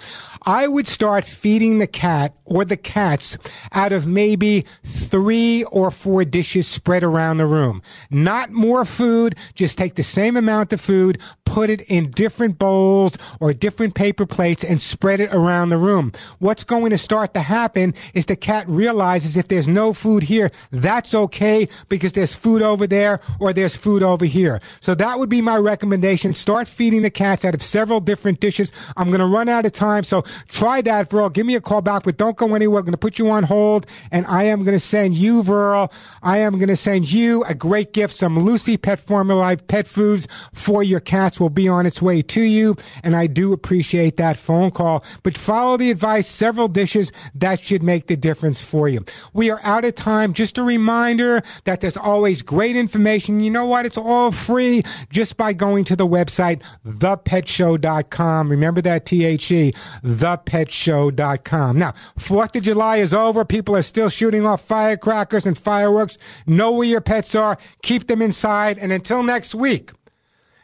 I 0.45 0.69
would 0.69 0.87
start 0.87 1.25
feeding 1.25 1.79
the 1.79 1.89
cat 1.89 2.33
or 2.47 2.65
the 2.65 2.77
cats 2.77 3.37
out 3.73 3.93
of 3.93 4.07
maybe 4.07 4.65
three 4.85 5.65
or 5.65 5.91
four 5.91 6.25
dishes 6.25 6.69
spread 6.69 7.03
around 7.03 7.39
the 7.39 7.47
room. 7.47 7.83
Not 8.11 8.53
more 8.53 8.85
food. 8.85 9.35
Just 9.55 9.77
take 9.77 9.97
the 9.97 10.03
same 10.05 10.37
amount 10.37 10.73
of 10.73 10.81
food, 10.81 11.19
put 11.45 11.69
it 11.69 11.83
in 11.83 12.11
different 12.13 12.52
bowls 12.59 13.17
or 13.41 13.53
different 13.53 13.95
paper 13.95 14.27
plates 14.27 14.65
and 14.65 14.81
spread 14.81 15.21
it 15.21 15.33
around 15.33 15.71
the 15.71 15.79
room. 15.79 16.13
What's 16.39 16.65
going 16.65 16.91
to 16.91 16.99
start 16.99 17.35
to 17.35 17.41
happen 17.41 17.95
is 18.15 18.27
the 18.27 18.37
cat 18.37 18.69
realizes 18.69 19.37
if 19.37 19.49
there's 19.49 19.69
no 19.69 19.93
food 19.93 20.23
here, 20.23 20.51
that's 20.71 21.15
okay 21.15 21.69
because 21.89 22.13
there's 22.13 22.35
food 22.35 22.63
over 22.63 22.87
there 22.87 23.21
or 23.41 23.53
there's 23.53 23.77
food 23.77 24.03
over 24.03 24.25
here. 24.25 24.61
So 24.81 24.95
that 24.95 25.19
would 25.19 25.29
be 25.29 25.43
my 25.43 25.57
recommendation. 25.57 26.35
Start 26.35 26.69
feeding 26.69 27.03
the 27.03 27.11
cats 27.11 27.45
out 27.45 27.55
of 27.55 27.63
several 27.63 28.01
different 28.01 28.41
dishes. 28.41 28.73
I'm 28.97 29.09
going 29.09 29.21
to 29.21 29.27
run 29.27 29.49
out 29.49 29.67
of 29.67 29.73
time. 29.73 30.05
So 30.05 30.23
try 30.49 30.81
that, 30.83 31.11
Verl. 31.11 31.33
Give 31.33 31.47
me 31.47 31.55
a 31.55 31.61
call 31.61 31.83
back, 31.83 32.05
but 32.05 32.17
don't 32.17 32.37
go 32.37 32.55
anywhere. 32.55 32.81
I'm 32.81 32.85
going 32.85 32.93
to 32.93 32.99
put 32.99 33.19
you 33.19 33.31
on 33.31 33.45
hold 33.45 33.87
and 34.11 34.27
I 34.27 34.45
am 34.45 34.65
going 34.65 34.77
to 34.77 34.81
send 34.81 35.15
you, 35.15 35.43
Verl, 35.43 35.93
I 36.23 36.39
am 36.39 36.55
going 36.55 36.69
to 36.69 36.77
send 36.77 37.11
you 37.11 37.45
a 37.45 37.55
great 37.55 37.93
gift, 37.93 38.15
some 38.15 38.39
Lucy 38.39 38.77
Pet 38.77 38.99
Formula 38.99 39.57
pet 39.57 39.87
foods 39.87 40.29
for 40.53 40.83
your 40.83 41.01
cats 41.01 41.41
will 41.41 41.51
be 41.51 41.69
on 41.69 41.87
its 41.87 42.01
way 42.01 42.23
to 42.43 42.49
you. 42.49 42.77
And 43.03 43.17
I 43.17 43.27
do 43.27 43.53
appreciate 43.53 44.17
that 44.17 44.37
phone 44.37 44.71
call, 44.71 45.05
but 45.23 45.39
follow 45.39 45.77
the 45.77 45.91
advice, 45.91 46.29
several 46.29 46.69
dishes 46.69 47.13
that 47.35 47.61
should 47.61 47.83
make 47.83 48.07
the 48.07 48.17
difference 48.17 48.61
for 48.61 48.89
you. 48.89 49.05
We 49.33 49.51
are 49.51 49.61
out 49.63 49.85
of 49.85 49.95
time. 49.95 50.33
Just 50.35 50.59
a 50.59 50.63
reminder 50.63 51.43
that 51.65 51.81
there's 51.81 51.97
always 51.97 52.43
great 52.43 52.77
information. 52.77 53.41
You 53.41 53.51
know 53.51 53.67
what? 53.67 53.87
It's 53.87 53.99
all 53.99 54.33
free 54.33 54.83
just 55.11 55.37
by 55.37 55.53
going 55.53 55.85
to 55.85 55.97
the 55.97 56.07
website, 56.07 56.63
thepetshow.com. 56.87 58.49
Remember 58.49 58.81
that 58.83 59.07
T-H-E, 59.07 59.73
thepetshow.com. 60.05 61.79
Now, 61.79 61.93
4th 62.19 62.57
of 62.57 62.63
July 62.63 62.97
is 62.99 63.15
over. 63.15 63.45
People 63.45 63.77
are 63.77 63.83
still 63.83 64.09
shooting 64.09 64.45
off 64.45 64.63
firecrackers 64.63 65.47
and 65.47 65.57
fireworks. 65.57 66.19
Know 66.47 66.73
where 66.73 66.89
your 66.89 67.01
pets 67.01 67.35
are. 67.35 67.57
Keep 67.83 68.09
them 68.09 68.21
inside. 68.21 68.79
And 68.79 68.93
until 68.93 69.23
next 69.23 69.55
week, 69.55 69.93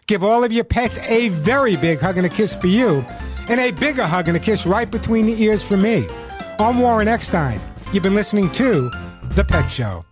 give 0.08 0.24
all 0.24 0.42
of 0.42 0.50
your 0.50 0.64
pets 0.64 0.98
a 1.06 1.28
very 1.28 1.76
big 1.76 2.00
hug 2.00 2.16
and 2.16 2.26
a 2.26 2.30
kiss 2.30 2.56
for 2.56 2.66
you, 2.66 3.04
and 3.48 3.60
a 3.60 3.70
bigger 3.70 4.06
hug 4.06 4.26
and 4.26 4.36
a 4.36 4.40
kiss 4.40 4.66
right 4.66 4.90
between 4.90 5.26
the 5.26 5.40
ears 5.40 5.62
for 5.62 5.76
me. 5.76 6.06
I'm 6.58 6.80
Warren 6.80 7.06
Eckstein. 7.06 7.60
You've 7.92 8.02
been 8.02 8.16
listening 8.16 8.50
to 8.52 8.90
The 9.30 9.44
Pet 9.44 9.70
Show. 9.70 10.07